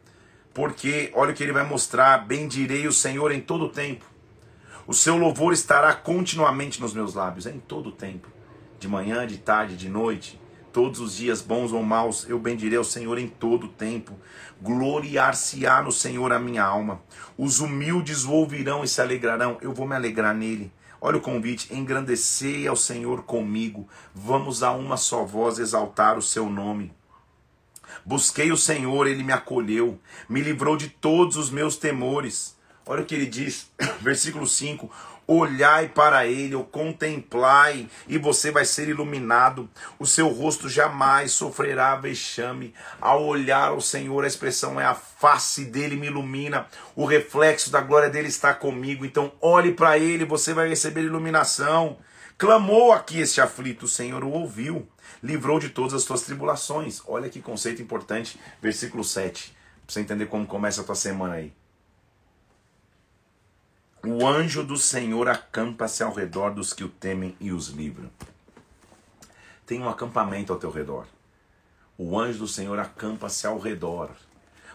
Porque 0.52 1.10
olha 1.12 1.32
o 1.32 1.34
que 1.34 1.42
ele 1.42 1.52
vai 1.52 1.66
mostrar: 1.66 2.18
bendirei 2.18 2.86
o 2.86 2.92
Senhor 2.92 3.32
em 3.32 3.40
todo 3.40 3.64
o 3.64 3.70
tempo. 3.70 4.04
O 4.86 4.94
seu 4.94 5.16
louvor 5.16 5.52
estará 5.52 5.92
continuamente 5.92 6.80
nos 6.80 6.94
meus 6.94 7.14
lábios, 7.14 7.46
é 7.46 7.50
em 7.50 7.58
todo 7.58 7.88
o 7.88 7.92
tempo. 7.92 8.33
De 8.84 8.88
manhã, 8.88 9.26
de 9.26 9.38
tarde, 9.38 9.78
de 9.78 9.88
noite, 9.88 10.38
todos 10.70 11.00
os 11.00 11.16
dias, 11.16 11.40
bons 11.40 11.72
ou 11.72 11.82
maus, 11.82 12.28
eu 12.28 12.38
bendirei 12.38 12.76
o 12.76 12.84
Senhor 12.84 13.18
em 13.18 13.26
todo 13.26 13.64
o 13.64 13.70
tempo. 13.70 14.12
Gloriar-se-á 14.60 15.80
no 15.80 15.90
Senhor 15.90 16.30
a 16.34 16.38
minha 16.38 16.62
alma. 16.62 17.00
Os 17.38 17.60
humildes 17.60 18.24
o 18.24 18.32
ouvirão 18.32 18.84
e 18.84 18.88
se 18.88 19.00
alegrarão. 19.00 19.56
Eu 19.62 19.72
vou 19.72 19.88
me 19.88 19.96
alegrar 19.96 20.34
nele. 20.34 20.70
Olha 21.00 21.16
o 21.16 21.22
convite: 21.22 21.74
engrandecei 21.74 22.68
ao 22.68 22.76
Senhor 22.76 23.22
comigo, 23.22 23.88
vamos 24.14 24.62
a 24.62 24.70
uma 24.72 24.98
só 24.98 25.24
voz 25.24 25.58
exaltar 25.58 26.18
o 26.18 26.22
seu 26.22 26.50
nome. 26.50 26.92
Busquei 28.04 28.52
o 28.52 28.56
Senhor, 28.58 29.06
ele 29.06 29.24
me 29.24 29.32
acolheu, 29.32 29.98
me 30.28 30.42
livrou 30.42 30.76
de 30.76 30.90
todos 30.90 31.38
os 31.38 31.48
meus 31.48 31.78
temores. 31.78 32.54
Olha 32.84 33.02
o 33.02 33.06
que 33.06 33.14
ele 33.14 33.24
diz, 33.24 33.70
versículo 34.02 34.46
5: 34.46 34.90
Olhai 35.26 35.88
para 35.88 36.26
ele, 36.26 36.54
ou 36.54 36.64
contemplai, 36.64 37.88
e 38.06 38.18
você 38.18 38.50
vai 38.50 38.64
ser 38.64 38.88
iluminado. 38.88 39.68
O 39.98 40.06
seu 40.06 40.28
rosto 40.28 40.68
jamais 40.68 41.32
sofrerá 41.32 41.96
vexame. 41.96 42.74
Ao 43.00 43.24
olhar 43.24 43.68
ao 43.68 43.80
Senhor, 43.80 44.24
a 44.24 44.26
expressão 44.26 44.80
é 44.80 44.84
a 44.84 44.94
face 44.94 45.64
dele 45.64 45.96
me 45.96 46.08
ilumina, 46.08 46.66
o 46.94 47.06
reflexo 47.06 47.70
da 47.70 47.80
glória 47.80 48.10
dele 48.10 48.28
está 48.28 48.52
comigo. 48.52 49.04
Então, 49.04 49.32
olhe 49.40 49.72
para 49.72 49.96
ele, 49.98 50.24
você 50.24 50.52
vai 50.52 50.68
receber 50.68 51.02
iluminação. 51.02 51.96
Clamou 52.36 52.92
aqui 52.92 53.20
este 53.20 53.40
aflito, 53.40 53.84
o 53.84 53.88
Senhor 53.88 54.22
o 54.24 54.30
ouviu, 54.30 54.86
livrou 55.22 55.58
de 55.58 55.70
todas 55.70 55.94
as 55.94 56.02
suas 56.02 56.22
tribulações. 56.22 57.00
Olha 57.06 57.30
que 57.30 57.40
conceito 57.40 57.80
importante, 57.80 58.38
versículo 58.60 59.04
7, 59.04 59.56
para 59.86 59.94
você 59.94 60.00
entender 60.00 60.26
como 60.26 60.46
começa 60.46 60.82
a 60.82 60.84
tua 60.84 60.96
semana 60.96 61.34
aí. 61.34 61.63
O 64.06 64.26
anjo 64.26 64.62
do 64.62 64.76
Senhor 64.76 65.26
acampa-se 65.28 66.02
ao 66.02 66.12
redor 66.12 66.50
dos 66.50 66.74
que 66.74 66.84
o 66.84 66.90
temem 66.90 67.34
e 67.40 67.50
os 67.50 67.68
livra. 67.68 68.10
Tem 69.64 69.80
um 69.80 69.88
acampamento 69.88 70.52
ao 70.52 70.58
teu 70.58 70.70
redor. 70.70 71.06
O 71.96 72.20
anjo 72.20 72.40
do 72.40 72.46
Senhor 72.46 72.78
acampa-se 72.78 73.46
ao 73.46 73.58
redor. 73.58 74.10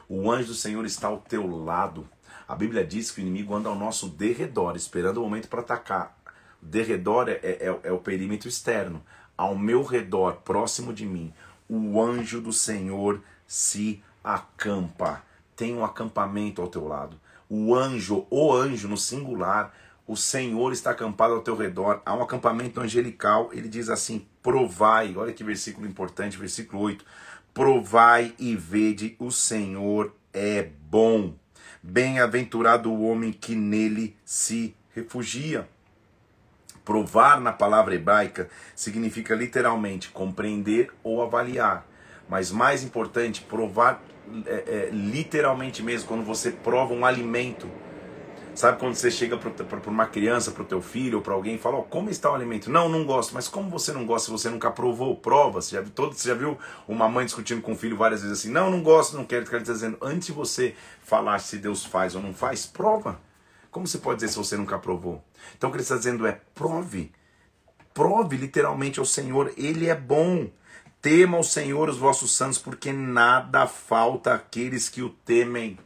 O 0.07 0.31
anjo 0.31 0.47
do 0.47 0.55
Senhor 0.55 0.83
está 0.83 1.09
ao 1.09 1.19
teu 1.19 1.45
lado. 1.45 2.09
A 2.47 2.55
Bíblia 2.55 2.83
diz 2.83 3.11
que 3.11 3.19
o 3.19 3.21
inimigo 3.21 3.53
anda 3.53 3.69
ao 3.69 3.75
nosso 3.75 4.09
derredor, 4.09 4.75
esperando 4.75 5.17
o 5.17 5.23
momento 5.25 5.47
para 5.47 5.59
atacar. 5.59 6.17
Derredor 6.59 7.29
é, 7.29 7.33
é, 7.43 7.79
é 7.83 7.91
o 7.91 7.99
perímetro 7.99 8.49
externo. 8.49 8.99
Ao 9.37 9.55
meu 9.55 9.83
redor, 9.83 10.37
próximo 10.37 10.91
de 10.91 11.05
mim, 11.05 11.31
o 11.69 12.01
anjo 12.01 12.41
do 12.41 12.51
Senhor 12.51 13.21
se 13.45 14.03
acampa. 14.23 15.21
Tem 15.55 15.75
um 15.75 15.85
acampamento 15.85 16.63
ao 16.63 16.67
teu 16.67 16.87
lado 16.87 17.19
o 17.49 17.73
anjo, 17.73 18.27
o 18.29 18.53
anjo 18.53 18.87
no 18.87 18.97
singular, 18.97 19.73
o 20.05 20.15
Senhor 20.15 20.71
está 20.71 20.91
acampado 20.91 21.33
ao 21.33 21.41
teu 21.41 21.55
redor. 21.55 22.01
Há 22.05 22.15
um 22.15 22.21
acampamento 22.21 22.79
angelical. 22.79 23.49
Ele 23.51 23.67
diz 23.67 23.89
assim: 23.89 24.27
provai, 24.41 25.15
olha 25.15 25.33
que 25.33 25.43
versículo 25.43 25.87
importante, 25.87 26.37
versículo 26.37 26.81
8. 26.83 27.05
Provai 27.53 28.33
e 28.37 28.55
vede, 28.55 29.15
o 29.19 29.31
Senhor 29.31 30.15
é 30.33 30.69
bom. 30.89 31.33
Bem-aventurado 31.81 32.91
o 32.91 33.03
homem 33.03 33.31
que 33.31 33.55
nele 33.55 34.15
se 34.23 34.75
refugia. 34.93 35.67
Provar 36.83 37.39
na 37.39 37.51
palavra 37.51 37.93
hebraica 37.93 38.49
significa 38.75 39.35
literalmente 39.35 40.09
compreender 40.09 40.91
ou 41.03 41.21
avaliar. 41.21 41.85
Mas 42.27 42.51
mais 42.51 42.83
importante, 42.83 43.41
provar 43.41 44.03
é, 44.45 44.63
é, 44.67 44.89
literalmente 44.91 45.81
mesmo, 45.83 46.07
quando 46.07 46.23
você 46.23 46.51
prova 46.51 46.93
um 46.93 47.05
alimento. 47.05 47.69
Sabe 48.55 48.77
quando 48.77 48.95
você 48.95 49.09
chega 49.09 49.37
para 49.37 49.89
uma 49.89 50.05
criança, 50.05 50.51
para 50.51 50.63
o 50.63 50.65
teu 50.65 50.81
filho 50.81 51.19
ou 51.19 51.23
para 51.23 51.33
alguém 51.33 51.55
e 51.55 51.57
fala, 51.57 51.77
oh, 51.77 51.83
como 51.83 52.09
está 52.09 52.29
o 52.29 52.35
alimento? 52.35 52.69
Não, 52.69 52.89
não 52.89 53.05
gosto. 53.05 53.33
Mas 53.33 53.47
como 53.47 53.69
você 53.69 53.93
não 53.93 54.05
gosta 54.05 54.25
se 54.25 54.31
você 54.31 54.49
nunca 54.49 54.69
provou? 54.69 55.15
Prova. 55.15 55.61
Você 55.61 55.75
já, 55.75 55.81
viu, 55.81 55.91
todo, 55.91 56.13
você 56.13 56.27
já 56.27 56.35
viu 56.35 56.57
uma 56.85 57.07
mãe 57.07 57.23
discutindo 57.23 57.61
com 57.61 57.71
o 57.71 57.75
filho 57.75 57.95
várias 57.95 58.21
vezes 58.21 58.39
assim, 58.39 58.51
não, 58.51 58.69
não 58.69 58.83
gosto, 58.83 59.15
não 59.15 59.23
quero. 59.23 59.45
Quero 59.45 59.63
dizendo, 59.63 59.97
antes 60.01 60.27
de 60.27 60.33
você 60.33 60.75
falar 61.01 61.39
se 61.39 61.57
Deus 61.57 61.85
faz 61.85 62.15
ou 62.15 62.21
não 62.21 62.33
faz, 62.33 62.65
prova. 62.65 63.21
Como 63.71 63.87
você 63.87 63.97
pode 63.97 64.19
dizer 64.19 64.29
se 64.33 64.37
você 64.37 64.57
nunca 64.57 64.77
provou? 64.77 65.23
Então 65.57 65.69
o 65.69 65.71
que 65.71 65.77
ele 65.77 65.83
está 65.83 65.95
dizendo 65.95 66.27
é, 66.27 66.41
prove. 66.53 67.13
Prove 67.93 68.37
literalmente 68.37 68.99
ao 68.99 69.05
Senhor, 69.05 69.53
Ele 69.57 69.87
é 69.87 69.95
bom. 69.95 70.49
Tema 71.01 71.37
o 71.37 71.43
Senhor 71.43 71.87
os 71.87 71.97
vossos 71.97 72.35
santos, 72.35 72.57
porque 72.57 72.91
nada 72.91 73.65
falta 73.65 74.33
àqueles 74.33 74.89
que 74.89 75.01
o 75.01 75.09
temem. 75.09 75.79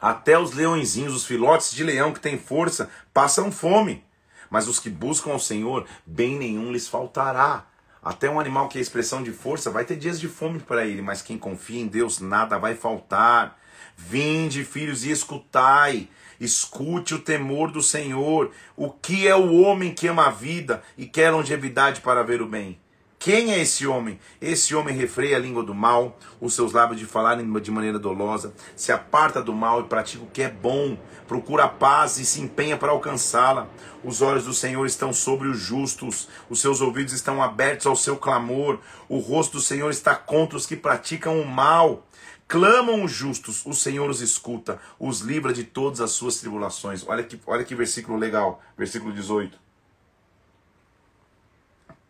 Até 0.00 0.38
os 0.38 0.52
leõezinhos, 0.52 1.14
os 1.14 1.26
filhotes 1.26 1.72
de 1.72 1.84
leão 1.84 2.10
que 2.10 2.20
têm 2.20 2.38
força, 2.38 2.88
passam 3.12 3.52
fome. 3.52 4.02
Mas 4.48 4.66
os 4.66 4.78
que 4.78 4.88
buscam 4.88 5.32
ao 5.32 5.38
Senhor, 5.38 5.86
bem 6.06 6.38
nenhum 6.38 6.72
lhes 6.72 6.88
faltará. 6.88 7.66
Até 8.02 8.30
um 8.30 8.40
animal 8.40 8.66
que 8.68 8.78
é 8.78 8.80
expressão 8.80 9.22
de 9.22 9.30
força 9.30 9.70
vai 9.70 9.84
ter 9.84 9.96
dias 9.96 10.18
de 10.18 10.28
fome 10.28 10.60
para 10.60 10.86
ele, 10.86 11.02
mas 11.02 11.20
quem 11.20 11.36
confia 11.36 11.80
em 11.80 11.86
Deus, 11.86 12.18
nada 12.18 12.56
vai 12.56 12.74
faltar. 12.74 13.60
Vinde, 13.94 14.64
filhos, 14.64 15.04
e 15.04 15.10
escutai. 15.10 16.08
Escute 16.40 17.14
o 17.14 17.18
temor 17.18 17.70
do 17.70 17.82
Senhor. 17.82 18.52
O 18.74 18.90
que 18.90 19.28
é 19.28 19.36
o 19.36 19.60
homem 19.60 19.92
que 19.92 20.06
ama 20.06 20.28
a 20.28 20.30
vida 20.30 20.82
e 20.96 21.04
quer 21.04 21.30
longevidade 21.30 22.00
para 22.00 22.22
ver 22.22 22.40
o 22.40 22.46
bem? 22.46 22.78
Quem 23.18 23.52
é 23.52 23.58
esse 23.60 23.86
homem? 23.86 24.20
Esse 24.40 24.74
homem 24.74 24.94
refreia 24.94 25.36
a 25.36 25.40
língua 25.40 25.62
do 25.62 25.74
mal, 25.74 26.16
os 26.40 26.54
seus 26.54 26.72
lábios 26.72 27.00
de 27.00 27.06
falar 27.06 27.34
de 27.36 27.70
maneira 27.70 27.98
dolosa, 27.98 28.54
se 28.76 28.92
aparta 28.92 29.42
do 29.42 29.52
mal 29.52 29.80
e 29.80 29.84
pratica 29.84 30.22
o 30.22 30.28
que 30.28 30.42
é 30.42 30.48
bom, 30.48 30.96
procura 31.26 31.64
a 31.64 31.68
paz 31.68 32.18
e 32.18 32.24
se 32.24 32.40
empenha 32.40 32.76
para 32.76 32.92
alcançá-la. 32.92 33.66
Os 34.04 34.22
olhos 34.22 34.44
do 34.44 34.54
Senhor 34.54 34.86
estão 34.86 35.12
sobre 35.12 35.48
os 35.48 35.58
justos, 35.58 36.28
os 36.48 36.60
seus 36.60 36.80
ouvidos 36.80 37.12
estão 37.12 37.42
abertos 37.42 37.86
ao 37.86 37.96
seu 37.96 38.16
clamor, 38.16 38.78
o 39.08 39.18
rosto 39.18 39.54
do 39.54 39.62
Senhor 39.62 39.90
está 39.90 40.14
contra 40.14 40.56
os 40.56 40.66
que 40.66 40.76
praticam 40.76 41.40
o 41.40 41.46
mal. 41.46 42.06
Clamam 42.46 43.02
os 43.02 43.10
justos, 43.10 43.66
o 43.66 43.74
Senhor 43.74 44.08
os 44.08 44.20
escuta, 44.20 44.78
os 45.00 45.20
livra 45.20 45.52
de 45.52 45.64
todas 45.64 46.00
as 46.00 46.12
suas 46.12 46.38
tribulações. 46.38 47.04
Olha 47.08 47.24
que, 47.24 47.40
olha 47.44 47.64
que 47.64 47.74
versículo 47.74 48.16
legal, 48.16 48.62
versículo 48.78 49.12
18 49.12 49.65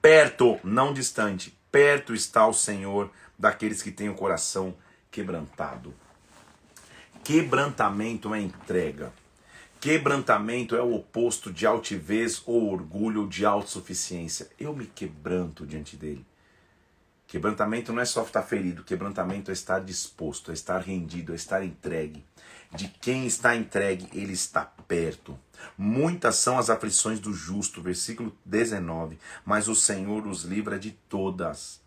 perto, 0.06 0.60
não 0.62 0.92
distante, 0.92 1.58
perto 1.68 2.14
está 2.14 2.46
o 2.46 2.52
Senhor 2.52 3.10
daqueles 3.36 3.82
que 3.82 3.90
têm 3.90 4.08
o 4.08 4.14
coração 4.14 4.72
quebrantado. 5.10 5.92
Quebrantamento 7.24 8.32
é 8.32 8.40
entrega. 8.40 9.12
Quebrantamento 9.80 10.76
é 10.76 10.80
o 10.80 10.94
oposto 10.94 11.52
de 11.52 11.66
altivez 11.66 12.40
ou 12.46 12.70
orgulho 12.70 13.22
ou 13.22 13.26
de 13.26 13.44
autossuficiência. 13.44 14.48
Eu 14.60 14.76
me 14.76 14.86
quebranto 14.86 15.66
diante 15.66 15.96
dele. 15.96 16.24
Quebrantamento 17.26 17.92
não 17.92 18.00
é 18.00 18.04
só 18.04 18.22
estar 18.22 18.42
ferido, 18.42 18.84
quebrantamento 18.84 19.50
é 19.50 19.54
estar 19.54 19.80
disposto, 19.80 20.52
é 20.52 20.54
estar 20.54 20.78
rendido, 20.78 21.32
é 21.32 21.34
estar 21.34 21.64
entregue. 21.64 22.24
De 22.74 22.88
quem 22.88 23.26
está 23.26 23.54
entregue, 23.54 24.08
ele 24.12 24.32
está 24.32 24.64
perto. 24.64 25.38
Muitas 25.76 26.36
são 26.36 26.58
as 26.58 26.68
aflições 26.68 27.20
do 27.20 27.32
justo, 27.32 27.82
versículo 27.82 28.36
19, 28.44 29.18
mas 29.44 29.68
o 29.68 29.74
Senhor 29.74 30.26
os 30.26 30.42
livra 30.42 30.78
de 30.78 30.90
todas. 31.08 31.80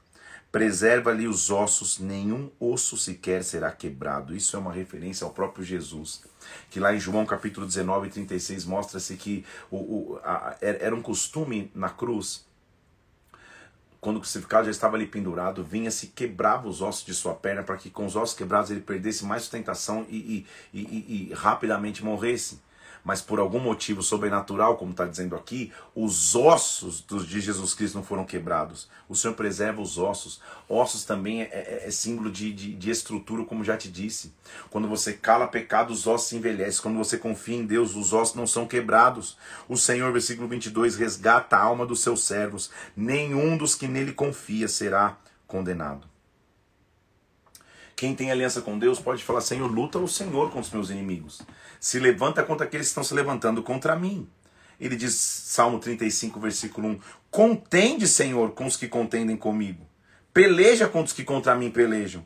Preserva-lhe 0.51 1.27
os 1.27 1.51
ossos, 1.51 1.99
nenhum 1.99 2.49
osso 2.59 2.97
sequer 2.97 3.43
será 3.43 3.71
quebrado. 3.71 4.35
Isso 4.35 4.55
é 4.55 4.59
uma 4.59 4.73
referência 4.73 5.23
ao 5.23 5.31
próprio 5.31 5.63
Jesus. 5.63 6.23
Que 6.71 6.79
lá 6.79 6.93
em 6.93 6.99
João 6.99 7.23
capítulo 7.23 7.67
19, 7.67 8.09
36, 8.09 8.65
mostra-se 8.65 9.15
que 9.15 9.45
o, 9.69 9.77
o, 9.77 10.19
a, 10.23 10.57
era 10.59 10.95
um 10.95 11.03
costume 11.03 11.71
na 11.75 11.89
cruz 11.89 12.48
quando 14.01 14.17
o 14.17 14.19
crucificado 14.19 14.65
já 14.65 14.71
estava 14.71 14.95
ali 14.95 15.05
pendurado, 15.05 15.63
vinha-se 15.63 16.07
quebrava 16.07 16.67
os 16.67 16.81
ossos 16.81 17.05
de 17.05 17.13
sua 17.13 17.33
perna 17.33 17.63
para 17.63 17.77
que 17.77 17.89
com 17.89 18.05
os 18.05 18.15
ossos 18.15 18.35
quebrados 18.35 18.71
ele 18.71 18.81
perdesse 18.81 19.25
mais 19.25 19.43
sustentação 19.43 20.05
e, 20.09 20.45
e, 20.73 20.79
e, 20.79 21.29
e 21.29 21.33
rapidamente 21.33 22.03
morresse 22.03 22.59
mas 23.09 23.21
por 23.21 23.39
algum 23.39 23.59
motivo 23.59 24.03
sobrenatural, 24.03 24.77
como 24.77 24.91
está 24.91 25.03
dizendo 25.03 25.35
aqui, 25.35 25.73
os 25.95 26.35
ossos 26.35 27.03
de 27.27 27.41
Jesus 27.41 27.73
Cristo 27.73 27.95
não 27.95 28.03
foram 28.03 28.23
quebrados. 28.23 28.87
O 29.09 29.15
Senhor 29.15 29.33
preserva 29.33 29.81
os 29.81 29.97
ossos. 29.97 30.39
Ossos 30.69 31.05
também 31.05 31.41
é, 31.41 31.45
é, 31.45 31.87
é 31.87 31.89
símbolo 31.89 32.29
de, 32.31 32.53
de, 32.53 32.71
de, 32.75 32.91
estrutura, 32.91 33.43
como 33.45 33.63
já 33.63 33.75
te 33.75 33.89
disse. 33.89 34.31
Quando 34.69 34.87
você 34.87 35.11
cala 35.11 35.47
pecado, 35.47 35.89
os 35.91 36.05
ossos 36.05 36.27
se 36.27 36.35
envelhecem. 36.35 36.83
Quando 36.83 36.99
você 36.99 37.17
confia 37.17 37.57
em 37.57 37.65
Deus, 37.65 37.95
os 37.95 38.13
ossos 38.13 38.35
não 38.35 38.45
são 38.45 38.67
quebrados. 38.67 39.35
O 39.67 39.75
Senhor, 39.75 40.13
versículo 40.13 40.47
22, 40.47 40.95
resgata 40.95 41.57
a 41.57 41.63
alma 41.63 41.87
dos 41.87 42.01
seus 42.01 42.23
servos. 42.23 42.69
Nenhum 42.95 43.57
dos 43.57 43.73
que 43.73 43.87
nele 43.87 44.13
confia 44.13 44.67
será 44.67 45.17
condenado. 45.47 46.07
Quem 47.99 48.15
tem 48.15 48.31
aliança 48.31 48.61
com 48.61 48.79
Deus 48.79 48.97
pode 48.97 49.21
falar: 49.25 49.41
Senhor, 49.41 49.69
luta 49.69 49.99
o 49.99 50.07
Senhor 50.07 50.45
contra 50.45 50.61
os 50.61 50.71
meus 50.71 50.89
inimigos. 50.89 51.41
Se 51.81 51.99
levanta 51.99 52.41
contra 52.41 52.65
aqueles 52.65 52.87
que 52.87 52.91
estão 52.91 53.03
se 53.03 53.13
levantando 53.13 53.61
contra 53.61 53.93
mim. 53.93 54.25
Ele 54.79 54.95
diz, 54.95 55.15
Salmo 55.15 55.79
35, 55.79 56.39
versículo 56.39 56.87
1: 56.87 56.99
Contende, 57.29 58.07
Senhor, 58.07 58.51
com 58.51 58.65
os 58.65 58.77
que 58.77 58.87
contendem 58.87 59.35
comigo. 59.35 59.85
Peleja 60.33 60.87
com 60.87 61.03
os 61.03 61.11
que 61.11 61.25
contra 61.25 61.53
mim 61.55 61.69
pelejam. 61.69 62.25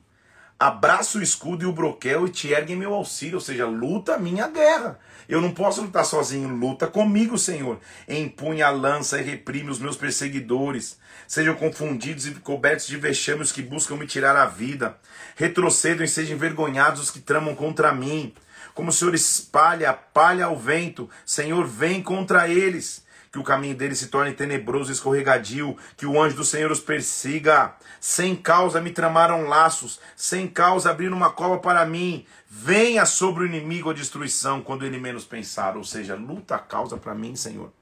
Abraça 0.63 1.17
o 1.17 1.21
escudo 1.21 1.65
e 1.65 1.67
o 1.67 1.73
broquel 1.73 2.25
e 2.25 2.29
te 2.29 2.47
ergue 2.53 2.71
em 2.71 2.77
meu 2.77 2.93
auxílio, 2.93 3.35
ou 3.35 3.41
seja, 3.41 3.65
luta 3.65 4.15
a 4.15 4.17
minha 4.17 4.47
guerra. 4.47 4.97
Eu 5.27 5.41
não 5.41 5.51
posso 5.51 5.81
lutar 5.81 6.05
sozinho, 6.05 6.47
luta 6.47 6.87
comigo, 6.87 7.37
Senhor. 7.37 7.81
Empunha 8.07 8.67
a 8.67 8.69
lança 8.69 9.19
e 9.19 9.23
reprime 9.23 9.69
os 9.69 9.77
meus 9.77 9.97
perseguidores. 9.97 10.97
Sejam 11.27 11.53
confundidos 11.53 12.25
e 12.27 12.31
cobertos 12.35 12.87
de 12.87 12.95
vexame 12.95 13.41
os 13.41 13.51
que 13.51 13.61
buscam 13.61 13.97
me 13.97 14.07
tirar 14.07 14.37
a 14.37 14.45
vida. 14.45 14.97
Retrocedam 15.35 16.05
e 16.05 16.07
sejam 16.07 16.37
envergonhados 16.37 17.01
os 17.01 17.11
que 17.11 17.19
tramam 17.19 17.55
contra 17.55 17.93
mim. 17.93 18.33
Como 18.73 18.89
o 18.89 18.93
Senhor 18.93 19.13
espalha 19.13 19.89
a 19.89 19.93
palha 19.93 20.45
ao 20.45 20.57
vento, 20.57 21.09
Senhor, 21.25 21.67
vem 21.67 22.01
contra 22.01 22.47
eles. 22.47 23.02
Que 23.33 23.39
o 23.39 23.43
caminho 23.43 23.75
deles 23.75 23.97
se 23.97 24.09
torne 24.09 24.31
tenebroso 24.31 24.91
e 24.91 24.93
escorregadio, 24.93 25.75
que 25.97 26.05
o 26.05 26.21
anjo 26.21 26.35
do 26.35 26.45
Senhor 26.45 26.71
os 26.71 26.79
persiga. 26.79 27.73
Sem 27.99 28.35
causa 28.35 28.79
me 28.79 28.91
tramaram 28.91 29.47
laços, 29.47 29.99
sem 30.15 30.47
causa 30.47 30.91
abriram 30.91 31.17
uma 31.17 31.31
cova 31.31 31.57
para 31.57 31.83
mim. 31.83 32.27
Venha 32.47 33.07
sobre 33.07 33.43
o 33.43 33.47
inimigo 33.47 33.89
a 33.89 33.93
destruição 33.93 34.61
quando 34.61 34.85
ele 34.85 34.99
menos 34.99 35.25
pensar. 35.25 35.75
Ou 35.75 35.83
seja, 35.83 36.13
luta 36.13 36.53
a 36.53 36.59
causa 36.59 36.95
para 36.95 37.15
mim, 37.15 37.35
Senhor. 37.35 37.73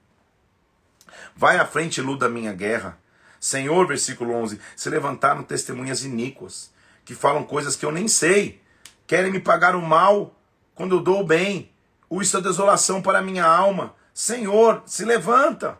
Vai 1.35 1.57
à 1.57 1.65
frente 1.65 1.97
e 1.97 2.01
luta 2.01 2.27
a 2.27 2.29
minha 2.29 2.53
guerra. 2.53 2.97
Senhor, 3.37 3.85
versículo 3.85 4.33
11: 4.33 4.57
se 4.73 4.89
levantaram 4.89 5.43
testemunhas 5.43 6.05
iníquas, 6.05 6.71
que 7.03 7.13
falam 7.13 7.43
coisas 7.43 7.75
que 7.75 7.85
eu 7.85 7.91
nem 7.91 8.07
sei. 8.07 8.61
Querem 9.05 9.33
me 9.33 9.39
pagar 9.41 9.75
o 9.75 9.81
mal 9.81 10.33
quando 10.73 10.95
eu 10.95 11.01
dou 11.01 11.19
o 11.19 11.27
bem. 11.27 11.69
Isso 12.09 12.37
é 12.37 12.41
desolação 12.41 13.01
para 13.01 13.19
a 13.19 13.21
minha 13.21 13.45
alma. 13.45 13.99
Senhor, 14.21 14.83
se 14.85 15.03
levanta. 15.03 15.79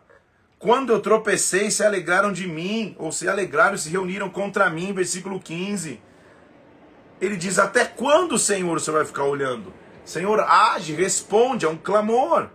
Quando 0.58 0.92
eu 0.92 0.98
tropecei, 0.98 1.70
se 1.70 1.84
alegraram 1.84 2.32
de 2.32 2.48
mim, 2.48 2.96
ou 2.98 3.12
se 3.12 3.28
alegraram 3.28 3.76
e 3.76 3.78
se 3.78 3.88
reuniram 3.88 4.28
contra 4.28 4.68
mim, 4.68 4.92
versículo 4.92 5.38
15. 5.38 6.02
Ele 7.20 7.36
diz: 7.36 7.60
Até 7.60 7.84
quando, 7.84 8.36
Senhor, 8.36 8.80
você 8.80 8.90
vai 8.90 9.04
ficar 9.04 9.22
olhando? 9.22 9.72
Senhor, 10.04 10.40
age, 10.40 10.92
responde, 10.92 11.64
é 11.64 11.68
um 11.68 11.76
clamor. 11.76 12.48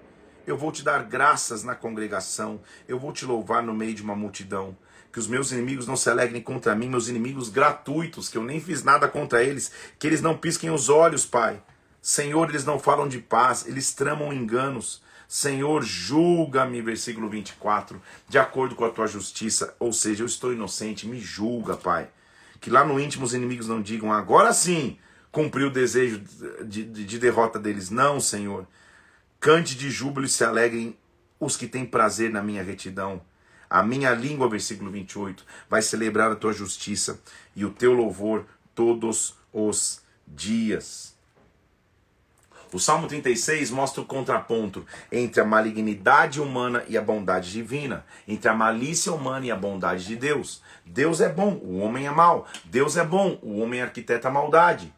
Eu 0.46 0.58
vou 0.58 0.74
te 0.74 0.84
dar 0.84 1.04
graças 1.04 1.64
na 1.64 1.74
congregação, 1.74 2.60
eu 2.86 3.00
vou 3.00 3.14
te 3.14 3.24
louvar 3.24 3.64
no 3.64 3.74
meio 3.74 3.94
de 3.94 4.04
uma 4.04 4.14
multidão. 4.14 4.78
Que 5.10 5.20
os 5.20 5.28
meus 5.30 5.54
inimigos 5.54 5.88
não 5.88 5.96
se 5.96 6.10
alegrem 6.10 6.42
contra 6.42 6.76
mim, 6.76 6.90
meus 6.90 7.08
inimigos 7.08 7.48
gratuitos, 7.48 8.28
que 8.28 8.38
eu 8.38 8.44
nem 8.44 8.60
fiz 8.60 8.84
nada 8.84 9.08
contra 9.08 9.42
eles, 9.42 9.72
que 9.98 10.06
eles 10.06 10.22
não 10.22 10.38
pisquem 10.38 10.70
os 10.70 10.90
olhos, 10.90 11.26
Pai. 11.26 11.64
Senhor, 12.02 12.50
eles 12.50 12.66
não 12.66 12.78
falam 12.78 13.08
de 13.08 13.20
paz, 13.20 13.66
eles 13.66 13.94
tramam 13.94 14.34
enganos. 14.34 15.07
Senhor, 15.28 15.84
julga-me, 15.84 16.82
versículo 16.82 17.30
24, 17.30 18.02
de 18.30 18.40
acordo 18.40 18.76
com 18.76 18.86
a 18.86 18.90
tua 18.90 19.08
justiça. 19.08 19.76
Ou 19.78 19.92
seja, 19.92 20.24
eu 20.24 20.28
estou 20.28 20.54
inocente, 20.54 21.06
me 21.06 21.20
julga, 21.20 21.76
Pai. 21.76 22.10
Que 22.62 22.70
lá 22.70 22.86
no 22.86 23.00
íntimo 23.00 23.26
os 23.26 23.34
inimigos 23.34 23.68
não 23.68 23.82
digam, 23.82 24.12
agora 24.12 24.54
sim 24.54 24.98
cumpriu 25.32 25.68
o 25.68 25.72
desejo 25.72 26.20
de, 26.66 26.86
de, 26.86 27.06
de 27.06 27.20
derrota 27.20 27.60
deles. 27.60 27.90
Não, 27.90 28.20
Senhor. 28.20 28.66
Cante 29.40 29.76
de 29.76 29.92
júbilo 29.92 30.26
e 30.26 30.30
se 30.30 30.44
alegrem 30.44 30.98
os 31.40 31.58
que 31.58 31.68
têm 31.68 31.86
prazer 31.86 32.32
na 32.32 32.42
minha 32.42 32.64
retidão. 32.64 33.22
A 33.70 33.84
minha 33.84 34.12
língua, 34.12 34.50
versículo 34.50 34.90
28, 34.90 35.46
vai 35.70 35.82
celebrar 35.82 36.32
a 36.32 36.36
tua 36.36 36.54
justiça 36.54 37.20
e 37.54 37.66
o 37.66 37.70
teu 37.70 37.94
louvor 37.94 38.46
todos 38.74 39.36
os 39.52 40.02
dias. 40.26 41.17
O 42.74 42.80
Salmo 42.80 43.08
36 43.08 43.72
mostra 43.72 44.02
o 44.02 44.06
contraponto 44.06 44.86
entre 45.12 45.40
a 45.40 45.46
malignidade 45.46 46.42
humana 46.42 46.84
e 46.88 46.98
a 46.98 47.02
bondade 47.02 47.52
divina, 47.52 48.06
entre 48.28 48.50
a 48.50 48.54
malícia 48.54 49.12
humana 49.14 49.46
e 49.46 49.52
a 49.52 49.56
bondade 49.56 50.06
de 50.06 50.16
Deus. 50.16 50.62
Deus 50.86 51.22
é 51.22 51.30
bom, 51.30 51.54
o 51.64 51.80
homem 51.80 52.08
é 52.08 52.12
mau. 52.12 52.46
Deus 52.66 52.98
é 52.98 53.06
bom, 53.06 53.40
o 53.42 53.60
homem 53.60 53.82
arquiteta 53.82 54.28
a 54.28 54.32
maldade. 54.32 54.94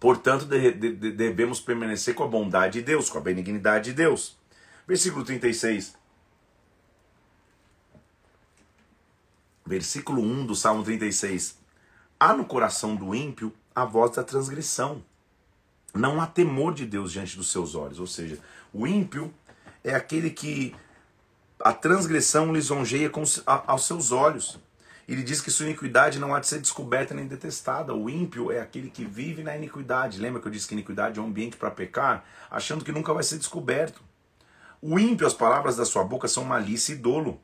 Portanto, 0.00 0.44
de, 0.44 0.72
de, 0.72 1.12
devemos 1.12 1.60
permanecer 1.60 2.14
com 2.14 2.24
a 2.24 2.28
bondade 2.28 2.80
de 2.80 2.82
Deus, 2.82 3.08
com 3.08 3.18
a 3.18 3.20
benignidade 3.20 3.86
de 3.86 3.92
Deus. 3.92 4.36
Versículo 4.86 5.24
36. 5.24 5.96
Versículo 9.64 10.22
1 10.22 10.46
do 10.46 10.54
Salmo 10.54 10.82
36. 10.82 11.58
Há 12.18 12.34
no 12.34 12.44
coração 12.44 12.94
do 12.94 13.14
ímpio 13.14 13.52
a 13.76 13.84
voz 13.84 14.12
da 14.12 14.24
transgressão. 14.24 15.04
Não 15.94 16.18
há 16.18 16.26
temor 16.26 16.72
de 16.72 16.86
Deus 16.86 17.12
diante 17.12 17.36
dos 17.36 17.50
seus 17.52 17.74
olhos. 17.74 18.00
Ou 18.00 18.06
seja, 18.06 18.38
o 18.72 18.86
ímpio 18.86 19.32
é 19.84 19.94
aquele 19.94 20.30
que 20.30 20.74
a 21.60 21.74
transgressão 21.74 22.54
lisonjeia 22.54 23.10
com, 23.10 23.22
a, 23.46 23.72
aos 23.72 23.86
seus 23.86 24.12
olhos. 24.12 24.58
Ele 25.06 25.22
diz 25.22 25.42
que 25.42 25.50
sua 25.50 25.66
iniquidade 25.66 26.18
não 26.18 26.34
há 26.34 26.40
de 26.40 26.48
ser 26.48 26.58
descoberta 26.58 27.14
nem 27.14 27.26
detestada. 27.26 27.94
O 27.94 28.08
ímpio 28.08 28.50
é 28.50 28.60
aquele 28.60 28.90
que 28.90 29.04
vive 29.04 29.42
na 29.42 29.54
iniquidade. 29.54 30.18
Lembra 30.18 30.40
que 30.40 30.48
eu 30.48 30.52
disse 30.52 30.66
que 30.66 30.74
iniquidade 30.74 31.18
é 31.18 31.22
um 31.22 31.26
ambiente 31.26 31.56
para 31.56 31.70
pecar, 31.70 32.24
achando 32.50 32.84
que 32.84 32.92
nunca 32.92 33.12
vai 33.12 33.22
ser 33.22 33.36
descoberto. 33.36 34.02
O 34.80 34.98
ímpio, 34.98 35.26
as 35.26 35.34
palavras 35.34 35.76
da 35.76 35.84
sua 35.84 36.02
boca 36.02 36.26
são 36.26 36.44
malícia 36.44 36.94
e 36.94 36.96
dolo. 36.96 37.40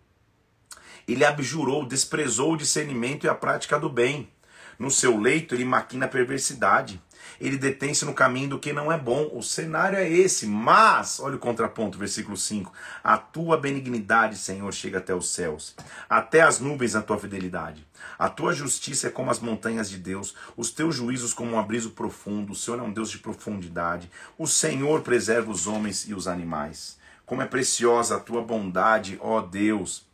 Ele 1.07 1.25
abjurou, 1.25 1.87
desprezou 1.87 2.53
o 2.53 2.57
discernimento 2.57 3.25
e 3.25 3.29
a 3.29 3.35
prática 3.35 3.79
do 3.79 3.91
bem. 3.91 4.31
No 4.79 4.91
seu 4.91 5.19
leito 5.19 5.55
ele 5.55 5.65
maquina 5.65 6.07
a 6.07 6.09
perversidade. 6.09 7.01
Ele 7.41 7.57
detém-se 7.57 8.05
no 8.05 8.15
caminho 8.15 8.51
do 8.51 8.59
que 8.59 8.73
não 8.73 8.91
é 8.91 8.99
bom. 8.99 9.31
O 9.33 9.43
cenário 9.43 9.99
é 9.99 10.09
esse. 10.09 10.47
Mas, 10.47 11.21
olha 11.21 11.37
o 11.37 11.41
contraponto, 11.41 11.99
versículo 11.99 12.37
5. 12.37 12.73
A 13.03 13.17
tua 13.17 13.57
benignidade, 13.57 14.37
Senhor, 14.37 14.73
chega 14.73 14.99
até 14.99 15.15
os 15.15 15.33
céus, 15.33 15.75
até 16.09 16.41
as 16.41 16.61
nuvens 16.61 16.95
a 16.95 17.03
tua 17.03 17.19
fidelidade. 17.19 17.87
A 18.19 18.29
tua 18.29 18.53
justiça 18.53 19.09
é 19.09 19.11
como 19.11 19.31
as 19.31 19.41
montanhas 19.41 19.89
de 19.89 19.99
Deus, 19.99 20.35
os 20.57 20.71
teus 20.71 20.95
juízos 20.95 21.35
como 21.35 21.53
um 21.53 21.59
abriso 21.59 21.91
profundo. 21.91 22.53
O 22.53 22.57
Senhor 22.57 22.79
é 22.79 22.83
um 22.83 22.93
Deus 22.93 23.11
de 23.11 23.19
profundidade. 23.19 24.11
O 24.39 24.47
Senhor 24.47 25.03
preserva 25.03 25.51
os 25.51 25.67
homens 25.67 26.09
e 26.09 26.15
os 26.15 26.27
animais. 26.27 26.99
Como 27.25 27.43
é 27.43 27.47
preciosa 27.47 28.17
a 28.17 28.21
tua 28.21 28.43
bondade, 28.43 29.19
ó 29.21 29.41
Deus. 29.41 30.05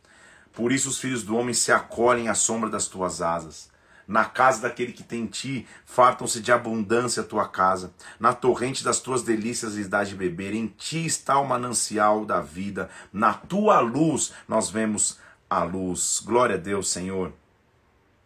Por 0.53 0.71
isso 0.71 0.89
os 0.89 0.99
filhos 0.99 1.23
do 1.23 1.35
homem 1.35 1.53
se 1.53 1.71
acolhem 1.71 2.27
à 2.27 2.33
sombra 2.33 2.69
das 2.69 2.87
tuas 2.87 3.21
asas. 3.21 3.69
Na 4.09 4.25
casa 4.25 4.63
daquele 4.63 4.91
que 4.91 5.03
tem 5.03 5.27
ti, 5.27 5.67
fartam-se 5.85 6.41
de 6.41 6.51
abundância 6.51 7.21
a 7.21 7.25
tua 7.25 7.47
casa. 7.47 7.93
Na 8.19 8.33
torrente 8.33 8.83
das 8.83 8.99
tuas 8.99 9.21
delícias 9.21 9.75
lhes 9.75 9.87
dás 9.87 10.09
de 10.09 10.15
beber. 10.15 10.55
Em 10.55 10.65
ti 10.65 11.05
está 11.05 11.37
o 11.37 11.47
manancial 11.47 12.25
da 12.25 12.41
vida. 12.41 12.89
Na 13.13 13.35
tua 13.35 13.79
luz 13.81 14.33
nós 14.47 14.71
vemos 14.71 15.19
a 15.47 15.61
luz. 15.61 16.23
Glória 16.25 16.55
a 16.55 16.57
Deus, 16.57 16.89
Senhor. 16.89 17.31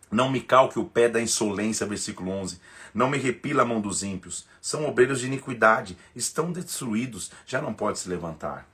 Não 0.10 0.32
me 0.32 0.40
calque 0.40 0.80
o 0.80 0.86
pé 0.86 1.10
da 1.10 1.20
insolência, 1.20 1.86
versículo 1.86 2.32
11. 2.32 2.62
Não 2.94 3.10
me 3.10 3.18
repila 3.18 3.64
a 3.64 3.66
mão 3.66 3.82
dos 3.82 4.04
ímpios. 4.04 4.48
São 4.62 4.88
obreiros 4.88 5.20
de 5.20 5.28
iniquidade, 5.28 5.98
estão 6.16 6.54
destruídos, 6.54 7.30
já 7.46 7.62
não 7.62 7.74
pode 7.74 8.00
se 8.00 8.08
levantar. 8.08 8.66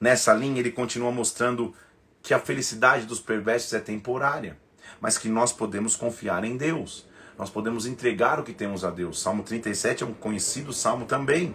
Nessa 0.00 0.32
linha, 0.32 0.60
ele 0.60 0.70
continua 0.70 1.10
mostrando 1.10 1.74
que 2.22 2.32
a 2.32 2.38
felicidade 2.38 3.06
dos 3.06 3.18
perversos 3.18 3.72
é 3.72 3.80
temporária 3.80 4.56
mas 5.00 5.18
que 5.18 5.28
nós 5.28 5.52
podemos 5.52 5.96
confiar 5.96 6.44
em 6.44 6.56
Deus. 6.56 7.06
Nós 7.38 7.50
podemos 7.50 7.86
entregar 7.86 8.40
o 8.40 8.42
que 8.42 8.52
temos 8.52 8.84
a 8.84 8.90
Deus. 8.90 9.22
Salmo 9.22 9.44
37 9.44 10.02
é 10.02 10.06
um 10.06 10.12
conhecido 10.12 10.72
salmo 10.72 11.06
também. 11.06 11.54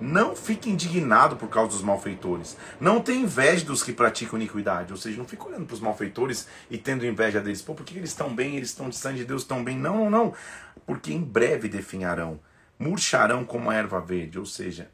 Não 0.00 0.34
fique 0.34 0.68
indignado 0.68 1.36
por 1.36 1.48
causa 1.48 1.70
dos 1.70 1.82
malfeitores. 1.82 2.56
Não 2.80 3.00
tenha 3.00 3.22
inveja 3.22 3.64
dos 3.64 3.82
que 3.82 3.92
praticam 3.92 4.40
iniquidade. 4.40 4.92
Ou 4.92 4.98
seja, 4.98 5.18
não 5.18 5.26
fique 5.26 5.46
olhando 5.46 5.66
para 5.66 5.74
os 5.74 5.80
malfeitores 5.80 6.48
e 6.70 6.78
tendo 6.78 7.06
inveja 7.06 7.40
deles. 7.40 7.62
Pô, 7.62 7.74
por 7.74 7.84
que 7.84 7.96
eles 7.96 8.10
estão 8.10 8.34
bem? 8.34 8.56
Eles 8.56 8.70
estão 8.70 8.88
distantes 8.88 9.18
de 9.18 9.24
Deus, 9.24 9.42
estão 9.42 9.62
bem? 9.62 9.76
Não, 9.76 9.98
não, 9.98 10.10
não. 10.10 10.34
Porque 10.86 11.12
em 11.12 11.22
breve 11.22 11.68
definharão, 11.68 12.40
murcharão 12.78 13.44
como 13.44 13.70
a 13.70 13.74
erva 13.74 14.00
verde. 14.00 14.38
Ou 14.38 14.46
seja, 14.46 14.90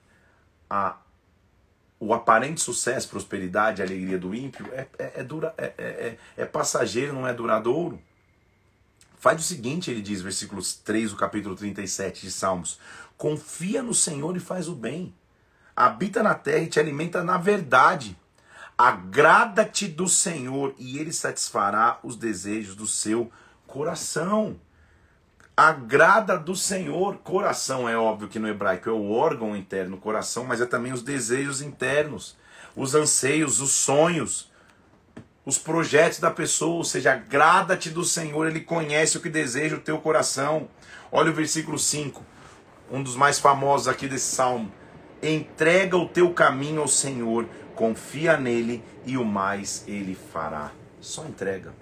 a 0.68 0.97
o 1.99 2.12
aparente 2.12 2.61
sucesso, 2.61 3.09
prosperidade, 3.09 3.82
alegria 3.82 4.18
do 4.18 4.34
ímpio 4.34 4.66
é, 4.72 4.86
é, 4.99 5.12
é, 5.16 5.24
dura, 5.24 5.55
é, 5.57 5.72
é, 5.78 5.84
é, 5.84 6.18
é 6.36 6.44
passageiro, 6.44 7.12
não 7.12 7.26
é 7.26 7.32
duradouro. 7.32 8.01
Faz 9.18 9.40
o 9.40 9.44
seguinte, 9.44 9.90
ele 9.90 10.03
diz, 10.03 10.20
versículos 10.20 10.74
3 10.74 11.11
do 11.11 11.16
capítulo 11.16 11.57
37 11.57 12.22
de 12.22 12.30
Salmos: 12.30 12.78
Confia 13.16 13.82
no 13.82 13.94
Senhor 13.94 14.36
e 14.36 14.40
faz 14.40 14.68
o 14.68 14.74
bem. 14.74 15.14
Habita 15.74 16.22
na 16.22 16.34
terra 16.34 16.64
e 16.64 16.68
te 16.68 16.78
alimenta 16.78 17.24
na 17.24 17.38
verdade. 17.38 18.16
Agrada-te 18.76 19.88
do 19.88 20.07
Senhor 20.07 20.74
e 20.78 20.99
ele 20.99 21.12
satisfará 21.12 21.99
os 22.03 22.14
desejos 22.14 22.76
do 22.76 22.86
seu 22.86 23.32
coração 23.66 24.61
agrada 25.57 26.39
do 26.39 26.55
Senhor. 26.55 27.17
Coração 27.19 27.89
é 27.89 27.97
óbvio 27.97 28.29
que 28.29 28.39
no 28.39 28.49
hebraico 28.49 28.91
é 28.91 28.93
o 28.93 29.11
órgão 29.11 29.57
interno, 29.57 29.97
coração, 29.97 30.45
mas 30.45 30.61
é 30.61 30.67
também 30.67 30.93
os 30.93 31.03
desejos 31.03 31.63
internos, 31.63 32.37
os 32.77 32.95
anseios, 32.95 33.61
os 33.61 33.73
sonhos, 33.73 34.53
os 35.47 35.57
projetos 35.57 36.19
da 36.19 36.31
pessoa, 36.31 36.77
ou 36.77 36.85
seja, 36.85 37.13
agrada-te 37.13 37.89
do 37.89 38.05
Senhor, 38.05 38.47
ele 38.47 38.61
conhece 38.61 39.17
o 39.17 39.21
que 39.21 39.31
deseja 39.31 39.77
o 39.77 39.81
teu 39.81 39.99
coração. 39.99 40.69
Olha 41.11 41.31
o 41.31 41.35
versículo 41.35 41.79
5, 41.79 42.23
um 42.91 43.03
dos 43.03 43.17
mais 43.17 43.39
famosos 43.39 43.89
aqui 43.89 44.09
desse 44.09 44.35
salmo. 44.35 44.71
Entrega 45.23 45.97
o 45.97 46.09
teu 46.09 46.35
caminho 46.35 46.83
ao 46.83 46.89
Senhor, 46.89 47.49
confia 47.75 48.37
nele 48.37 48.85
e 49.07 49.17
o 49.17 49.25
mais 49.25 49.85
ele 49.87 50.15
fará. 50.15 50.73
Só 51.01 51.25
entrega. 51.25 51.73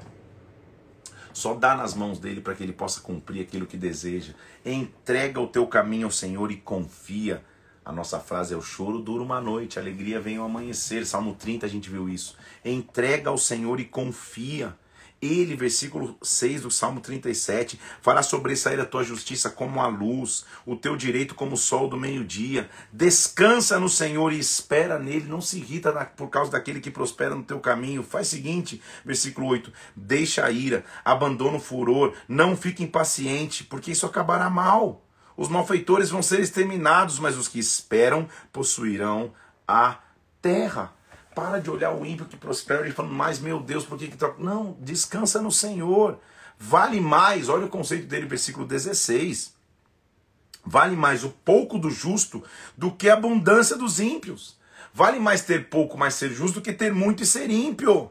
Só 1.35 1.53
dá 1.53 1.75
nas 1.75 1.95
mãos 1.95 2.21
dele 2.21 2.41
para 2.41 2.55
que 2.55 2.63
ele 2.63 2.73
possa 2.73 3.01
cumprir 3.01 3.43
aquilo 3.43 3.67
que 3.67 3.77
deseja. 3.77 4.35
Entrega 4.65 5.41
o 5.41 5.49
teu 5.49 5.67
caminho 5.67 6.07
ao 6.07 6.11
Senhor 6.11 6.53
e 6.53 6.57
confia. 6.57 7.45
A 7.85 7.91
nossa 7.91 8.21
frase 8.21 8.55
é: 8.55 8.57
o 8.57 8.63
choro 8.63 9.01
dura 9.01 9.23
uma 9.23 9.41
noite, 9.41 9.77
a 9.77 9.83
alegria 9.83 10.21
vem 10.21 10.37
ao 10.37 10.47
amanhecer. 10.47 11.05
Salmo 11.05 11.35
30 11.35 11.67
a 11.67 11.69
gente 11.69 11.91
viu 11.91 12.09
isso. 12.09 12.37
Entrega 12.65 13.31
ao 13.31 13.37
Senhor 13.37 13.81
e 13.81 13.85
confia. 13.85 14.77
Ele, 15.25 15.57
versículo 15.57 16.17
6 16.23 16.63
do 16.63 16.71
Salmo 16.71 17.01
37, 17.01 17.81
fará 18.03 18.23
sobressair 18.23 18.79
a 18.81 18.85
tua 18.85 19.03
justiça 19.03 19.49
como 19.49 19.81
a 19.81 19.87
luz, 19.87 20.45
o 20.67 20.77
teu 20.77 20.97
direito 20.97 21.35
como 21.35 21.55
o 21.55 21.59
sol 21.59 21.89
do 21.89 21.97
meio-dia. 21.97 22.69
Descansa 22.93 23.81
no 23.81 23.89
Senhor 23.89 24.33
e 24.33 24.39
espera 24.39 24.99
nele. 24.99 25.29
Não 25.29 25.41
se 25.41 25.59
irrita 25.59 25.93
por 26.17 26.29
causa 26.29 26.53
daquele 26.53 26.81
que 26.81 26.91
prospera 26.91 27.35
no 27.35 27.43
teu 27.43 27.61
caminho. 27.61 28.03
Faz 28.03 28.29
o 28.29 28.31
seguinte, 28.31 28.83
versículo 29.05 29.47
8: 29.47 29.73
deixa 29.97 30.45
a 30.45 30.51
ira, 30.51 30.85
abandona 31.05 31.57
o 31.57 31.61
furor, 31.61 32.15
não 32.29 32.57
fique 32.57 32.83
impaciente, 32.83 33.65
porque 33.65 33.93
isso 33.93 34.07
acabará 34.07 34.51
mal. 34.51 35.05
Os 35.37 35.49
malfeitores 35.49 36.11
vão 36.11 36.23
ser 36.23 36.41
exterminados, 36.41 37.19
mas 37.19 37.37
os 37.37 37.49
que 37.49 37.59
esperam 37.59 38.29
possuirão 38.53 39.33
a 39.67 39.99
terra. 40.41 40.93
Para 41.35 41.61
de 41.61 41.71
olhar 41.71 41.93
o 41.93 42.07
ímpio 42.07 42.27
que 42.27 42.37
prospera 42.37 42.87
e 42.87 42.93
falando, 42.93 43.15
mas 43.15 43.39
meu 43.39 43.61
Deus, 43.61 43.85
por 43.85 43.99
que 43.99 44.09
que 44.09 44.17
troca? 44.17 44.43
Não, 44.43 44.77
descansa 44.81 45.41
no 45.43 45.51
Senhor. 45.51 46.19
Vale 46.59 47.01
mais, 47.01 47.49
olha 47.49 47.67
o 47.67 47.69
conceito 47.69 48.07
dele, 48.07 48.27
versículo 48.27 48.67
16. 48.67 49.55
Vale 50.65 50.97
mais 50.97 51.25
o 51.25 51.31
pouco 51.31 51.79
do 51.79 51.91
justo 51.91 52.43
do 52.77 52.91
que 52.91 53.09
a 53.09 53.15
abundância 53.15 53.77
dos 53.77 54.01
ímpios. 54.01 54.57
Vale 54.93 55.19
mais 55.19 55.43
ter 55.43 55.69
pouco, 55.69 55.99
mas 55.99 56.15
ser 56.15 56.31
justo, 56.31 56.61
do 56.61 56.63
que 56.63 56.73
ter 56.73 56.93
muito 56.93 57.23
e 57.23 57.27
ser 57.27 57.51
ímpio. 57.51 58.11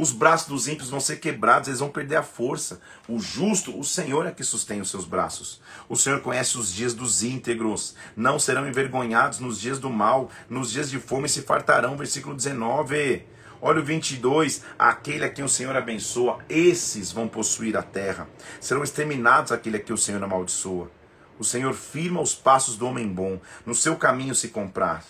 Os 0.00 0.12
braços 0.12 0.48
dos 0.48 0.66
ímpios 0.66 0.88
vão 0.88 0.98
ser 0.98 1.16
quebrados, 1.16 1.68
eles 1.68 1.80
vão 1.80 1.90
perder 1.90 2.16
a 2.16 2.22
força. 2.22 2.80
O 3.06 3.18
justo, 3.20 3.78
o 3.78 3.84
Senhor 3.84 4.26
é 4.26 4.30
que 4.30 4.42
sustém 4.42 4.80
os 4.80 4.88
seus 4.88 5.04
braços. 5.04 5.60
O 5.90 5.94
Senhor 5.94 6.22
conhece 6.22 6.56
os 6.56 6.72
dias 6.72 6.94
dos 6.94 7.22
íntegros, 7.22 7.94
não 8.16 8.38
serão 8.38 8.66
envergonhados 8.66 9.40
nos 9.40 9.60
dias 9.60 9.78
do 9.78 9.90
mal, 9.90 10.30
nos 10.48 10.70
dias 10.70 10.88
de 10.88 10.98
fome 10.98 11.28
se 11.28 11.42
fartarão. 11.42 11.98
Versículo 11.98 12.34
19. 12.34 13.26
Olha 13.60 13.80
o 13.80 13.84
22, 13.84 14.62
aquele 14.78 15.26
a 15.26 15.28
quem 15.28 15.44
o 15.44 15.50
Senhor 15.50 15.76
abençoa, 15.76 16.38
esses 16.48 17.12
vão 17.12 17.28
possuir 17.28 17.76
a 17.76 17.82
terra. 17.82 18.26
Serão 18.58 18.82
exterminados 18.82 19.52
aquele 19.52 19.76
a 19.76 19.80
quem 19.80 19.94
o 19.94 19.98
Senhor 19.98 20.24
amaldiçoa. 20.24 20.90
O 21.38 21.44
Senhor 21.44 21.74
firma 21.74 22.22
os 22.22 22.34
passos 22.34 22.74
do 22.74 22.86
homem 22.86 23.06
bom, 23.06 23.38
no 23.66 23.74
seu 23.74 23.96
caminho 23.96 24.34
se 24.34 24.48
comprar. 24.48 25.04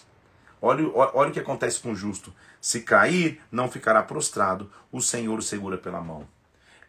Olha, 0.63 0.85
olha 0.95 1.31
o 1.31 1.33
que 1.33 1.41
acontece 1.41 1.81
com 1.81 1.93
o 1.93 1.97
justo. 1.97 2.35
Se 2.61 2.81
cair, 2.81 3.41
não 3.51 3.71
ficará 3.71 4.03
prostrado, 4.03 4.71
o 4.93 5.01
Senhor 5.01 5.39
o 5.39 5.43
segura 5.43 5.79
pela 5.79 6.01
mão. 6.01 6.27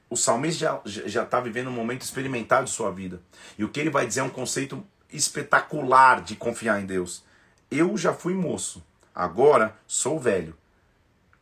O 0.09 0.17
salmista 0.17 0.81
já 0.85 1.23
está 1.23 1.39
vivendo 1.39 1.69
um 1.69 1.73
momento 1.73 2.01
experimentado 2.01 2.65
de 2.65 2.71
sua 2.71 2.91
vida. 2.91 3.21
E 3.57 3.63
o 3.63 3.69
que 3.69 3.79
ele 3.79 3.89
vai 3.89 4.05
dizer 4.05 4.19
é 4.19 4.23
um 4.23 4.29
conceito 4.29 4.85
espetacular 5.09 6.21
de 6.21 6.35
confiar 6.35 6.81
em 6.81 6.85
Deus. 6.85 7.23
Eu 7.69 7.97
já 7.97 8.13
fui 8.13 8.33
moço, 8.33 8.83
agora 9.15 9.73
sou 9.87 10.19
velho. 10.19 10.55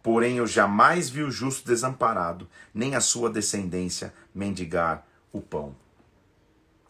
Porém, 0.03 0.37
eu 0.37 0.47
jamais 0.47 1.09
vi 1.09 1.23
o 1.23 1.31
justo 1.31 1.67
desamparado, 1.67 2.47
nem 2.73 2.95
a 2.95 3.01
sua 3.01 3.29
descendência 3.29 4.13
mendigar 4.33 5.05
o 5.31 5.41
pão. 5.41 5.75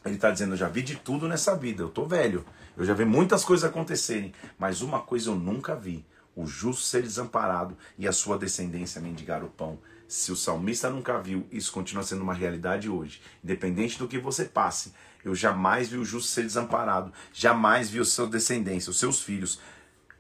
Ele 0.06 0.16
está 0.16 0.32
dizendo: 0.32 0.54
Eu 0.54 0.58
já 0.58 0.68
vi 0.68 0.82
de 0.82 0.96
tudo 0.96 1.28
nessa 1.28 1.56
vida, 1.56 1.82
eu 1.82 1.88
estou 1.88 2.06
velho, 2.06 2.46
eu 2.80 2.86
já 2.86 2.94
vi 2.94 3.04
muitas 3.04 3.44
coisas 3.44 3.70
acontecerem, 3.70 4.34
mas 4.58 4.82
uma 4.82 5.02
coisa 5.02 5.30
eu 5.30 5.36
nunca 5.36 5.76
vi: 5.76 6.06
o 6.34 6.48
justo 6.48 6.84
ser 6.84 7.02
desamparado 7.02 7.78
e 7.98 8.08
a 8.08 8.14
sua 8.14 8.38
descendência 8.38 9.02
mendigar 9.02 9.44
o 9.44 9.50
pão. 9.50 9.78
Se 10.08 10.32
o 10.32 10.36
salmista 10.36 10.90
nunca 10.90 11.22
viu, 11.22 11.46
isso 11.52 11.74
continua 11.74 12.04
sendo 12.04 12.24
uma 12.24 12.34
realidade 12.34 12.90
hoje. 12.90 13.22
Independente 13.44 14.00
do 14.00 14.08
que 14.08 14.18
você 14.18 14.46
passe, 14.46 14.94
eu 15.26 15.36
jamais 15.36 15.90
vi 15.90 15.98
o 15.98 16.06
justo 16.06 16.30
ser 16.30 16.44
desamparado, 16.44 17.12
jamais 17.34 17.90
vi 17.90 18.00
o 18.00 18.06
seu 18.06 18.26
descendência, 18.26 18.90
os 18.90 18.98
seus 18.98 19.22
filhos, 19.22 19.60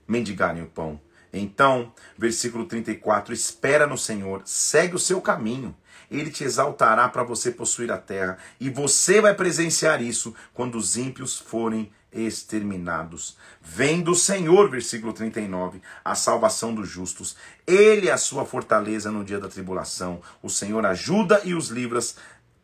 mendigarem 0.06 0.62
o 0.62 0.68
pão. 0.68 1.00
Então, 1.32 1.94
versículo 2.18 2.66
34: 2.66 3.34
espera 3.34 3.88
no 3.88 3.98
Senhor, 3.98 4.42
segue 4.44 4.96
o 4.96 5.00
seu 5.00 5.22
caminho. 5.22 5.74
Ele 6.12 6.30
te 6.30 6.44
exaltará 6.44 7.08
para 7.08 7.24
você 7.24 7.52
possuir 7.52 7.90
a 7.90 7.98
terra, 7.98 8.38
e 8.60 8.70
você 8.70 9.22
vai 9.22 9.34
presenciar 9.34 10.02
isso 10.02 10.36
quando 10.54 10.76
os 10.76 10.98
ímpios 10.98 11.38
forem 11.38 11.90
exterminados. 12.12 13.38
Vem 13.62 14.02
do 14.02 14.16
Senhor, 14.16 14.70
versículo 14.70 15.14
39, 15.14 15.82
a 16.04 16.16
salvação 16.16 16.74
dos 16.74 16.88
justos. 16.88 17.36
Ele 17.68 18.10
é 18.10 18.12
a 18.12 18.18
sua 18.18 18.46
fortaleza 18.46 19.12
no 19.12 19.24
dia 19.24 19.40
da 19.40 19.48
tribulação. 19.48 20.22
O 20.42 20.50
Senhor 20.50 20.86
ajuda 20.86 21.42
e 21.44 21.54
os 21.54 21.70
livra 21.70 22.00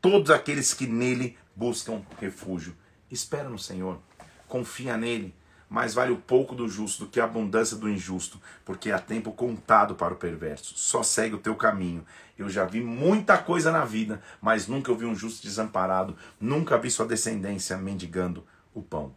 todos 0.02 0.32
aqueles 0.32 0.74
que 0.74 0.88
nele 0.88 1.38
buscam 1.56 2.02
refúgio. 2.20 2.76
Espera 3.10 3.50
no 3.50 3.60
Senhor, 3.60 4.00
confia 4.48 4.98
nele. 4.98 5.34
Mais 5.68 5.96
vale 5.96 6.12
o 6.12 6.18
pouco 6.18 6.54
do 6.54 6.70
justo 6.70 7.06
do 7.06 7.10
que 7.10 7.20
a 7.20 7.24
abundância 7.24 7.76
do 7.76 7.89
injusto, 7.89 8.39
porque 8.64 8.91
há 8.91 9.00
tempo 9.00 9.32
contado 9.32 9.96
para 9.96 10.14
o 10.14 10.18
perverso. 10.18 10.78
Só 10.78 11.02
segue 11.02 11.36
o 11.36 11.39
teu 11.39 11.56
caminho. 11.56 12.06
Eu 12.38 12.50
já 12.50 12.66
vi 12.66 12.82
muita 12.82 13.38
coisa 13.38 13.72
na 13.72 13.84
vida, 13.84 14.22
mas 14.39 14.68
nunca 14.68 14.93
vi 14.93 15.06
um 15.06 15.16
justo 15.16 15.41
desamparado, 15.41 16.16
nunca 16.39 16.78
vi 16.78 16.91
sua 16.91 17.08
descendência 17.08 17.78
mendigando 17.78 18.46
o 18.74 18.82
pão. 18.82 19.16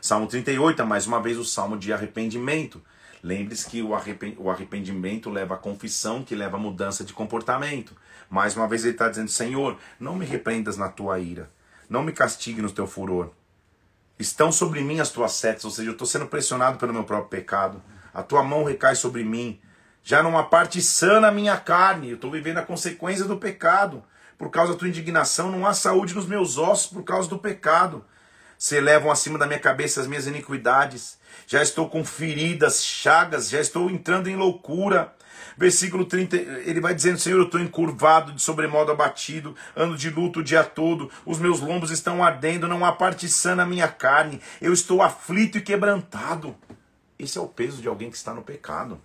Salmo 0.00 0.26
38 0.26 0.82
é 0.82 0.84
mais 0.84 1.06
uma 1.06 1.20
vez 1.20 1.38
o 1.38 1.44
salmo 1.44 1.76
de 1.76 1.92
arrependimento. 1.92 2.82
Lembre-se 3.22 3.66
que 3.66 3.82
o 3.82 4.50
arrependimento 4.50 5.30
leva 5.30 5.54
à 5.54 5.56
confissão, 5.56 6.22
que 6.22 6.34
leva 6.34 6.58
à 6.58 6.60
mudança 6.60 7.02
de 7.02 7.14
comportamento. 7.14 7.96
Mais 8.28 8.54
uma 8.54 8.68
vez 8.68 8.84
ele 8.84 8.92
está 8.92 9.08
dizendo: 9.08 9.30
Senhor, 9.30 9.78
não 9.98 10.14
me 10.14 10.26
repreendas 10.26 10.76
na 10.76 10.90
tua 10.90 11.18
ira, 11.18 11.50
não 11.88 12.02
me 12.02 12.12
castigue 12.12 12.60
no 12.60 12.70
teu 12.70 12.86
furor. 12.86 13.30
Estão 14.18 14.52
sobre 14.52 14.82
mim 14.82 15.00
as 15.00 15.08
tuas 15.08 15.32
setas, 15.32 15.64
ou 15.64 15.70
seja, 15.70 15.88
eu 15.88 15.92
estou 15.92 16.06
sendo 16.06 16.26
pressionado 16.26 16.78
pelo 16.78 16.92
meu 16.92 17.04
próprio 17.04 17.30
pecado. 17.30 17.82
A 18.12 18.22
tua 18.22 18.42
mão 18.42 18.62
recai 18.62 18.94
sobre 18.94 19.24
mim. 19.24 19.58
Já 20.02 20.22
não 20.22 20.36
há 20.36 20.44
parte 20.44 20.82
sã 20.82 21.18
na 21.18 21.32
minha 21.32 21.56
carne, 21.56 22.10
eu 22.10 22.16
estou 22.16 22.30
vivendo 22.30 22.58
a 22.58 22.62
consequência 22.62 23.24
do 23.24 23.38
pecado. 23.38 24.04
Por 24.36 24.50
causa 24.50 24.74
da 24.74 24.78
tua 24.78 24.88
indignação, 24.88 25.50
não 25.50 25.66
há 25.66 25.72
saúde 25.72 26.14
nos 26.14 26.26
meus 26.26 26.58
ossos 26.58 26.88
por 26.88 27.02
causa 27.04 27.26
do 27.26 27.38
pecado 27.38 28.04
se 28.58 28.76
elevam 28.76 29.10
acima 29.10 29.38
da 29.38 29.46
minha 29.46 29.58
cabeça 29.58 30.00
as 30.00 30.06
minhas 30.06 30.26
iniquidades. 30.26 31.18
Já 31.46 31.62
estou 31.62 31.88
com 31.88 32.04
feridas, 32.04 32.84
chagas, 32.84 33.48
já 33.48 33.60
estou 33.60 33.90
entrando 33.90 34.28
em 34.28 34.36
loucura. 34.36 35.12
Versículo 35.56 36.04
30, 36.04 36.36
ele 36.36 36.80
vai 36.80 36.94
dizendo: 36.94 37.18
Senhor, 37.18 37.38
eu 37.38 37.44
estou 37.44 37.60
encurvado, 37.60 38.32
de 38.32 38.42
sobremodo 38.42 38.90
abatido, 38.90 39.54
ando 39.76 39.96
de 39.96 40.10
luto 40.10 40.40
o 40.40 40.44
dia 40.44 40.64
todo, 40.64 41.10
os 41.24 41.38
meus 41.38 41.60
lombos 41.60 41.90
estão 41.90 42.24
ardendo, 42.24 42.66
não 42.66 42.84
há 42.84 42.92
parte 42.92 43.28
sã 43.28 43.54
na 43.54 43.66
minha 43.66 43.88
carne, 43.88 44.40
eu 44.60 44.72
estou 44.72 45.02
aflito 45.02 45.58
e 45.58 45.60
quebrantado. 45.60 46.56
Esse 47.18 47.38
é 47.38 47.40
o 47.40 47.46
peso 47.46 47.80
de 47.80 47.88
alguém 47.88 48.10
que 48.10 48.16
está 48.16 48.34
no 48.34 48.42
pecado 48.42 49.00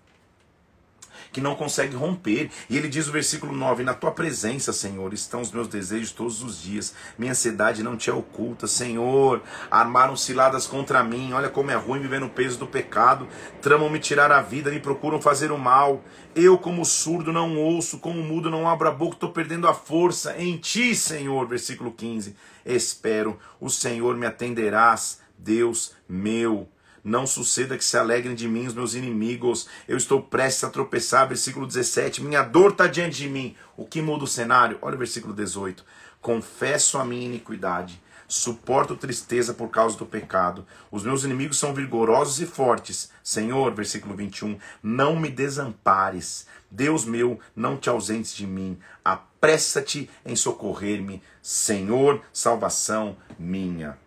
que 1.31 1.41
não 1.41 1.55
consegue 1.55 1.95
romper. 1.95 2.49
E 2.69 2.77
ele 2.77 2.87
diz 2.87 3.07
o 3.07 3.11
versículo 3.11 3.55
9: 3.55 3.83
Na 3.83 3.93
tua 3.93 4.11
presença, 4.11 4.73
Senhor, 4.73 5.13
estão 5.13 5.41
os 5.41 5.51
meus 5.51 5.67
desejos 5.67 6.11
todos 6.11 6.43
os 6.43 6.61
dias. 6.61 6.93
Minha 7.17 7.31
ansiedade 7.31 7.83
não 7.83 7.97
te 7.97 8.09
é 8.09 8.13
oculta, 8.13 8.67
Senhor. 8.67 9.41
Armaram 9.69 10.15
ciladas 10.15 10.67
contra 10.67 11.03
mim. 11.03 11.33
Olha 11.33 11.49
como 11.49 11.71
é 11.71 11.75
ruim 11.75 11.99
viver 11.99 12.19
no 12.19 12.29
peso 12.29 12.59
do 12.59 12.67
pecado. 12.67 13.27
Tramam 13.61 13.89
me 13.89 13.99
tirar 13.99 14.31
a 14.31 14.41
vida, 14.41 14.71
me 14.71 14.79
procuram 14.79 15.21
fazer 15.21 15.51
o 15.51 15.57
mal. 15.57 16.03
Eu, 16.35 16.57
como 16.57 16.85
surdo, 16.85 17.33
não 17.33 17.57
ouço, 17.57 17.99
como 17.99 18.23
mudo, 18.23 18.49
não 18.49 18.67
abro 18.67 18.87
a 18.87 18.91
boca, 18.91 19.15
estou 19.15 19.31
perdendo 19.31 19.67
a 19.67 19.73
força. 19.73 20.35
Em 20.37 20.57
ti, 20.57 20.95
Senhor, 20.95 21.47
versículo 21.47 21.91
15, 21.91 22.35
espero, 22.65 23.39
o 23.59 23.69
Senhor 23.69 24.15
me 24.15 24.25
atenderás, 24.25 25.19
Deus 25.37 25.93
meu. 26.07 26.67
Não 27.03 27.25
suceda 27.25 27.77
que 27.77 27.83
se 27.83 27.97
alegrem 27.97 28.35
de 28.35 28.47
mim 28.47 28.67
os 28.67 28.73
meus 28.73 28.93
inimigos. 28.93 29.67
Eu 29.87 29.97
estou 29.97 30.21
prestes 30.21 30.63
a 30.63 30.69
tropeçar. 30.69 31.27
Versículo 31.27 31.65
17. 31.65 32.23
Minha 32.23 32.43
dor 32.43 32.71
está 32.71 32.87
diante 32.87 33.17
de 33.17 33.29
mim. 33.29 33.55
O 33.77 33.85
que 33.85 34.01
muda 34.01 34.23
o 34.23 34.27
cenário? 34.27 34.77
Olha 34.81 34.95
o 34.95 34.99
versículo 34.99 35.33
18. 35.33 35.83
Confesso 36.21 36.97
a 36.97 37.05
minha 37.05 37.25
iniquidade. 37.25 38.01
Suporto 38.27 38.95
tristeza 38.95 39.55
por 39.55 39.69
causa 39.69 39.97
do 39.97 40.05
pecado. 40.05 40.63
Os 40.91 41.03
meus 41.03 41.23
inimigos 41.23 41.57
são 41.57 41.73
vigorosos 41.73 42.39
e 42.39 42.45
fortes. 42.45 43.09
Senhor, 43.23 43.73
versículo 43.73 44.15
21. 44.15 44.59
Não 44.83 45.19
me 45.19 45.29
desampares. 45.29 46.45
Deus 46.69 47.05
meu, 47.05 47.39
não 47.55 47.75
te 47.75 47.89
ausentes 47.89 48.35
de 48.35 48.45
mim. 48.45 48.77
Apressa-te 49.03 50.07
em 50.23 50.35
socorrer-me. 50.35 51.23
Senhor, 51.41 52.21
salvação 52.31 53.17
minha. 53.39 53.97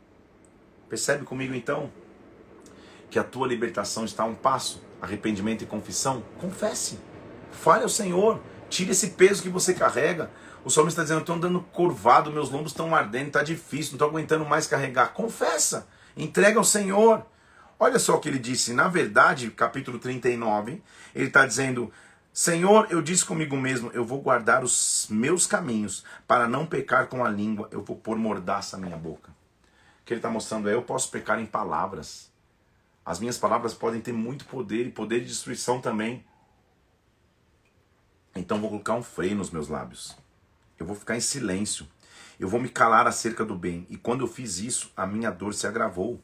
Percebe 0.88 1.24
comigo 1.24 1.52
então? 1.54 1.90
Que 3.12 3.18
a 3.18 3.24
tua 3.24 3.46
libertação 3.46 4.06
está 4.06 4.22
a 4.22 4.26
um 4.26 4.34
passo, 4.34 4.82
arrependimento 5.00 5.62
e 5.62 5.66
confissão, 5.66 6.22
confesse. 6.40 6.98
Fale 7.52 7.82
ao 7.82 7.88
Senhor, 7.88 8.40
tire 8.70 8.92
esse 8.92 9.10
peso 9.10 9.42
que 9.42 9.50
você 9.50 9.74
carrega. 9.74 10.30
O 10.64 10.70
salmista 10.70 11.02
está 11.02 11.02
dizendo: 11.02 11.20
estou 11.20 11.36
andando 11.36 11.60
curvado, 11.60 12.32
meus 12.32 12.48
lombos 12.48 12.72
estão 12.72 12.94
ardendo, 12.94 13.26
está 13.26 13.42
difícil, 13.42 13.92
não 13.92 13.96
estou 13.96 14.08
aguentando 14.08 14.46
mais 14.46 14.66
carregar. 14.66 15.12
Confessa, 15.12 15.86
entrega 16.16 16.58
ao 16.58 16.64
Senhor. 16.64 17.26
Olha 17.78 17.98
só 17.98 18.14
o 18.14 18.18
que 18.18 18.30
ele 18.30 18.38
disse, 18.38 18.72
na 18.72 18.88
verdade, 18.88 19.50
capítulo 19.50 19.98
39, 19.98 20.82
ele 21.14 21.26
está 21.26 21.44
dizendo: 21.44 21.92
Senhor, 22.32 22.86
eu 22.88 23.02
disse 23.02 23.26
comigo 23.26 23.58
mesmo, 23.58 23.90
eu 23.92 24.06
vou 24.06 24.22
guardar 24.22 24.64
os 24.64 25.06
meus 25.10 25.46
caminhos 25.46 26.02
para 26.26 26.48
não 26.48 26.64
pecar 26.64 27.08
com 27.08 27.22
a 27.22 27.28
língua, 27.28 27.68
eu 27.70 27.82
vou 27.82 27.94
pôr 27.94 28.16
mordaça 28.16 28.78
na 28.78 28.86
minha 28.86 28.98
boca. 28.98 29.30
O 29.30 30.04
que 30.06 30.14
ele 30.14 30.18
está 30.18 30.30
mostrando 30.30 30.70
é: 30.70 30.72
eu 30.72 30.80
posso 30.80 31.10
pecar 31.10 31.38
em 31.38 31.44
palavras. 31.44 32.31
As 33.04 33.18
minhas 33.18 33.36
palavras 33.36 33.74
podem 33.74 34.00
ter 34.00 34.12
muito 34.12 34.44
poder 34.44 34.86
e 34.86 34.90
poder 34.90 35.20
de 35.20 35.26
destruição 35.26 35.80
também. 35.80 36.24
Então 38.34 38.60
vou 38.60 38.70
colocar 38.70 38.94
um 38.94 39.02
freio 39.02 39.36
nos 39.36 39.50
meus 39.50 39.68
lábios. 39.68 40.16
Eu 40.78 40.86
vou 40.86 40.96
ficar 40.96 41.16
em 41.16 41.20
silêncio. 41.20 41.86
Eu 42.38 42.48
vou 42.48 42.60
me 42.60 42.68
calar 42.68 43.06
acerca 43.06 43.44
do 43.44 43.54
bem. 43.54 43.86
E 43.90 43.96
quando 43.96 44.22
eu 44.22 44.28
fiz 44.28 44.58
isso, 44.58 44.90
a 44.96 45.06
minha 45.06 45.30
dor 45.30 45.54
se 45.54 45.66
agravou. 45.66 46.20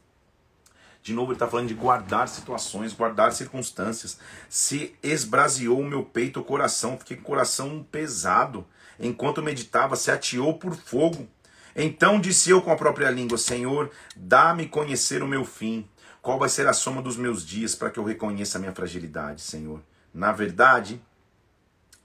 De 1.03 1.13
novo, 1.13 1.31
ele 1.31 1.37
está 1.37 1.47
falando 1.47 1.69
de 1.69 1.75
guardar 1.75 2.29
situações, 2.29 2.93
guardar 2.93 3.33
circunstâncias. 3.33 4.19
Se 4.49 4.97
esbraseou 5.03 5.81
o 5.81 5.87
meu 5.87 6.05
peito, 6.05 6.41
o 6.41 6.45
coração, 6.45 6.99
fiquei 6.99 7.17
com 7.17 7.23
o 7.23 7.27
coração 7.27 7.87
pesado. 7.91 8.67
Enquanto 8.99 9.43
meditava, 9.43 9.97
se 9.97 10.11
ateou 10.11 10.55
por 10.59 10.75
fogo. 10.75 11.29
Então 11.75 12.21
disse 12.21 12.51
eu 12.51 12.61
com 12.61 12.73
a 12.73 12.77
própria 12.77 13.11
língua: 13.11 13.39
Senhor, 13.39 13.91
dá-me 14.17 14.67
conhecer 14.67 15.23
o 15.23 15.29
meu 15.29 15.45
fim. 15.45 15.89
Qual 16.29 16.39
vai 16.39 16.51
ser 16.51 16.67
a 16.67 16.75
soma 16.75 17.01
dos 17.01 17.17
meus 17.17 17.43
dias 17.43 17.75
para 17.75 17.91
que 17.91 17.99
eu 17.99 18.05
reconheça 18.05 18.59
a 18.59 18.61
minha 18.61 18.75
fragilidade, 18.75 19.41
Senhor? 19.41 19.83
Na 20.13 20.31
verdade, 20.31 21.01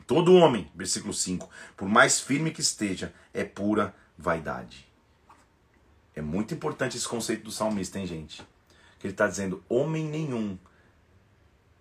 todo 0.08 0.34
homem, 0.34 0.72
versículo 0.74 1.14
5, 1.14 1.50
por 1.76 1.90
mais 1.90 2.22
firme 2.22 2.50
que 2.50 2.62
esteja, 2.62 3.14
é 3.34 3.44
pura 3.44 3.94
vaidade. 4.18 4.88
É 6.16 6.22
muito 6.22 6.54
importante 6.54 6.96
esse 6.96 7.06
conceito 7.06 7.44
do 7.44 7.52
salmista, 7.52 8.00
hein, 8.00 8.08
gente? 8.08 8.42
Que 8.98 9.08
ele 9.08 9.14
está 9.14 9.28
dizendo: 9.28 9.62
homem 9.68 10.06
nenhum 10.06 10.58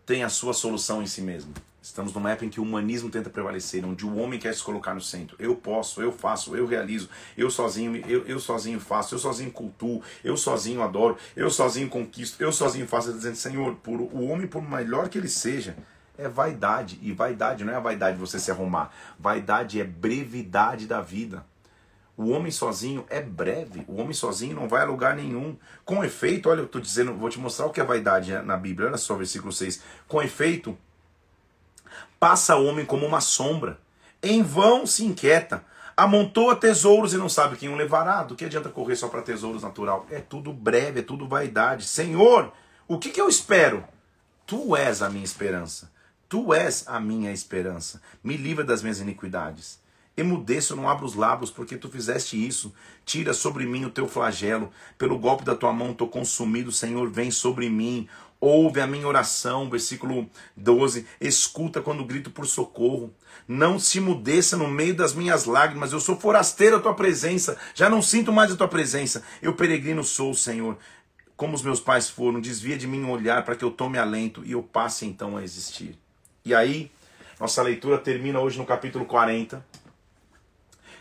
tem 0.04 0.24
a 0.24 0.28
sua 0.28 0.52
solução 0.52 1.00
em 1.00 1.06
si 1.06 1.22
mesmo. 1.22 1.54
Estamos 1.82 2.14
numa 2.14 2.30
época 2.30 2.46
em 2.46 2.48
que 2.48 2.60
o 2.60 2.62
humanismo 2.62 3.10
tenta 3.10 3.28
prevalecer, 3.28 3.84
onde 3.84 4.06
o 4.06 4.16
homem 4.16 4.38
quer 4.38 4.54
se 4.54 4.62
colocar 4.62 4.94
no 4.94 5.00
centro. 5.00 5.36
Eu 5.36 5.56
posso, 5.56 6.00
eu 6.00 6.12
faço, 6.12 6.54
eu 6.54 6.64
realizo, 6.64 7.08
eu 7.36 7.50
sozinho, 7.50 7.96
eu, 8.08 8.24
eu 8.24 8.38
sozinho 8.38 8.78
faço, 8.78 9.16
eu 9.16 9.18
sozinho 9.18 9.50
cultuo, 9.50 10.00
eu 10.22 10.36
sozinho 10.36 10.80
adoro, 10.80 11.16
eu 11.34 11.50
sozinho 11.50 11.88
conquisto, 11.88 12.40
eu 12.40 12.52
sozinho 12.52 12.86
faço. 12.86 13.08
Ele 13.08 13.16
dizendo, 13.16 13.34
Senhor, 13.34 13.74
por, 13.74 14.00
o 14.00 14.28
homem, 14.28 14.46
por 14.46 14.62
melhor 14.62 15.08
que 15.08 15.18
ele 15.18 15.28
seja, 15.28 15.76
é 16.16 16.28
vaidade. 16.28 17.00
E 17.02 17.10
vaidade 17.10 17.64
não 17.64 17.72
é 17.72 17.76
a 17.76 17.80
vaidade 17.80 18.14
de 18.14 18.20
você 18.20 18.38
se 18.38 18.52
arrumar. 18.52 18.94
Vaidade 19.18 19.80
é 19.80 19.84
brevidade 19.84 20.86
da 20.86 21.00
vida. 21.00 21.44
O 22.16 22.28
homem 22.30 22.52
sozinho 22.52 23.04
é 23.10 23.20
breve. 23.20 23.84
O 23.88 24.00
homem 24.00 24.12
sozinho 24.12 24.54
não 24.54 24.68
vai 24.68 24.82
a 24.82 24.84
lugar 24.84 25.16
nenhum. 25.16 25.56
Com 25.84 26.04
efeito, 26.04 26.48
olha, 26.48 26.60
eu 26.60 26.66
estou 26.66 26.80
dizendo, 26.80 27.12
vou 27.14 27.28
te 27.28 27.40
mostrar 27.40 27.66
o 27.66 27.70
que 27.70 27.80
é 27.80 27.84
vaidade 27.84 28.30
na 28.42 28.56
Bíblia. 28.56 28.86
Olha 28.86 28.96
só, 28.96 29.16
versículo 29.16 29.52
6. 29.52 29.82
Com 30.06 30.22
efeito, 30.22 30.78
Passa 32.18 32.56
o 32.56 32.66
homem 32.66 32.84
como 32.84 33.06
uma 33.06 33.20
sombra. 33.20 33.78
Em 34.22 34.42
vão 34.42 34.86
se 34.86 35.04
inquieta. 35.04 35.64
Amontoa 35.96 36.56
tesouros 36.56 37.12
e 37.12 37.18
não 37.18 37.28
sabe 37.28 37.56
quem 37.56 37.68
o 37.68 37.76
levará. 37.76 38.22
Do 38.22 38.34
que 38.34 38.44
adianta 38.44 38.68
correr 38.68 38.96
só 38.96 39.08
para 39.08 39.22
tesouros 39.22 39.62
natural? 39.62 40.06
É 40.10 40.20
tudo 40.20 40.52
breve, 40.52 41.00
é 41.00 41.02
tudo 41.02 41.28
vaidade. 41.28 41.84
Senhor, 41.84 42.52
o 42.88 42.98
que, 42.98 43.10
que 43.10 43.20
eu 43.20 43.28
espero? 43.28 43.84
Tu 44.46 44.76
és 44.76 45.02
a 45.02 45.10
minha 45.10 45.24
esperança. 45.24 45.90
Tu 46.28 46.54
és 46.54 46.84
a 46.88 46.98
minha 46.98 47.30
esperança. 47.32 48.00
Me 48.24 48.36
livra 48.36 48.64
das 48.64 48.82
minhas 48.82 49.00
iniquidades. 49.00 49.80
Emudeço, 50.16 50.76
não 50.76 50.88
abro 50.88 51.06
os 51.06 51.14
lábios, 51.14 51.50
porque 51.50 51.76
tu 51.76 51.88
fizeste 51.88 52.36
isso. 52.46 52.72
Tira 53.04 53.32
sobre 53.32 53.64
mim 53.64 53.84
o 53.84 53.90
teu 53.90 54.06
flagelo. 54.06 54.70
Pelo 54.98 55.18
golpe 55.18 55.44
da 55.44 55.54
tua 55.54 55.72
mão 55.72 55.92
estou 55.92 56.08
consumido. 56.08 56.70
Senhor, 56.70 57.10
vem 57.10 57.30
sobre 57.30 57.68
mim 57.68 58.08
ouve 58.42 58.80
a 58.80 58.88
minha 58.88 59.06
oração, 59.06 59.70
versículo 59.70 60.28
12, 60.56 61.06
escuta 61.20 61.80
quando 61.80 62.04
grito 62.04 62.28
por 62.28 62.44
socorro, 62.44 63.14
não 63.46 63.78
se 63.78 64.00
mudeça 64.00 64.56
no 64.56 64.66
meio 64.66 64.96
das 64.96 65.14
minhas 65.14 65.44
lágrimas, 65.44 65.92
eu 65.92 66.00
sou 66.00 66.18
forasteiro 66.18 66.76
à 66.76 66.80
tua 66.80 66.92
presença, 66.92 67.56
já 67.72 67.88
não 67.88 68.02
sinto 68.02 68.32
mais 68.32 68.50
a 68.50 68.56
tua 68.56 68.66
presença, 68.66 69.22
eu 69.40 69.54
peregrino 69.54 70.02
sou, 70.02 70.34
Senhor, 70.34 70.76
como 71.36 71.54
os 71.54 71.62
meus 71.62 71.78
pais 71.78 72.10
foram, 72.10 72.40
desvia 72.40 72.76
de 72.76 72.88
mim 72.88 73.04
um 73.04 73.12
olhar 73.12 73.44
para 73.44 73.54
que 73.54 73.64
eu 73.64 73.70
tome 73.70 73.96
alento 73.96 74.44
e 74.44 74.50
eu 74.50 74.62
passe 74.62 75.06
então 75.06 75.36
a 75.36 75.44
existir. 75.44 75.96
E 76.44 76.52
aí, 76.52 76.90
nossa 77.38 77.62
leitura 77.62 77.96
termina 77.96 78.40
hoje 78.40 78.58
no 78.58 78.66
capítulo 78.66 79.04
40, 79.04 79.64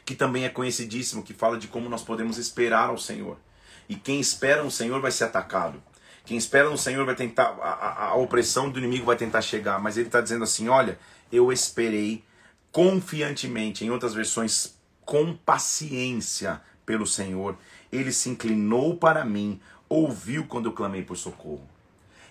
que 0.06 0.14
também 0.14 0.46
é 0.46 0.50
conhecidíssimo, 0.50 1.24
que 1.24 1.34
fala 1.34 1.58
de 1.58 1.68
como 1.68 1.90
nós 1.90 2.04
podemos 2.04 2.38
esperar 2.38 2.90
ao 2.90 3.00
Senhor. 3.00 3.40
E 3.90 3.96
quem 3.96 4.20
espera 4.20 4.64
no 4.64 4.70
Senhor 4.70 5.02
vai 5.02 5.12
ser 5.12 5.24
atacado. 5.24 5.82
Quem 6.26 6.38
espera 6.38 6.70
no 6.70 6.78
Senhor 6.78 7.06
vai 7.06 7.16
tentar, 7.16 7.58
a, 7.62 8.06
a, 8.10 8.16
opressão 8.16 8.70
do 8.70 8.80
inimigo 8.80 9.06
vai 9.06 9.16
tentar 9.16 9.42
chegar, 9.42 9.80
mas 9.80 9.98
ele 9.98 10.08
está 10.08 10.22
dizendo 10.22 10.44
assim: 10.44 10.70
olha, 10.70 10.98
eu 11.32 11.52
esperei 11.52 12.24
confiantemente, 12.72 13.84
em 13.84 13.90
outras 13.90 14.14
versões, 14.14 14.76
com 15.04 15.36
paciência 15.36 16.62
pelo 16.86 17.08
Senhor. 17.08 17.58
Ele 17.92 18.12
se 18.12 18.30
inclinou 18.30 18.96
para 18.96 19.26
mim, 19.26 19.60
ouviu 19.90 20.46
quando 20.46 20.68
eu 20.68 20.74
clamei 20.74 21.04
por 21.04 21.18
socorro. 21.18 21.68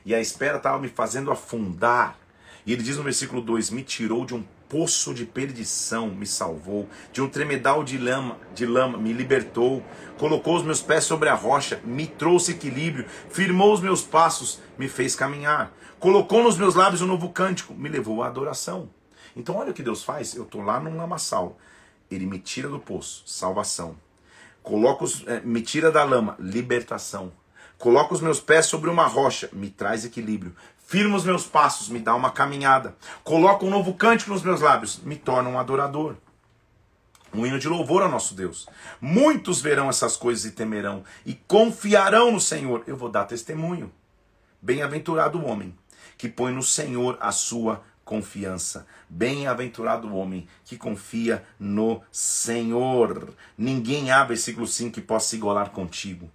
E 0.04 0.14
a 0.14 0.20
espera 0.20 0.56
estava 0.56 0.78
me 0.78 0.88
fazendo 0.88 1.30
afundar. 1.30 2.16
E 2.64 2.72
ele 2.72 2.82
diz 2.82 2.96
no 2.96 3.02
versículo 3.02 3.42
2: 3.42 3.70
Me 3.70 3.82
tirou 3.82 4.24
de 4.24 4.34
um 4.34 4.44
poço 4.70 5.12
de 5.12 5.26
perdição 5.26 6.08
me 6.08 6.24
salvou, 6.24 6.88
de 7.12 7.20
um 7.20 7.28
tremedal 7.28 7.82
de 7.82 7.98
lama, 7.98 8.38
de 8.54 8.64
lama 8.64 8.96
me 8.96 9.12
libertou, 9.12 9.82
colocou 10.16 10.56
os 10.56 10.62
meus 10.62 10.80
pés 10.80 11.02
sobre 11.02 11.28
a 11.28 11.34
rocha, 11.34 11.80
me 11.84 12.06
trouxe 12.06 12.52
equilíbrio, 12.52 13.04
firmou 13.30 13.74
os 13.74 13.80
meus 13.80 14.02
passos, 14.02 14.60
me 14.78 14.88
fez 14.88 15.16
caminhar, 15.16 15.72
colocou 15.98 16.44
nos 16.44 16.56
meus 16.56 16.76
lábios 16.76 17.02
um 17.02 17.06
novo 17.06 17.30
cântico, 17.30 17.74
me 17.74 17.88
levou 17.88 18.22
à 18.22 18.28
adoração. 18.28 18.88
Então 19.34 19.56
olha 19.56 19.72
o 19.72 19.74
que 19.74 19.82
Deus 19.82 20.04
faz, 20.04 20.36
eu 20.36 20.44
estou 20.44 20.62
lá 20.62 20.78
num 20.78 20.96
lamaçal, 20.96 21.58
ele 22.08 22.24
me 22.24 22.38
tira 22.38 22.68
do 22.68 22.78
poço, 22.78 23.24
salvação. 23.26 23.96
Coloca 24.62 25.02
os, 25.02 25.26
é, 25.26 25.40
me 25.40 25.62
tira 25.62 25.90
da 25.90 26.04
lama, 26.04 26.36
libertação. 26.38 27.32
Coloca 27.76 28.12
os 28.12 28.20
meus 28.20 28.38
pés 28.38 28.66
sobre 28.66 28.90
uma 28.90 29.06
rocha, 29.06 29.48
me 29.52 29.70
traz 29.70 30.04
equilíbrio 30.04 30.54
firma 30.90 31.16
os 31.16 31.24
meus 31.24 31.46
passos, 31.46 31.88
me 31.88 32.00
dá 32.00 32.16
uma 32.16 32.32
caminhada, 32.32 32.96
coloca 33.22 33.64
um 33.64 33.70
novo 33.70 33.94
cântico 33.94 34.32
nos 34.32 34.42
meus 34.42 34.60
lábios, 34.60 34.98
me 34.98 35.14
torna 35.14 35.48
um 35.48 35.56
adorador. 35.56 36.16
Um 37.32 37.46
hino 37.46 37.60
de 37.60 37.68
louvor 37.68 38.02
ao 38.02 38.08
nosso 38.08 38.34
Deus. 38.34 38.66
Muitos 39.00 39.62
verão 39.62 39.88
essas 39.88 40.16
coisas 40.16 40.44
e 40.46 40.50
temerão, 40.50 41.04
e 41.24 41.34
confiarão 41.46 42.32
no 42.32 42.40
Senhor. 42.40 42.82
Eu 42.88 42.96
vou 42.96 43.08
dar 43.08 43.24
testemunho. 43.24 43.92
Bem-aventurado 44.60 45.38
o 45.38 45.46
homem 45.46 45.72
que 46.18 46.28
põe 46.28 46.52
no 46.52 46.62
Senhor 46.62 47.16
a 47.20 47.30
sua 47.30 47.84
confiança. 48.04 48.84
Bem-aventurado 49.08 50.08
o 50.08 50.16
homem 50.16 50.48
que 50.64 50.76
confia 50.76 51.44
no 51.56 52.02
Senhor. 52.10 53.32
Ninguém 53.56 54.10
há, 54.10 54.24
versículo 54.24 54.66
5, 54.66 54.92
que 54.92 55.00
possa 55.00 55.36
igualar 55.36 55.70
contigo. 55.70 56.28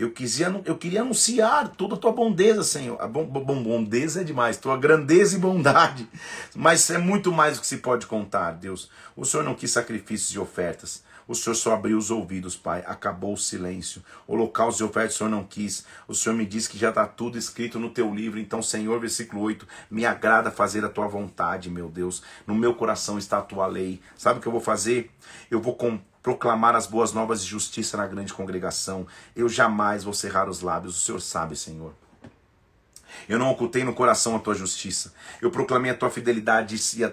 Eu, 0.00 0.10
quisia, 0.10 0.62
eu 0.64 0.78
queria 0.78 1.02
anunciar 1.02 1.68
toda 1.76 1.94
a 1.94 1.98
tua 1.98 2.10
bondeza, 2.10 2.64
Senhor. 2.64 2.98
A 3.02 3.06
bom, 3.06 3.22
bom, 3.22 3.62
bondeza 3.62 4.22
é 4.22 4.24
demais, 4.24 4.56
tua 4.56 4.78
grandeza 4.78 5.36
e 5.36 5.38
bondade. 5.38 6.08
Mas 6.56 6.88
é 6.88 6.96
muito 6.96 7.30
mais 7.30 7.56
do 7.56 7.60
que 7.60 7.66
se 7.66 7.76
pode 7.76 8.06
contar, 8.06 8.52
Deus. 8.52 8.90
O 9.14 9.26
Senhor 9.26 9.42
não 9.42 9.54
quis 9.54 9.70
sacrifícios 9.70 10.34
e 10.34 10.38
ofertas. 10.38 11.04
O 11.28 11.34
Senhor 11.34 11.54
só 11.54 11.74
abriu 11.74 11.98
os 11.98 12.10
ouvidos, 12.10 12.56
Pai. 12.56 12.82
Acabou 12.86 13.34
o 13.34 13.36
silêncio. 13.36 14.02
Holocaustos 14.26 14.80
e 14.80 14.84
ofertas 14.84 15.16
o 15.16 15.18
Senhor 15.18 15.30
não 15.30 15.44
quis. 15.44 15.84
O 16.08 16.14
Senhor 16.14 16.34
me 16.34 16.46
disse 16.46 16.70
que 16.70 16.78
já 16.78 16.88
está 16.88 17.06
tudo 17.06 17.36
escrito 17.36 17.78
no 17.78 17.90
teu 17.90 18.14
livro. 18.14 18.40
Então, 18.40 18.62
Senhor, 18.62 18.98
versículo 18.98 19.42
8, 19.42 19.68
me 19.90 20.06
agrada 20.06 20.50
fazer 20.50 20.82
a 20.82 20.88
tua 20.88 21.08
vontade, 21.08 21.68
meu 21.68 21.90
Deus. 21.90 22.22
No 22.46 22.54
meu 22.54 22.74
coração 22.74 23.18
está 23.18 23.36
a 23.36 23.42
tua 23.42 23.66
lei. 23.66 24.00
Sabe 24.16 24.38
o 24.38 24.42
que 24.42 24.48
eu 24.48 24.52
vou 24.52 24.62
fazer? 24.62 25.10
Eu 25.50 25.60
vou 25.60 25.74
com 25.74 26.00
proclamar 26.22 26.74
as 26.76 26.86
boas 26.86 27.12
novas 27.12 27.42
de 27.42 27.48
justiça 27.48 27.96
na 27.96 28.06
grande 28.06 28.32
congregação. 28.32 29.06
Eu 29.34 29.48
jamais 29.48 30.04
vou 30.04 30.14
cerrar 30.14 30.48
os 30.48 30.60
lábios, 30.60 30.96
o 30.96 31.00
Senhor 31.00 31.20
sabe, 31.20 31.56
Senhor. 31.56 31.92
Eu 33.28 33.38
não 33.38 33.50
ocultei 33.50 33.84
no 33.84 33.94
coração 33.94 34.36
a 34.36 34.38
tua 34.38 34.54
justiça. 34.54 35.12
Eu 35.40 35.50
proclamei 35.50 35.90
a 35.90 35.94
tua 35.94 36.10
fidelidade 36.10 36.76
e 36.96 37.04
a, 37.04 37.12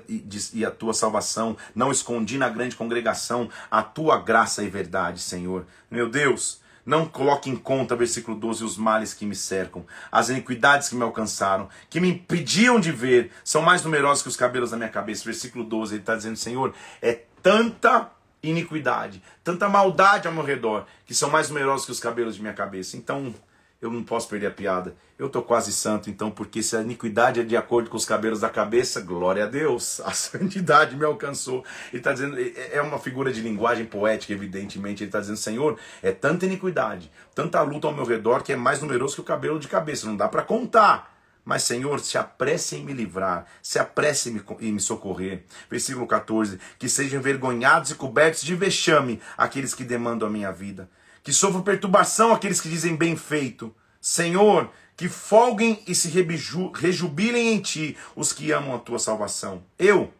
e 0.54 0.66
a, 0.66 0.72
tua 0.72 0.94
salvação. 0.94 1.58
Não 1.76 1.92
escondi 1.92 2.38
na 2.38 2.50
grande 2.50 2.76
congregação 2.76 3.50
a 3.70 3.82
tua 3.82 4.20
graça 4.20 4.64
e 4.64 4.70
verdade, 4.70 5.20
Senhor. 5.22 5.66
Meu 5.90 6.10
Deus, 6.10 6.62
não 6.86 7.06
coloque 7.06 7.50
em 7.50 7.56
conta, 7.56 7.96
versículo 7.96 8.38
12, 8.38 8.64
os 8.64 8.78
males 8.78 9.14
que 9.14 9.26
me 9.26 9.36
cercam, 9.36 9.86
as 10.12 10.30
iniquidades 10.30 10.88
que 10.90 10.96
me 10.96 11.04
alcançaram, 11.04 11.68
que 11.90 12.00
me 12.00 12.10
impediam 12.10 12.80
de 12.80 12.92
ver, 12.92 13.32
são 13.44 13.62
mais 13.62 13.84
numerosos 13.84 14.22
que 14.22 14.30
os 14.30 14.38
cabelos 14.38 14.72
da 14.72 14.78
minha 14.78 14.90
cabeça. 14.90 15.26
Versículo 15.26 15.64
12, 15.64 15.96
ele 15.96 16.02
está 16.02 16.16
dizendo, 16.16 16.38
Senhor, 16.38 16.74
é 17.02 17.24
tanta 17.44 18.10
iniquidade, 18.42 19.22
tanta 19.44 19.68
maldade 19.68 20.28
ao 20.28 20.34
meu 20.34 20.44
redor, 20.44 20.86
que 21.06 21.14
são 21.14 21.30
mais 21.30 21.50
numerosos 21.50 21.86
que 21.86 21.92
os 21.92 22.00
cabelos 22.00 22.36
de 22.36 22.42
minha 22.42 22.54
cabeça. 22.54 22.96
Então, 22.96 23.34
eu 23.82 23.92
não 23.92 24.04
posso 24.04 24.28
perder 24.28 24.48
a 24.48 24.52
piada. 24.52 24.96
Eu 25.20 25.30
tô 25.30 25.42
quase 25.42 25.72
santo, 25.72 26.10
então, 26.10 26.32
porque 26.32 26.64
se 26.64 26.76
a 26.76 26.82
iniquidade 26.82 27.40
é 27.40 27.44
de 27.44 27.56
acordo 27.56 27.90
com 27.90 27.98
os 27.98 28.06
cabelos 28.06 28.40
da 28.40 28.50
cabeça, 28.50 29.02
glória 29.02 29.44
a 29.44 29.48
Deus, 29.48 30.00
a 30.06 30.12
santidade 30.12 30.96
me 30.96 31.06
alcançou. 31.06 31.64
Ele 31.90 32.00
está 32.00 32.14
dizendo, 32.14 32.40
é, 32.40 32.78
é 32.78 32.82
uma 32.82 33.00
figura 33.00 33.32
de 33.32 33.42
linguagem 33.42 33.86
poética, 33.86 34.34
evidentemente. 34.34 35.04
Ele 35.04 35.10
está 35.10 35.20
dizendo, 35.20 35.38
Senhor, 35.38 35.78
é 36.02 36.12
tanta 36.12 36.46
iniquidade, 36.46 37.12
tanta 37.36 37.62
luta 37.62 37.88
ao 37.88 37.94
meu 37.94 38.06
redor 38.06 38.44
que 38.44 38.54
é 38.54 38.56
mais 38.56 38.82
numeroso 38.82 39.16
que 39.16 39.22
o 39.22 39.24
cabelo 39.24 39.60
de 39.60 39.68
cabeça, 39.68 40.08
não 40.08 40.16
dá 40.16 40.28
para 40.28 40.44
contar. 40.44 41.17
Mas, 41.48 41.64
Senhor, 41.64 42.02
se 42.02 42.18
apresse 42.18 42.76
em 42.76 42.84
me 42.84 42.92
livrar, 42.92 43.46
se 43.64 43.80
apresse 43.80 44.44
em 44.60 44.72
me 44.74 44.82
socorrer. 44.82 45.46
Versículo 45.70 46.06
14: 46.06 46.60
Que 46.78 46.90
sejam 46.90 47.20
envergonhados 47.20 47.92
e 47.92 47.96
cobertos 47.96 48.42
de 48.42 48.54
vexame 48.54 49.22
aqueles 49.38 49.74
que 49.74 49.86
demandam 49.86 50.28
a 50.28 50.32
minha 50.32 50.52
vida 50.52 50.90
que 51.28 51.34
sofram 51.34 51.62
perturbação 51.62 52.34
aqueles 52.34 52.62
que 52.62 52.70
dizem 52.70 52.96
bem 52.96 53.18
feito. 53.18 53.76
Senhor, 54.00 54.72
que 54.96 55.10
folguem 55.10 55.84
e 55.86 55.94
se 55.94 56.08
rejubilem 56.08 57.54
em 57.54 57.60
ti 57.60 57.98
os 58.16 58.32
que 58.32 58.50
amam 58.54 58.74
a 58.74 58.80
tua 58.80 58.98
salvação. 58.98 59.62
Eu 59.78 60.14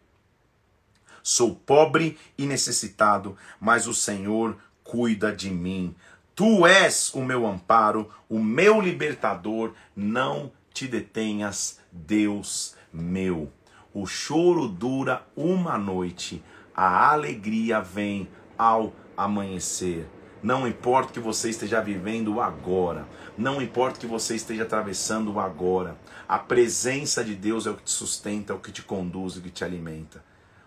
sou 1.22 1.54
pobre 1.54 2.18
e 2.36 2.44
necessitado, 2.44 3.38
mas 3.58 3.86
o 3.86 3.94
Senhor 3.94 4.58
cuida 4.84 5.34
de 5.34 5.48
mim. 5.48 5.96
Tu 6.34 6.66
és 6.66 7.10
o 7.14 7.22
meu 7.22 7.46
amparo, 7.46 8.10
o 8.28 8.38
meu 8.38 8.78
libertador, 8.78 9.72
não 9.96 10.52
te 10.78 10.86
detenhas, 10.86 11.80
Deus 11.90 12.76
meu. 12.92 13.50
O 13.92 14.06
choro 14.06 14.68
dura 14.68 15.26
uma 15.36 15.76
noite, 15.76 16.40
a 16.72 17.10
alegria 17.10 17.80
vem 17.80 18.28
ao 18.56 18.92
amanhecer. 19.16 20.08
Não 20.40 20.68
importa 20.68 21.10
o 21.10 21.12
que 21.14 21.18
você 21.18 21.50
esteja 21.50 21.80
vivendo 21.80 22.40
agora, 22.40 23.08
não 23.36 23.60
importa 23.60 23.96
o 23.96 24.00
que 24.00 24.06
você 24.06 24.36
esteja 24.36 24.62
atravessando 24.62 25.40
agora, 25.40 25.98
a 26.28 26.38
presença 26.38 27.24
de 27.24 27.34
Deus 27.34 27.66
é 27.66 27.70
o 27.70 27.74
que 27.74 27.82
te 27.82 27.90
sustenta, 27.90 28.52
é 28.52 28.56
o 28.56 28.60
que 28.60 28.70
te 28.70 28.82
conduz, 28.82 29.34
é 29.34 29.40
o 29.40 29.42
que 29.42 29.50
te 29.50 29.64
alimenta. 29.64 30.24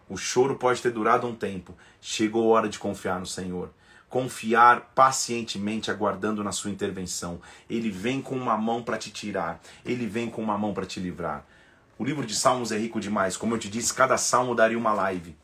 O 0.10 0.18
choro 0.18 0.58
pode 0.58 0.82
ter 0.82 0.92
durado 0.92 1.26
um 1.26 1.34
tempo, 1.34 1.74
chegou 2.02 2.54
a 2.54 2.58
hora 2.58 2.68
de 2.68 2.78
confiar 2.78 3.18
no 3.18 3.26
Senhor. 3.26 3.72
Confiar 4.12 4.92
pacientemente, 4.94 5.90
aguardando 5.90 6.44
na 6.44 6.52
sua 6.52 6.70
intervenção. 6.70 7.42
Ele 7.68 7.90
vem 7.90 8.22
com 8.22 8.36
uma 8.36 8.58
mão 8.58 8.84
para 8.84 8.98
te 8.98 9.10
tirar, 9.10 9.60
ele 9.84 10.06
vem 10.06 10.30
com 10.30 10.44
uma 10.44 10.58
mão 10.58 10.74
para 10.74 10.86
te 10.86 11.00
livrar. 11.00 11.46
O 11.98 12.04
livro 12.04 12.26
de 12.26 12.36
Salmos 12.36 12.72
é 12.72 12.78
rico 12.78 13.00
demais. 13.00 13.38
Como 13.38 13.56
eu 13.56 13.58
te 13.58 13.70
disse, 13.70 13.94
cada 13.94 14.18
salmo 14.18 14.54
daria 14.54 14.78
uma 14.78 14.92
live. 14.92 15.36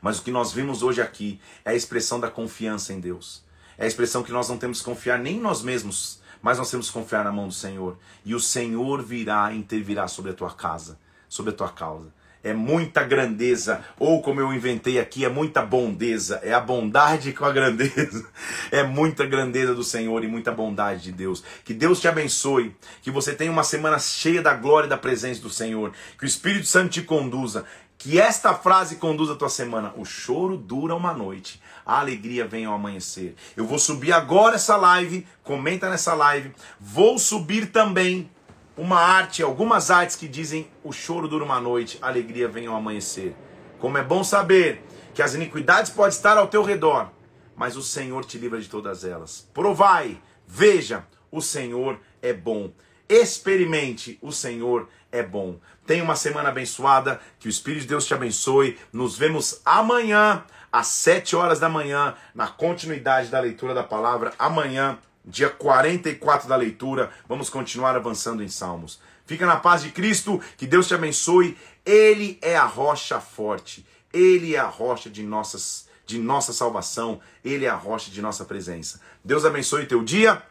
Mas 0.00 0.18
o 0.18 0.22
que 0.22 0.30
nós 0.30 0.52
vimos 0.52 0.82
hoje 0.82 1.02
aqui 1.02 1.40
é 1.64 1.70
a 1.70 1.74
expressão 1.74 2.20
da 2.20 2.30
confiança 2.30 2.92
em 2.92 3.00
Deus. 3.00 3.42
É 3.76 3.84
a 3.84 3.88
expressão 3.88 4.22
que 4.22 4.30
nós 4.30 4.48
não 4.48 4.56
temos 4.56 4.78
que 4.78 4.84
confiar 4.84 5.18
nem 5.18 5.36
em 5.36 5.40
nós 5.40 5.60
mesmos, 5.60 6.20
mas 6.40 6.58
nós 6.58 6.70
temos 6.70 6.86
que 6.86 6.92
confiar 6.92 7.24
na 7.24 7.32
mão 7.32 7.48
do 7.48 7.54
Senhor. 7.54 7.98
E 8.24 8.32
o 8.32 8.38
Senhor 8.38 9.02
virá 9.02 9.52
intervirá 9.52 10.06
sobre 10.06 10.30
a 10.30 10.34
tua 10.34 10.52
casa, 10.52 11.00
sobre 11.28 11.52
a 11.52 11.56
tua 11.56 11.70
causa. 11.70 12.12
É 12.44 12.52
muita 12.52 13.02
grandeza, 13.02 13.82
ou 13.98 14.20
como 14.20 14.38
eu 14.38 14.52
inventei 14.52 15.00
aqui, 15.00 15.24
é 15.24 15.30
muita 15.30 15.62
bondeza. 15.62 16.38
É 16.42 16.52
a 16.52 16.60
bondade 16.60 17.32
com 17.32 17.46
a 17.46 17.50
grandeza. 17.50 18.24
É 18.70 18.82
muita 18.82 19.24
grandeza 19.24 19.74
do 19.74 19.84
Senhor 19.84 20.24
e 20.24 20.28
muita 20.28 20.50
bondade 20.50 21.04
de 21.04 21.12
Deus. 21.12 21.42
Que 21.64 21.72
Deus 21.72 22.00
te 22.00 22.08
abençoe. 22.08 22.74
Que 23.02 23.10
você 23.10 23.32
tenha 23.32 23.50
uma 23.50 23.62
semana 23.62 23.98
cheia 23.98 24.42
da 24.42 24.52
glória 24.52 24.86
e 24.86 24.90
da 24.90 24.96
presença 24.96 25.40
do 25.40 25.48
Senhor. 25.48 25.92
Que 26.18 26.24
o 26.24 26.26
Espírito 26.26 26.66
Santo 26.66 26.90
te 26.90 27.02
conduza. 27.02 27.64
Que 27.96 28.20
esta 28.20 28.52
frase 28.52 28.96
conduza 28.96 29.32
a 29.32 29.36
tua 29.36 29.48
semana. 29.48 29.94
O 29.96 30.04
choro 30.04 30.58
dura 30.58 30.94
uma 30.94 31.14
noite, 31.14 31.62
a 31.86 32.00
alegria 32.00 32.46
vem 32.46 32.66
ao 32.66 32.74
amanhecer. 32.74 33.34
Eu 33.56 33.66
vou 33.66 33.78
subir 33.78 34.12
agora 34.12 34.56
essa 34.56 34.76
live, 34.76 35.26
comenta 35.42 35.88
nessa 35.88 36.12
live. 36.12 36.52
Vou 36.78 37.18
subir 37.18 37.70
também 37.70 38.28
uma 38.76 38.98
arte, 38.98 39.42
algumas 39.42 39.90
artes 39.90 40.16
que 40.16 40.26
dizem 40.26 40.68
o 40.82 40.92
choro 40.92 41.28
dura 41.28 41.44
uma 41.44 41.60
noite, 41.60 41.98
a 42.02 42.08
alegria 42.08 42.48
vem 42.48 42.66
ao 42.66 42.76
amanhecer. 42.76 43.34
Como 43.78 43.98
é 43.98 44.02
bom 44.02 44.24
saber 44.24 44.82
que 45.14 45.22
as 45.22 45.34
iniquidades 45.34 45.90
podem 45.90 46.10
estar 46.10 46.36
ao 46.36 46.48
teu 46.48 46.62
redor, 46.62 47.10
mas 47.54 47.76
o 47.76 47.82
Senhor 47.82 48.24
te 48.24 48.36
livra 48.36 48.60
de 48.60 48.68
todas 48.68 49.04
elas. 49.04 49.48
Provai, 49.54 50.20
veja, 50.46 51.06
o 51.30 51.40
Senhor 51.40 52.00
é 52.20 52.32
bom. 52.32 52.72
Experimente, 53.08 54.18
o 54.20 54.32
Senhor 54.32 54.88
é 55.12 55.22
bom. 55.22 55.60
Tenha 55.86 56.02
uma 56.02 56.16
semana 56.16 56.48
abençoada, 56.48 57.20
que 57.38 57.46
o 57.46 57.50
Espírito 57.50 57.82
de 57.82 57.88
Deus 57.88 58.06
te 58.06 58.14
abençoe. 58.14 58.78
Nos 58.92 59.16
vemos 59.16 59.60
amanhã, 59.64 60.42
às 60.72 60.88
7 60.88 61.36
horas 61.36 61.60
da 61.60 61.68
manhã, 61.68 62.14
na 62.34 62.48
continuidade 62.48 63.28
da 63.28 63.38
leitura 63.38 63.74
da 63.74 63.84
palavra. 63.84 64.32
Amanhã, 64.38 64.98
dia 65.24 65.48
44 65.48 66.48
da 66.48 66.56
leitura, 66.56 67.10
vamos 67.28 67.48
continuar 67.48 67.96
avançando 67.96 68.42
em 68.42 68.48
Salmos. 68.48 69.00
Fica 69.26 69.46
na 69.46 69.56
paz 69.56 69.82
de 69.82 69.90
Cristo, 69.90 70.40
que 70.56 70.66
Deus 70.66 70.86
te 70.86 70.94
abençoe. 70.94 71.56
Ele 71.84 72.38
é 72.42 72.56
a 72.56 72.66
rocha 72.66 73.20
forte, 73.20 73.86
ele 74.12 74.54
é 74.54 74.58
a 74.58 74.66
rocha 74.66 75.08
de 75.08 75.22
nossas 75.22 75.88
de 76.06 76.18
nossa 76.18 76.52
salvação, 76.52 77.18
ele 77.42 77.64
é 77.64 77.68
a 77.68 77.74
rocha 77.74 78.10
de 78.10 78.20
nossa 78.20 78.44
presença. 78.44 79.00
Deus 79.24 79.44
abençoe 79.44 79.86
teu 79.86 80.04
dia. 80.04 80.42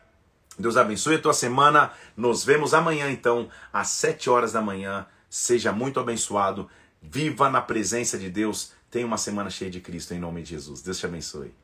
Deus 0.57 0.77
abençoe 0.77 1.15
a 1.15 1.19
tua 1.19 1.33
semana. 1.33 1.91
Nos 2.15 2.43
vemos 2.43 2.73
amanhã, 2.73 3.11
então, 3.11 3.49
às 3.71 3.89
7 3.89 4.29
horas 4.29 4.53
da 4.53 4.61
manhã. 4.61 5.05
Seja 5.29 5.71
muito 5.71 5.99
abençoado. 5.99 6.69
Viva 7.01 7.49
na 7.49 7.61
presença 7.61 8.17
de 8.17 8.29
Deus. 8.29 8.71
Tenha 8.89 9.05
uma 9.05 9.17
semana 9.17 9.49
cheia 9.49 9.71
de 9.71 9.79
Cristo, 9.79 10.13
em 10.13 10.19
nome 10.19 10.41
de 10.41 10.51
Jesus. 10.51 10.81
Deus 10.81 10.97
te 10.99 11.05
abençoe. 11.05 11.62